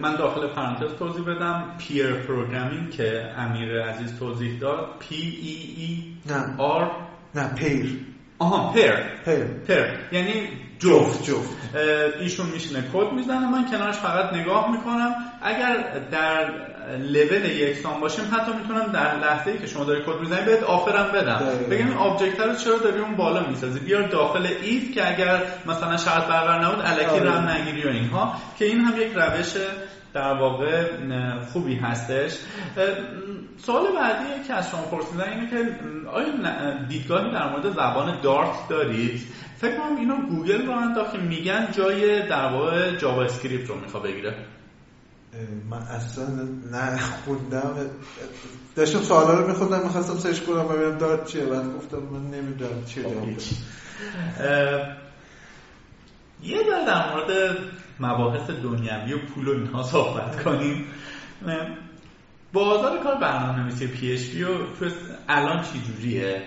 [0.00, 1.74] من داخل پرانتز توضیح بدم.
[1.78, 4.88] pair programming که امیر عزیز توضیح داد.
[5.00, 5.90] P E E
[6.32, 6.56] نه.
[6.58, 6.90] R
[7.34, 8.00] نه pair
[8.38, 8.92] آها pair
[9.24, 10.48] pair pair یعنی
[10.78, 11.22] جفت.
[11.22, 11.76] جفت
[12.20, 13.50] ایشون میشینه کد می‌زنه.
[13.50, 15.14] من کنارش فقط نگاه می‌کنم.
[15.42, 20.44] اگر در لول یکسان باشیم حتی می‌تونم در لحظه ای که شما داری کد می‌زنی
[20.46, 21.40] بهت offer م بدم.
[21.70, 25.96] بگم این object رو چرا داری اون بالا می‌سازی؟ بیار داخل if که اگر مثلا
[25.96, 27.30] شرط برقرار نبود الکی آره.
[27.30, 29.52] رم نگیری و اینها که این هم یک روش
[30.14, 30.84] در واقع
[31.52, 32.32] خوبی هستش.
[33.56, 35.56] سوال بعدی که از شما پرسیدن اینه که
[36.12, 36.26] آیا
[36.88, 39.20] دیدگاهی در مورد زبان Dart دارید؟
[39.58, 44.34] فکر کنم اینو گوگل رو انداخت که میگن جای در واقع JavaScript رو می‌خواد بگیره.
[45.70, 46.26] من اصلا
[46.72, 47.74] نه خوندم.
[48.76, 51.44] داشتم سوالا رو میخوندم می‌خواستم search کنم ببینم Dart چیه.
[51.44, 53.28] بعد گفتم من نمی‌دونم چیه خب،
[56.42, 57.58] یه در در مورد
[58.00, 60.84] مباحث دنیوی و پول و اینها صحبت کنیم.
[62.52, 64.48] بازار کار برنامه نویسی PHP و
[65.28, 66.42] الان چی جوریه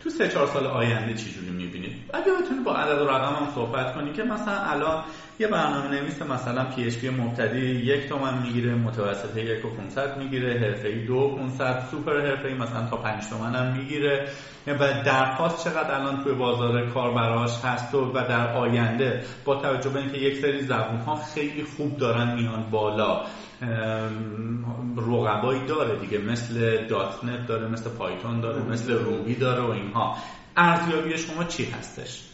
[0.00, 3.48] تو سه چهار سال آینده چی جوری می‌بینید اگه بتونی با عدد و رقم هم
[3.54, 5.04] صحبت کنی که مثلا الان
[5.38, 11.06] یه برنامه نویس مثلا PHP مبتدی یک تومن می‌گیره متوسط یک و 500 می‌گیره حرفه‌ای
[11.06, 14.24] دو 500 سوپر حرفه‌ای مثلا تا 5 تومن هم می‌گیره.
[14.66, 19.90] و درخواست چقدر الان توی بازار کار براش هست و, و در آینده با توجه
[19.90, 23.20] به اینکه یک سری زبون ها خیلی خوب دارن میان بالا.
[24.96, 30.16] رقبایی داره دیگه مثل .NET داره مثل Python داره مثل Ruby داره و اینها.
[30.56, 32.24] ارزیابی شما چی هستش؟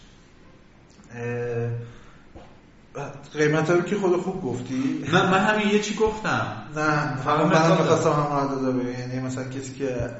[3.39, 6.53] قیمت رو که خود خوب گفتی؟ نه من همین یه چی گفتم.
[6.77, 10.11] نه فقط من می‌خواستم هم عدد یعنی مثلا کسی که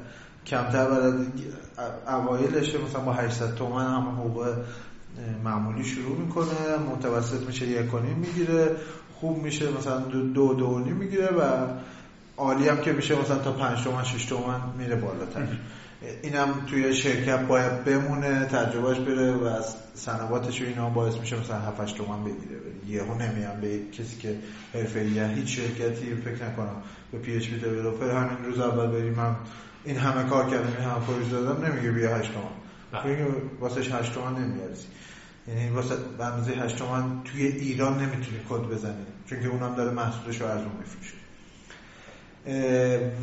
[0.45, 1.15] کمتر بلد
[2.07, 4.47] اوایلشه مثلا با 800 تومن هم حقوق
[5.43, 8.75] معمولی شروع می‌کنه متوسط میشه یک کنیم می‌گیره.
[9.19, 11.67] خوب میشه مثلا دو دو, دو می‌گیره و
[12.37, 15.47] عالی هم که میشه مثلا تا 5 تومن 6 تومن میره بالاتر.
[16.23, 21.59] اینم توی شرکت باید بمونه تجربهش بره و از سنواتش و اینا باعث میشه مثلا
[21.59, 22.57] 7 8 تومن بگیره.
[22.87, 24.35] یهو نمیام به کسی که
[24.73, 26.75] حرفه‌ای هیچ شرکتی فکر نکنم
[27.11, 29.35] به PHP developer همین روز اول بریم من
[29.85, 33.03] این همه کار کردم این همه پروژه دادم نمیگه بیا 8 تومن.
[33.03, 33.27] بله.
[33.59, 34.85] واسه 8 تومن نمیارزی.
[35.47, 39.91] یعنی واسه به اندازه 8 تومن توی ایران نمی‌تونی کد بزنی چون که اونم داره
[39.91, 41.13] محصولش رو ارزون میفروشه.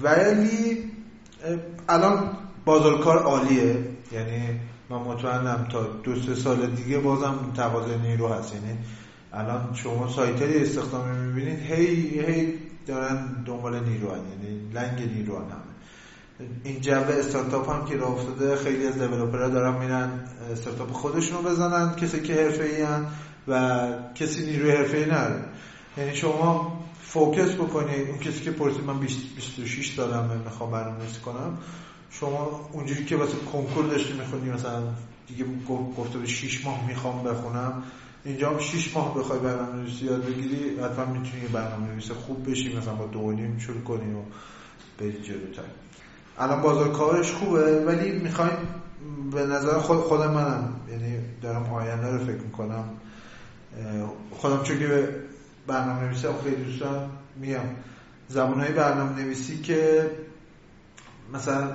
[0.02, 0.84] ولی
[1.88, 3.76] الان بازار کار عالیه.
[4.12, 4.60] یعنی
[4.90, 8.54] من مطمئنم تا دو سه سال دیگه بازم تقاضای نیرو هست.
[8.54, 8.78] یعنی
[9.32, 12.54] الان شما سایتری استخدامی می‌بینید هی هی
[12.86, 14.20] دارن دنبال نیرو هن.
[14.30, 15.63] یعنی لنگ نیرو هم.
[16.64, 21.96] این جو استارتاپ هم که راه افتاده خیلی از دیولپرها دارن میرن استارتاپ خودشونو بزنن
[21.96, 22.84] کسی که حرفه‌ای
[23.48, 25.44] و کسی نیروی حرفه‌ای نداره.
[25.96, 31.58] یعنی شما فوکس بکنید اون کسی که پرسید من 26 سالمه می‌خوام برنامه‌نویسی کنم
[32.10, 34.82] شما اونجوری که واسه کنکور داشتی می‌خونی مثلا
[35.26, 35.44] دیگه
[35.96, 37.82] گفته به 6 ماه می‌خوام بخونم
[38.24, 42.76] اینجا هم 6 ماه بخوای برنامه نویسی یاد بگیری حتما می‌تونی برنامه نویس خوب بشی
[42.76, 44.22] مثلا با دو نیم شروع کنی و
[44.98, 45.83] بری جلوتر.
[46.38, 48.56] الان بازار کارش خوبه ولی می‌خوایم
[49.32, 52.84] به نظر خود خودم منم یعنی دارم آینده رو فکر می‌کنم.
[54.30, 55.08] خودم چون که
[55.66, 57.76] برنامه نویسی خیلی دوستان میام.
[58.28, 60.10] زبان های برنامه نویسی که
[61.34, 61.70] مثلا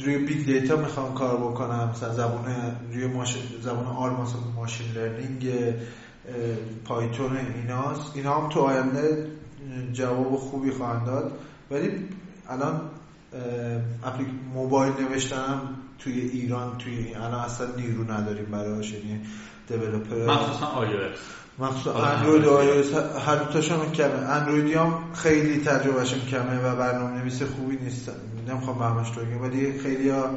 [0.00, 2.44] روی big data می‌خوام کار بکنم مثلا زبان
[2.92, 4.16] روی ماشین زبان R
[4.56, 5.74] machine learning
[6.84, 9.26] Python ایناست اینا هم تو آینده
[9.92, 11.38] جواب خوبی خواهند داد.
[11.70, 12.08] ولی
[12.50, 12.80] الان
[14.04, 15.60] اپلیک موبایل نوشتنم
[15.98, 19.20] توی ایران توی الان اصلا نیرو نداریم براش یعنی
[19.68, 21.18] دیولپر مخصوصا iOS.
[21.58, 22.94] مخصوصا اندروید و iOS
[23.26, 24.12] هر دوتاشون کمه.
[24.12, 28.12] اندرویدی هم خیلی تجربهشون کمه و برنامه نویس خوبی نیستن
[28.48, 30.30] نمی‌خوام بهمش تو بگم ولی خیلی ها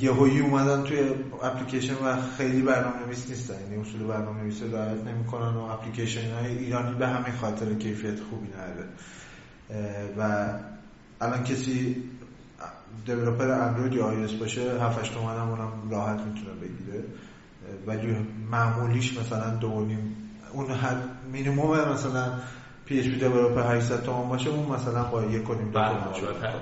[0.00, 0.98] یهویی اومدن توی
[1.42, 3.54] اپلیکیشن و خیلی برنامه نویس نیستن.
[3.54, 8.48] یعنی اصول برنامه نویس رعایت نمی‌کنن و اپلیکیشن های ایرانی به همین خاطر کیفیت خوبی
[8.48, 8.88] نداره.
[10.18, 10.48] و
[11.20, 12.04] الان کسی
[13.06, 17.04] developer اندروید یا iOS باشه 7 8 تومن هم اونم راحت می‌تونه بگیره.
[17.86, 18.16] ولی
[18.50, 19.86] معمولیش مثلا دو
[20.52, 20.96] اون هر
[21.32, 22.32] مینیمم مثلا
[22.86, 25.80] PHP developer 800 تومان باشه اون مثلا با یک کنیم دو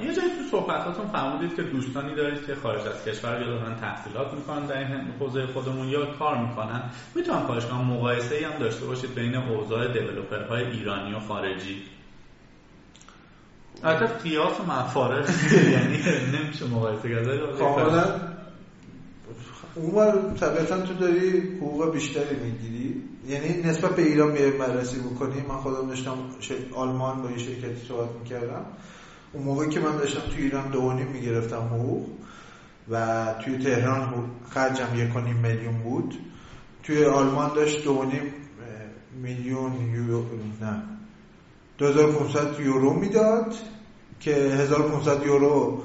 [0.05, 4.35] یه جایی تو صحبتاتون فرمودید که دوستانی دارید که خارج از کشور یا دارن تحصیلات
[4.35, 4.89] می‌کنن در این
[5.21, 6.83] حوزه خودمون یا کار می‌کنن.
[7.15, 11.83] می‌تونم خواهش کنم مقایسه ای هم داشته باشید بین اوضاع developer های ایرانی و خارجی.
[13.85, 15.31] البته قیاس و مفارق.
[15.73, 15.99] یعنی
[16.39, 17.59] نمیشه مقایسه کرد.
[17.59, 18.21] کاملا.
[19.75, 23.03] اون طبیعتا تو داری حقوق بیشتری می‌گیری.
[23.29, 25.41] یعنی نسبت به ایران میای بررسی بکنی.
[25.49, 26.17] من خودم داشتم
[26.75, 28.65] آلمان با یه شرکتی صحبت می‌کردم.
[29.33, 32.09] اون موقعی که من داشتم تو ایران دو می‌گرفتم حقوق
[32.91, 36.15] و توی تهران خرجم یک میلیون بود.
[36.83, 38.05] توی آلمان داشت دو
[39.23, 40.25] میلیون یورو
[40.61, 40.83] نه.
[41.83, 43.55] 2500 یورو می‌داد
[44.21, 45.83] که 1500 یورو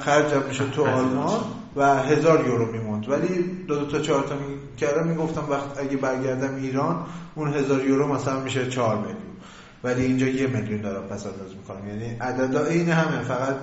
[0.00, 1.40] خرجم میشه تو آلمان
[1.76, 3.08] و هزار یورو میموند.
[3.08, 4.34] ولی دو, دو تا چهار تا
[4.76, 9.36] کردم می‌گفتم وقت اگه برگردم ایران اون هزار یورو مثلا میشه چهار میلیون.
[9.84, 11.88] ولی اینجا یه میلیون دارم پس انداز می‌کنم.
[11.88, 13.56] یعنی عددا این همه فقط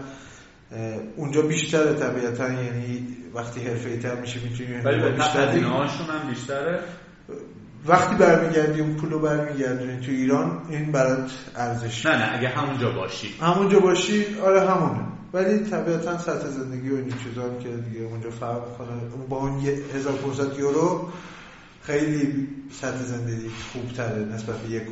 [1.15, 6.79] اونجا بیشتره طبیعتا یعنی وقتی حرفه تر میشه می‌تونی ولی بیشتر هم بیشتره؟
[7.87, 13.35] وقتی برمیگردی اون پولو برمیگردی تو ایران این برات ارزش نه نه اگه همونجا باشی.
[13.41, 14.99] همونجا باشی آره همونه.
[15.33, 19.59] ولی طبیعتا سطح زندگی و این چیزا که دیگه اونجا فرق کنه با اون
[19.93, 21.09] 1500 یورو
[21.83, 24.83] خیلی سطح زندگی خوبتره نسبت به یک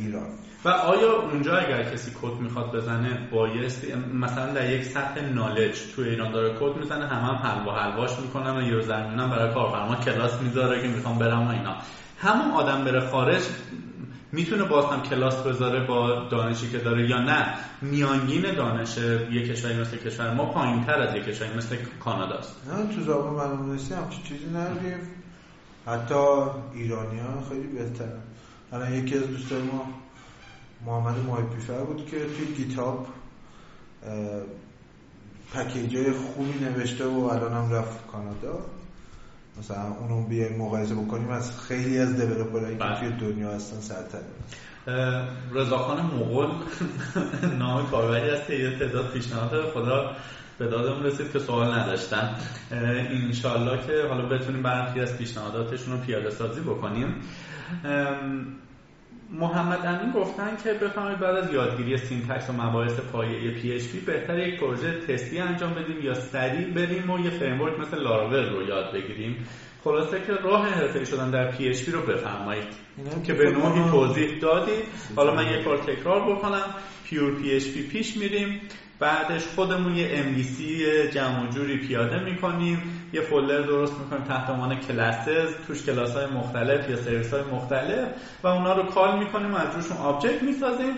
[0.00, 0.26] ایران.
[0.64, 3.84] و آیا اونجا اگر کسی کد می‌خواد بزنه بایست
[4.14, 8.56] مثلا در یک سطح نالج تو ایران داره کد می‌زنه همه هم حلوا حلواش می‌کنن
[8.56, 11.76] و یه زمینم برای کارفرما کلاس می‌ذاره که می‌خوام برم و اینا.
[12.24, 13.42] همون آدم بره خارج
[14.32, 17.54] می‌تونه باز هم کلاس بذاره با دانشی که داره یا نه.
[17.82, 18.98] میانگین دانش
[19.30, 22.56] یک کشوری مثل کشور ما پایین تر از یک کشوری مثل کاناداست.
[22.68, 25.00] نه تو زبان برنامه‌نویسی هم چیزی نداریم.
[25.86, 26.14] حتی
[26.74, 28.08] ایرانی ها خیلی بهتر.
[28.72, 29.86] الان یکی از دوستای ما
[30.86, 33.06] محمد مایپیفر بود که توی گیتاب
[35.54, 38.58] پکیج های خوبی نوشته و الان هم رفت کانادا.
[39.58, 42.98] مثلا اونو بیایم مقایسه بکنیم از خیلی از developer هایی که بله.
[42.98, 44.18] توی دنیا هستن سرتر
[45.52, 46.48] رضاخان مغول
[47.58, 50.16] نام کاربری هست که یه تعداد پیشنهاد خدا
[50.58, 52.34] به دادمون رسید که سوال نداشتن.
[52.70, 57.14] انشالله که حالا بتونیم برخی از پیشنهاداتشون رو پیاده سازی بکنیم.
[59.30, 64.60] محمد امین گفتن که بفرمایید بعد از یادگیری syntax و مباحث پایه PHP بهتر یک
[64.60, 69.46] پروژه تستی انجام بدیم یا سریع بریم و یه framework مثل لاراول رو یاد بگیریم.
[69.84, 72.68] خلاصه که راه حرفه‌ای شدن در PHP رو بفرمایید.
[73.26, 74.84] که به نوعی توضیح دادید.
[75.16, 76.74] حالا من یک بار تکرار بکنم.
[77.04, 78.60] pure PHP پیش میریم.
[78.98, 80.62] بعدش خودمون یه MVC
[81.14, 82.82] جمع جوری پیاده می‌کنیم.
[83.12, 85.54] یه فولدر درست می‌کنیم تحت عنوان classes.
[85.66, 88.08] توش کلاس های مختلف یا سرویس های مختلف
[88.42, 90.94] و اونا رو call می‌کنیم و از روشون object می‌سازیم.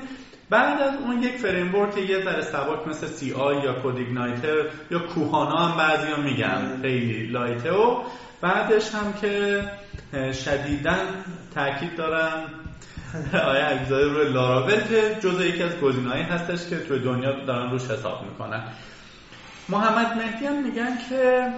[0.50, 4.56] بعد از اون یک framework یه ذره سبک مثل CI یا CodeIgniter
[4.90, 8.02] یا کوهانا هم بعضی هم میگن خیلی لایته و
[8.40, 9.64] بعدش هم که
[10.32, 11.24] شدیدن
[11.54, 12.50] تاکید دارم
[13.52, 17.90] آیا علیزاده روی لاراول که جزء یکی از گزینه‌ای هستش که توی دنیا دارن روش
[17.90, 18.64] حساب می‌کنن.
[19.68, 21.52] محمد مهدی هم میگن که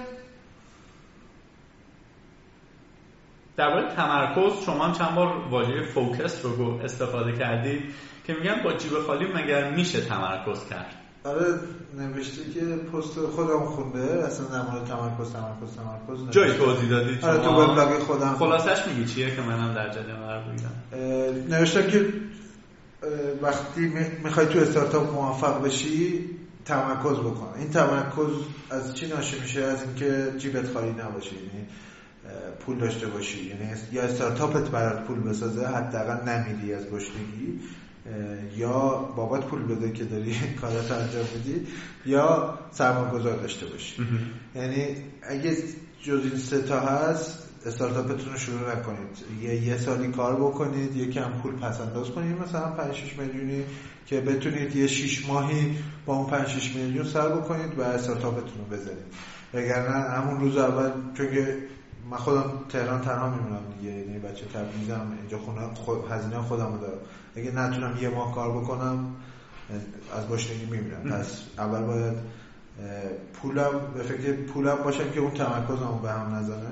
[3.57, 7.95] درباره تمرکز شما هم چند بار واژه فوکس رو استفاده کردید
[8.27, 10.95] که میگن با جیب خالی مگر میشه تمرکز کرد؟
[11.25, 11.45] آره
[11.99, 17.51] نوشته که پست خودم خونده اصلا مورد تمرکز تمرکز تمرکز جای توضیح دادی؟ آره تو
[17.51, 18.35] وبلاگ خودم.
[18.39, 20.75] خلاصش میگی چیه که منم در جریان قرار بگیرم؟
[21.49, 22.13] نوشتم که
[23.43, 23.93] وقتی
[24.25, 26.25] می‌خوای تو استارتاپ موفق بشی
[26.65, 27.49] تمرکز بکن.
[27.59, 28.33] این تمرکز
[28.71, 31.67] از چی ناشی میشه؟ از اینکه جیبت خالی نباشه یعنی
[32.61, 33.47] پول داشته باشی.
[33.47, 37.61] یعنی یا استارتاپت برات پول بسازه حداقل نمیدی از گشنگی
[38.57, 41.67] یا بابات پول بده که داری کارات انجام بدی
[42.07, 43.95] یا سرمایه‌گذار داشته باشی.
[44.55, 45.57] یعنی اگه
[46.03, 49.09] جز این سه تا هست استارتاپتون رو شروع نکنید.
[49.43, 53.65] یه یه سالی کار بکنید یکم پول پس انداز کنید مثلا 5 6 میلیونی
[54.07, 55.77] که بتونید یه 6 ماهی
[56.07, 59.07] با اون 5 6 میلیون سر بکنید و استارتاپتون رو بزنید.
[59.55, 61.57] وگرنه همون روز اول چون که
[62.11, 63.93] من خودم تهران تنها میمونم دیگه.
[63.93, 66.99] یعنی بچه تبریزم اینجا خونه خود هزینه خودم دارم.
[67.37, 69.17] اگه نتونم یه ماه کار بکنم
[70.17, 71.03] از گشنگی میمیرم.
[71.03, 72.15] پس اول باید
[73.33, 76.71] پولم به فکر پولم باشم که اون تمرکزمو به هم نزنه.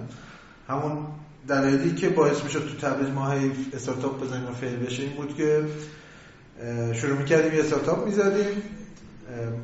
[0.68, 1.06] همون
[1.48, 3.34] دلایلی که باعث می‌شد تو تبریز ماه
[3.72, 5.64] استارتاپ بزنیم و فیل بشه این بود که
[6.94, 8.62] شروع می‌کردیم یه استارتاپ می‌زدیم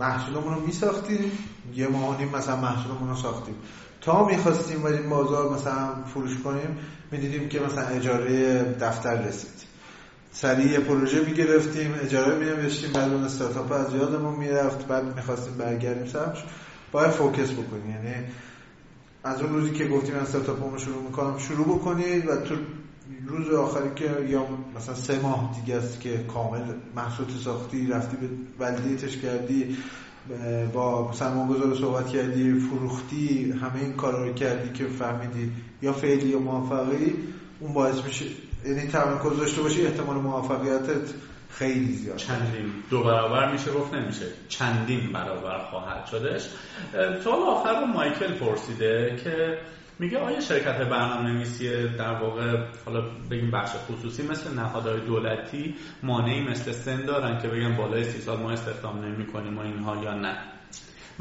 [0.01, 1.33] محصولمون رو میساختیم.
[1.75, 3.55] یه ماه نیم مثلا محصولمون رو ساختیم.
[4.03, 6.79] تا می‌خواستیم بریم بازار مثلا فروش کنیم
[7.11, 9.63] می‌دیدیم که مثلا اجاره دفتر رسید.
[10.33, 16.45] سریع پروژه می‌گرفتیم اجاره مینوشتیم بعد اون استارتاپ از یادمون می‌رفت بعد می‌خواستیم برگردیم سمش
[16.93, 18.27] باید فوکس بکنیم یعنی
[19.25, 22.55] از اون روزی که گفتیم استارتاپ رو شروع می‌کنم شروع بکنید و تو
[23.27, 24.47] روز آخری که یا
[24.77, 26.63] مثلا سه ماه دیگه است که کامل
[26.97, 29.77] محصول ساختی رفتی به ولیدیتش کردی
[30.73, 35.53] با سرمایه‌گذار صحبت کردی فروختی همه این کارا رو کردی که فهمیدی.
[35.83, 37.15] یا فعلی یا موفقی
[37.61, 38.25] اون باعث میشه
[38.67, 41.15] یعنی تمرکز داشته باشی احتمال موفقیتت
[41.51, 42.17] خیلی زیاد.
[42.17, 44.27] چندین دو برابر میشه گفت نمیشه.
[44.49, 46.49] چندین برابر خواهد شدش
[47.25, 49.59] سوال آخر رو مایکل پرسیده که
[50.03, 52.57] میگه آیا شرکت برنامه نویسی در واقع
[52.87, 53.01] حالا
[53.31, 58.39] بگیم بخش خصوصی مثل نهادهای دولتی مانعی مثل سن دارن که بگن بالای سی سال
[58.39, 60.37] ما استخدام نمی کنیم و اینها یا نه؟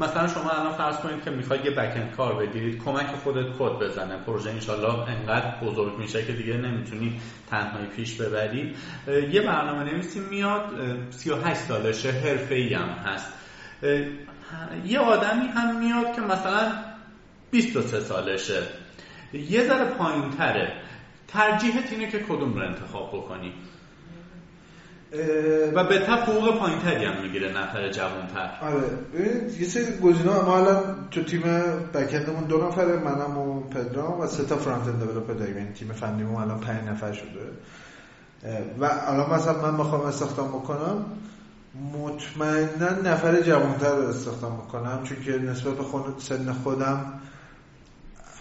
[0.00, 4.16] مثلا شما الان فرض کنید که می‌خواید یه بکند کار بدید کمک خودت کد بزنه.
[4.16, 8.74] پروژه انشالله انقدر بزرگ میشه که دیگه نمی‌تونی تنهایی پیش ببری.
[9.32, 10.62] یه برنامه نویسی میاد
[11.10, 13.32] 38 سالشه حرفه هم هست.
[14.84, 16.91] یه آدمی هم میاد که مثلا
[17.52, 18.62] 23 سالشه.
[19.32, 20.72] یه ذره پایین تره
[21.28, 23.52] ترجیحت اینه که کدوم رو انتخاب بکنی.
[25.74, 28.58] و به تب حقوق پایین تری هم می‌گیره نفر جوانتر.
[28.62, 28.80] آره.
[29.14, 31.42] ببینید یه سری گزینه ما الان تو تیم
[31.94, 35.58] بکندمون دو نفره منم و پدرام و سه تا فرانت اند دیولپر داریم.
[35.58, 37.50] یعنی تیم فنیمون الان 5 نفر شده.
[38.78, 41.04] و الان مثلا من بخوام استخدام بکنم.
[41.92, 47.20] مطمئنا نفر جوانتر رو استخدام بکنم چون که نسبت به خود سن خودم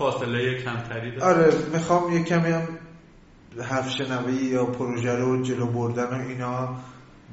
[0.02, 1.24] فاصله کمتری داره.
[1.24, 2.68] آره می‌خوام یه کمی هم
[3.62, 6.76] حرف شنوی یا پروژه رو جلو بردن و اینا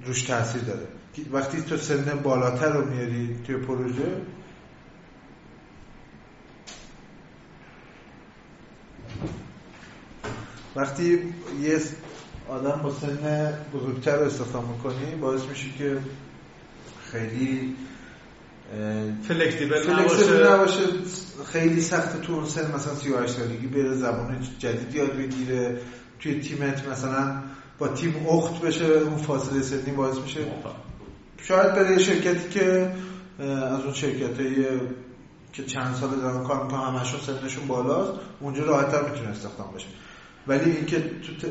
[0.07, 0.87] روش تاثیر داره.
[1.33, 4.21] وقتی تو سن بالاتر رو میاری توی پروژه
[10.77, 11.19] وقتی
[11.63, 11.81] یه
[12.49, 15.99] آدم با سن بزرگتر رو استخدام می‌کنی باعث میشه که
[17.13, 17.77] خیلی
[19.29, 20.53] فلکسیبل نباشه.
[20.53, 20.83] نباشه.
[21.53, 25.81] خیلی سخت تو اون سن مثلا 38 سالگی بره زبان جدید یاد بگیره.
[26.21, 27.43] توی تیمت مثلا
[27.79, 30.41] با تیم اخت بشه اون فاصله سنی باعث میشه.
[31.43, 32.93] شاید برای شرکتی که
[33.43, 34.39] از اون شرکت
[35.53, 39.87] که چند سال دارن کار می‌کنن همشون سنشون بالاست اونجا راحتتر می‌تونه استخدام بشه.
[40.47, 41.49] ولی اینکه تو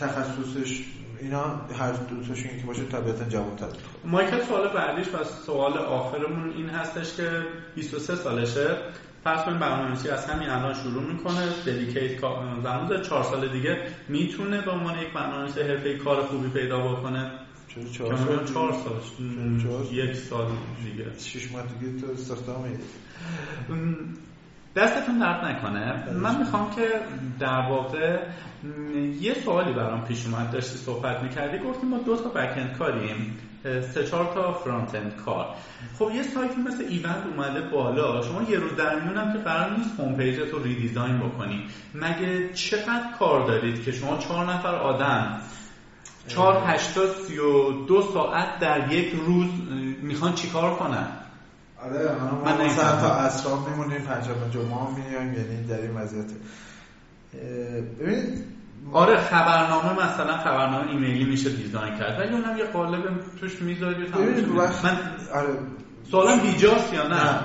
[0.00, 0.84] تخصصش
[1.22, 3.66] اینا هر دو تاشون که باشه طبیعتا جوان‌تر
[4.04, 7.42] مایکل سوال بعدیش و سوال آخرمون این هستش که
[7.74, 8.76] 23 سالشه.
[9.24, 11.46] فرض کنیم برنامه‌نویسی از همین الان شروع می‌کنه.
[11.66, 12.20] ددیکیت
[12.62, 13.78] زمان 4 سال دیگه
[14.08, 17.30] می‌تونه به عنوان یک برنامه‌نویس حرفه‌ای کار خوبی پیدا بکنه.
[17.68, 19.92] چرا 4 سال 4 سال.
[19.92, 20.46] یک سال
[20.84, 21.18] دیگه.
[21.18, 22.78] 6 ماه دیگه تو استخدام
[24.76, 26.12] دستتون درد نکنه.
[26.12, 26.88] من می‌خوام که
[27.40, 28.18] در واقع
[29.20, 34.04] یه سوالی برام پیش اومد داشتی صحبت می‌کردی گفتیم ما دو تا بکند کاریم سه
[34.04, 35.46] چهار تا فرانت اند کار.
[35.98, 39.76] خب یه سایتی مثل ایوند اومده بالا شما یه روز در میون هم که قرار
[39.76, 41.66] نیست home page ت رو redesign بکنی.
[41.94, 45.40] مگه چقدر کار دارید که شما چهار نفر آدم
[46.28, 49.48] چهار هشتا سی و دو ساعت در یک روز
[50.02, 51.06] می‌خوان چیکار کنن؟
[51.84, 52.10] آره
[52.44, 56.26] من مثلا تا اصلا میمونیم پنجاه جمعه میایم یعنی در این وضعیت.
[58.00, 58.44] ببینید
[58.92, 63.02] آره خبرنامه مثلا خبرنامه ایمیلی میشه دیزاین کرد ولی اونم یه قالب
[63.40, 64.98] توش می‌ذاری من
[65.34, 65.48] آره.
[66.10, 67.40] سوالم بیجاست یا نه,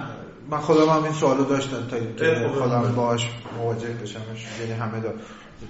[0.51, 5.13] من خودم هم این سوالو داشتم تا اینکه خودم باهاش مواجه بشمش یعنی همه دا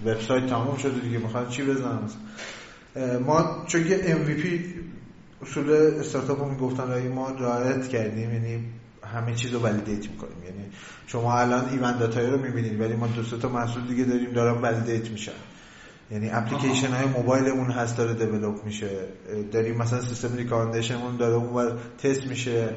[0.05, 2.09] وبسایت تموم شده دیگه می‌خوان چی بزنم
[3.25, 4.47] ما چون که MVP
[5.41, 8.65] اصول استارتاپ رو می‌گفتن ما رعایت کردیم یعنی
[9.13, 10.43] همه چیز رو ولیدیت می‌کنیم.
[10.45, 10.65] یعنی
[11.07, 15.09] شما الان ایون داتایی رو می‌بینید ولی ما دو تا محصول دیگه داریم دارن ولیدیت
[15.09, 15.31] میشن.
[16.11, 18.89] یعنی اپلیکیشن های موبایلمون هست داره develop میشه.
[19.51, 22.69] داریم مثلا سیستم recommendation مون داره اون تست میشه.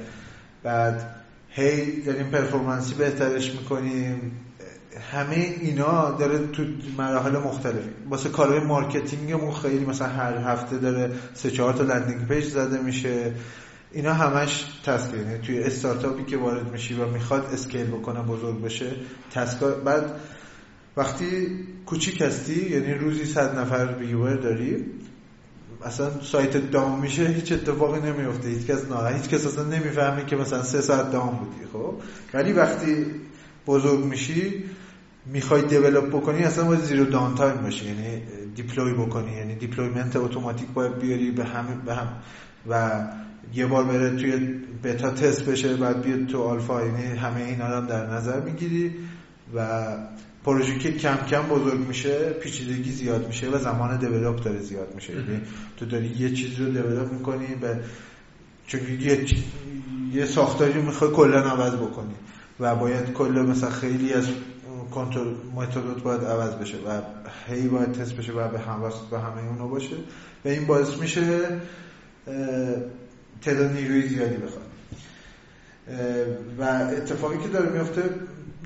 [0.62, 1.16] بعد
[1.48, 4.32] هی داریم performance ی بهترش می‌کنیم.
[5.12, 6.62] همه اینا داره تو
[6.98, 12.28] مراحل مختلفی واسه کارهای marketing مون خیلی مثلا هر هفته داره سه چهار تا landing
[12.28, 13.34] page زده میشه.
[13.92, 18.90] اینا همش task یعنی توی استارتاپی که وارد میشی و می‌خواد scale بکنه بزرگ بشه
[19.30, 20.20] task بعد
[20.96, 24.86] وقتی کوچیک هستی یعنی روزی صد نفر viewer داری
[25.84, 30.36] اصلا سایت down میشه هیچ اتفاقی نمیفته هیچ کس نه هیچ کس اصلا نمی‌فهمه که
[30.36, 31.94] مثلا سه ساعت down بودی خب؟
[32.34, 33.06] ولی وقتی
[33.66, 34.64] بزرگ میشی
[35.26, 37.86] می‌خوای develop بکنی اصلا باید zero downtime باشی.
[37.86, 38.22] یعنی
[38.54, 39.32] deploy بکنی.
[39.32, 42.08] یعنی deployment اتوماتیک باید بیاری به هم به هم
[42.68, 43.04] و
[43.54, 47.86] یه بار بره توی بتا تست بشه بعد بیاد تو آلفا یعنی همه اینا رو
[47.86, 48.92] در نظر می‌گیری
[49.54, 49.88] و
[50.44, 55.12] پروژه که کم کم بزرگ میشه پیچیدگی زیاد میشه و زمان دیولپ داره زیاد میشه.
[55.12, 55.40] یعنی
[55.76, 57.80] تو داری یه چیز رو دیولپ می‌کنی به
[58.66, 59.26] چون یه
[60.14, 62.14] یه ساختاری می‌خوای کلا عوض بکنی
[62.60, 64.28] و باید کل مثلا خیلی از
[64.90, 67.00] کنترل متدات باید عوض بشه و
[67.48, 69.96] هی باید تست بشه و به هم به همه اونو باشه.
[70.44, 71.38] و این باعث میشه
[73.42, 74.66] تعداد نیروی زیادی بخواد.
[76.58, 76.62] و
[76.96, 78.02] اتفاقی که داره میفته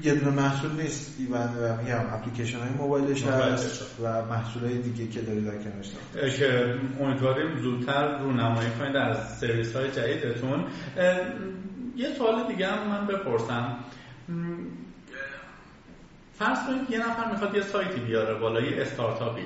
[0.02, 1.16] یه دونه محصول نیست.
[1.18, 3.26] ایوند و میگم اپلیکیشن های موبایلش.
[3.26, 5.92] هست و محصول های دیگه که داری در کنارش
[6.38, 10.64] که امیدواریم زودتر رو نمایی کنید از سرویس های جدیدتون
[11.96, 13.76] یه سوال دیگه هم من بپرسم.
[16.44, 19.42] فرض کنید یه نفر می‌خواد یه سایتی بیاره بالای استارتاپی.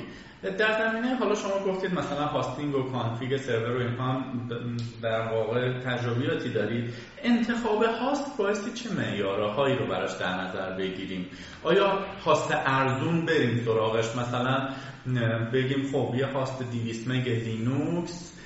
[0.59, 4.25] در زمینه حالا شما گفتید مثلا hosting و config سرور و اینها
[5.03, 6.95] در واقع تجربیاتی دارید.
[7.23, 11.27] انتخاب هاست بایستی چه معیارهایی رو براش در نظر بگیریم؟
[11.65, 14.69] آیا هاست ارزون بریم سراغش؟ مثلا
[15.53, 18.38] بگیم خب یه هاست 200 مگ لینوکس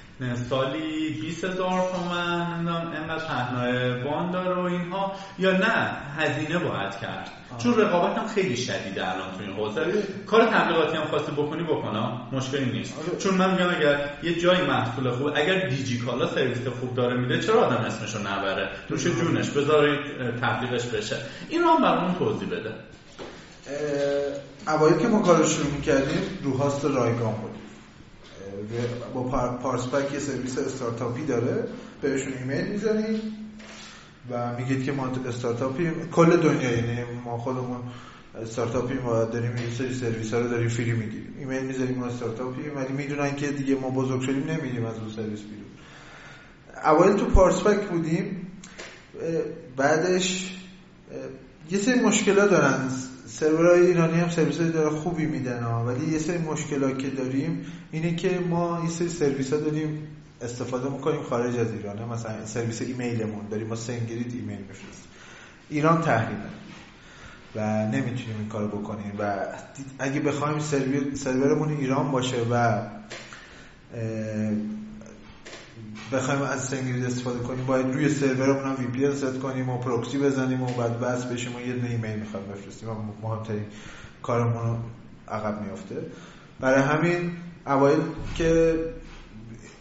[0.49, 5.13] سالی 20 هزار تومن انقدر پهنای بان داره و اینها.
[5.39, 7.31] یا نه هزینه باید کرد.
[7.59, 10.03] چون رقابت هم خیلی شدیده الان تو این حوزه.
[10.27, 12.21] کار تبلیغاتی هم خواستی بکنی بکنم.
[12.33, 12.95] مشکلی نیست.
[12.99, 13.19] آره.
[13.19, 17.67] چون من میگم اگر یه جای محصول خوب اگر دیجیکالا سرویس خوب داره میده چرا
[17.67, 20.01] آدم اسمشو نبره؟ توش جونش بذارید
[20.41, 21.17] تبلیغش بشه.
[21.49, 22.73] این هم برامون توضیح بده.
[24.69, 27.51] اوایل که ما کارو شروع می‌کردیم رو هاست رایگان بود.
[29.15, 29.23] با
[29.63, 31.65] پارسپک یه سرویس استارتاپی داره.
[32.03, 33.23] بهشون ایمیل می‌زنید
[34.31, 37.81] و میگید که ما استارتاپی کل دنیا یعنی ما خودمون
[38.43, 41.35] استارتاپی ما داریم این سری سرویس ها رو داریم free می‌گیریم.
[41.39, 45.41] ایمیل می‌ذاریم ما استارتاپی ولی می‌دونن که دیگه ما بزرگ شدیم نمیدیم از اون سرویس
[45.41, 45.65] بیرون.
[46.85, 48.47] اول تو پارسپک بودیم
[49.77, 50.57] بعدش
[51.71, 52.89] یه سری مشکلات دارن.
[53.43, 58.39] سرورهای ایرانی هم سرویس داره خوبی میدن ولی یه سری مشکلات که داریم اینه که
[58.51, 60.07] ما یه سری سرویس ها داریم
[60.43, 62.09] استفاده می‌کنیم خارج از ایران.
[62.09, 63.49] مثلا سرویس ایمیلمون.
[63.51, 65.09] داریم ما سنگرید ایمیل میفرست
[65.71, 66.51] ایران تحریمه.
[67.57, 69.13] و نمی‌تونیم این کارو بکنیم.
[69.19, 69.47] و
[69.99, 70.59] اگه بخوایم
[71.15, 72.83] سرورمون ایران باشه و
[76.13, 80.63] بخوایم از SendGrid استفاده کنیم باید روی سرورمون هم VPN set کنیم و پروکسی بزنیم
[80.63, 83.65] و بعد بس بشیم و یه دونه ایمیل می‌خوایم بفرستیم و مهمترین
[84.23, 84.79] کارمون
[85.29, 85.97] عقب میافته.
[86.61, 87.31] برای همین
[87.67, 88.01] اوایل
[88.35, 88.75] که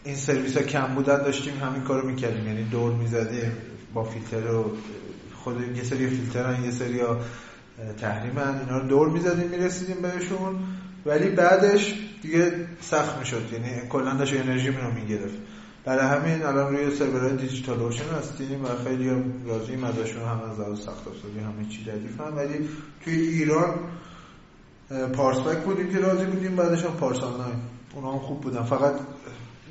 [0.04, 2.46] این سرویس ها کم بودن داشتیم همین کارو می‌کردیم.
[2.46, 3.52] یعنی دور می‌زدیم
[3.94, 4.76] با فیلتر و
[5.34, 7.18] خود یه سری فیلترن یه سری ها
[8.00, 10.54] تحریمن اینا رو دور می‌زدیم می‌رسیدیم بهشون.
[11.06, 13.42] ولی بعدش دیگه سخت می‌شد.
[13.52, 15.34] یعنی کلا داشت انرژی رو می‌گرفت.
[15.84, 19.10] برای همین الان روی سرورهای دیجیتال اوشن هستیم و خیلی
[19.46, 22.68] راضیم ازشون هم از لحاظ سخت افزاری همه چی ردیفن ولی
[23.04, 23.74] توی ایران
[25.12, 27.54] پارسبک بودیم که راضی بودیم بعدش هم پارس آنلاین.
[27.94, 28.62] اونا هم خوب بودن.
[28.62, 28.94] فقط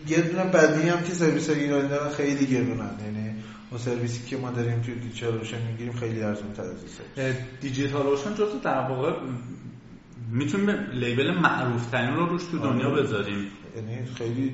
[0.08, 2.96] یه دونه بدی هم که سرویس ایرانی دارن خیلی گرونن.
[3.06, 3.36] یعنی
[3.72, 8.60] اون سرویسی که ما داریم توی دیجیتال اوشن می‌گیریم خیلی ارزون تر از DigitalOcean جزو
[8.64, 9.14] در واقع
[10.32, 13.04] می‌تونیم label معروف ترین رو روش تو دنیا آره.
[13.04, 13.48] بذاریم.
[13.76, 14.54] یعنی خیلی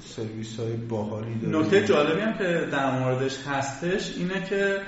[0.00, 1.58] سرویس های باحالی داره.
[1.58, 4.80] نکته جالبی هم که در موردش هستش اینه که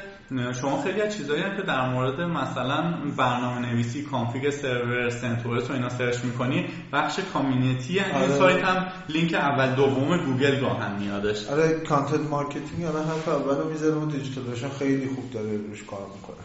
[0.60, 5.72] شما خیلی از چیزایی هم که در مورد مثلا برنامه نویسی config سرور CentOS و
[5.72, 8.28] اینا search می‌کنی بخش community این آره.
[8.28, 11.46] سایت هم لینک اول دوم گوگل گاهن میادش.
[11.46, 16.44] آره content marketing الان حرف اولو می‌زنه و دیجیتال خیلی خوب داره روش کار می‌کنه.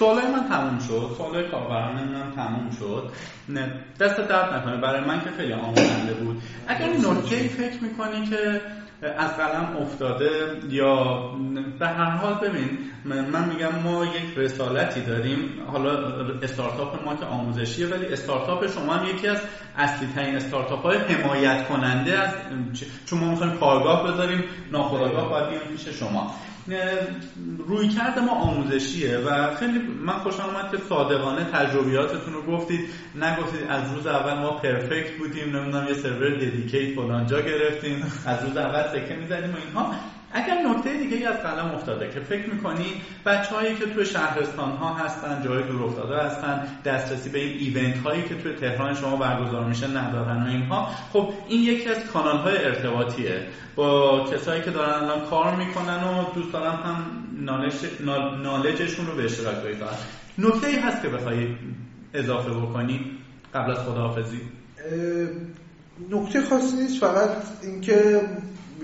[0.00, 1.14] سوالای من تموم شد.
[1.16, 3.10] سوالای کاربران من تموم شد.
[3.48, 4.76] نه دست درد نکنه.
[4.76, 6.42] برای من که خیلی آموزنده بود.
[6.68, 8.60] اگر نکته فکر می‌کنی که
[9.18, 10.30] از قلم افتاده
[10.68, 11.20] یا
[11.78, 15.38] به هر حال ببین من میگم ما یک رسالتی داریم.
[15.72, 15.90] حالا
[16.42, 19.38] استارتاپ ما که آموزشیه ولی استارتاپ شما هم یکی از
[19.76, 22.30] اصلی ترین استارتاپ های حمایت کننده از
[23.06, 26.34] چون ما می‌خوایم کارگاه بذاریم ناخودآگاه باید بیان پیش شما.
[27.66, 32.80] روی کرد ما آموزشیه و خیلی من خوشم آمد که صادقانه تجربیاتتون رو گفتید.
[33.14, 38.12] نگفتید از روز اول ما پرفکت بودیم نمی‌دونم یه سرور ددیکیت فلان جا گرفتیم.
[38.26, 39.94] از روز اول سکه می‌زدیم و اینها.
[40.32, 44.70] اگر نکته دیگه ای از قلم افتاده که فکر می‌کنی بچه هایی که توی شهرستان
[44.70, 49.16] ها هستن جای دور افتاده هستن دسترسی به این ایونت هایی که توی تهران شما
[49.16, 53.46] برگزار میشه ندارن و اینها خب این یکی از کانال های ارتباطیه.
[53.76, 57.04] با کسایی که دارن الان کار می‌کنن و دوست دارم هم
[57.44, 57.74] نالج
[58.42, 59.96] نالجشون رو به اشتراک بگذارن.
[60.38, 61.54] نکته ای هست که بخوای
[62.14, 63.10] اضافه بکنی
[63.54, 64.40] قبل از خداحافظی.
[66.10, 68.20] نکته خاصی نیست فقط اینکه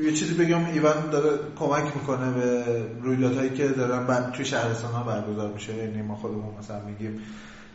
[0.02, 2.64] یه چیزی بگم ایون داره کمک می‌کنه به
[3.02, 5.74] رویدادهایی که دارن بعد توی شهرستان ها برگزار میشه.
[5.74, 7.20] یعنی ما خودمون مثلا میگیم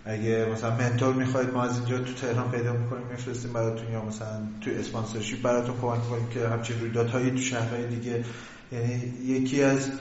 [0.05, 4.41] اگه مثلا منتور می‌خواید ما از اینجا تو تهران پیدا می‌کنیم میفرستیم براتون یا مثلا
[4.61, 8.23] توی اسپانسرشیپ براتون کمک می‌کنیم که همچین رویدادهایی تو شهرهای دیگه.
[8.71, 9.91] یعنی یکی از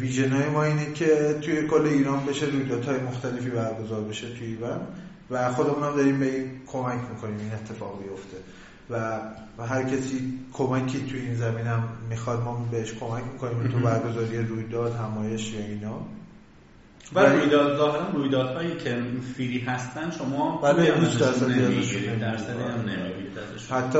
[0.00, 4.80] ویژن های ما اینه که توی کل ایران بشه رویدادهای مختلفی برگزار بشه توی ایون
[5.30, 8.36] و خودمون هم داریم به کمک می‌کنیم این اتفاق بیفته.
[8.90, 9.20] و
[9.58, 14.38] و هر کسی کمکی توی این زمین هم می‌خواد ما بهش کمک می‌کنیم تو برگزاری
[14.38, 16.00] رویداد همایش یا اینا.
[17.14, 19.02] و رویداد ظاهرا رویدادهایی که
[19.36, 21.54] فری هستن شما بله 20 درصدی
[22.20, 23.38] درصدی هم نمی‌گیرید
[23.70, 23.98] حتی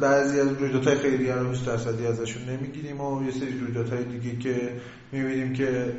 [0.00, 4.80] بعضی از رویدادهای خیریه رو 20 درصدی ازشون نمی‌گیریم و یه سری رویدادهای دیگه که
[5.12, 5.92] می‌بینیم که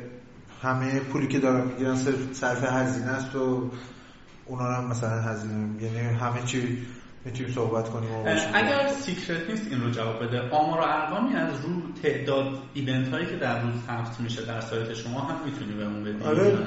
[0.62, 1.96] همه پولی که دارن می‌گیرن
[2.32, 3.70] صرف هزینه است و
[4.46, 6.78] اونا هم مثلا هزینه یعنی همه چی
[7.24, 8.10] می‌تونیم صحبت کنیم
[8.54, 11.70] اگر secret نیست این رو جواب بده آمار و ارقامی از رو
[12.02, 16.24] تعداد event هایی که در روز ثبت میشه در سایت شما هم می‌تونی بهمون بدی
[16.24, 16.58] آره.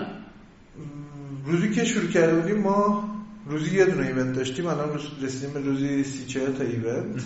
[1.46, 3.10] روزی که شروع کرده بودیم ما
[3.46, 7.22] روزی یه دونه event داشتیم الان رسیدیم به روزی سی تا event.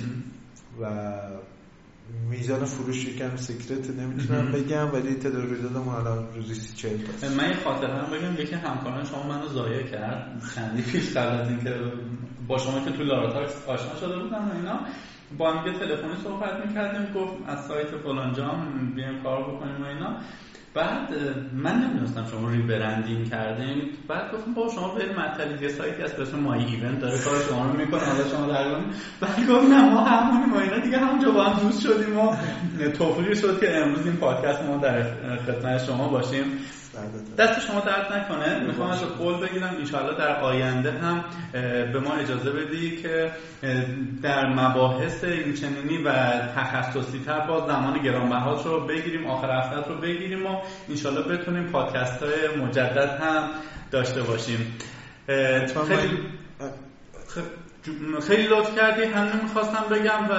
[0.82, 1.12] و
[2.30, 7.56] میزان فروش یکم secret نمی‌تونم بگم ولی تعداد رویدادمون الان روزی سی چهل من یه
[7.56, 10.42] خاطر هم بگم یکی همکاران شما منو ضایع کرد.
[10.56, 11.74] چندی پیش قبل از اینکه
[12.48, 14.80] با شما که تو لاراتاکز آشنا شده بودم اینا
[15.38, 20.20] با هم تلفنی صحبت می‌کردیم گفت از سایت فلانجام بیایم کار بکنیم و اینا.
[20.76, 21.10] بعد
[21.54, 23.82] من نمی‌دونستم شما rebranding کردین.
[24.08, 27.40] بعد گفتم با شما یه مطلب یه سایتی هست به اسم مای ایونت داره کار
[27.50, 28.76] شما رو می‌کنه حالا شما در
[29.22, 32.36] بعد گفت نه ما همونی ما اینا دیگه همونجا با هم دوست شدیم و
[32.98, 35.04] توفیقی شد که امروز این پادکست ما در
[35.38, 36.46] خدمت شما باشیم.
[37.38, 38.60] دست شما درد نکنه.
[38.60, 41.24] می‌خوام از قول بگیرم انشاءالله در آینده هم
[41.94, 43.32] به ما اجازه بدی که
[44.22, 46.12] در مباحث این چنینی و
[46.56, 52.24] تخصصی تر با زمان گرانبهات رو بگیریم آخر هفته رو بگیریم و انشاءالله بتونیم پادکست
[52.24, 53.50] های مجدد هم
[53.92, 54.78] داشته باشیم.
[55.88, 56.20] خیلی
[58.28, 59.04] خیلی لطف کردی.
[59.04, 60.34] همین می‌خواستم بگم و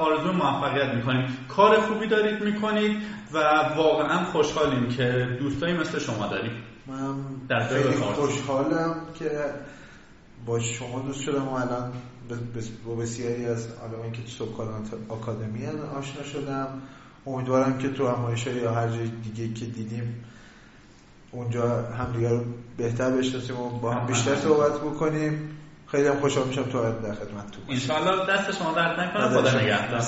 [0.00, 1.36] آرزو موفقیت می‌کنیم.
[1.48, 2.96] کار خوبی دارید می‌کنید.
[3.32, 3.38] و
[3.76, 6.52] واقعا خوشحالیم که دوستایی مثل شما داریم.
[6.86, 7.14] من
[7.48, 9.30] در خیلی خوشحالم که
[10.46, 11.92] با شما دوست شدم و الان
[12.86, 14.44] با بسیاری از آدمایی که تو
[15.08, 15.66] آکادمی
[15.98, 16.82] آشنا شدم.
[17.26, 20.24] امیدوارم که تو همایش یا هر جای دیگه که دیدیم
[21.30, 22.44] اونجا همدیگه رو
[22.76, 25.58] بهتر بشناسیم و با هم بیشتر صحبت بکنیم.
[25.86, 27.62] خیلی هم خوشحال میشم تو در خدمتتون
[28.08, 29.28] ان دست شما درد نکنه.
[29.28, 30.00] خدا نگهدار.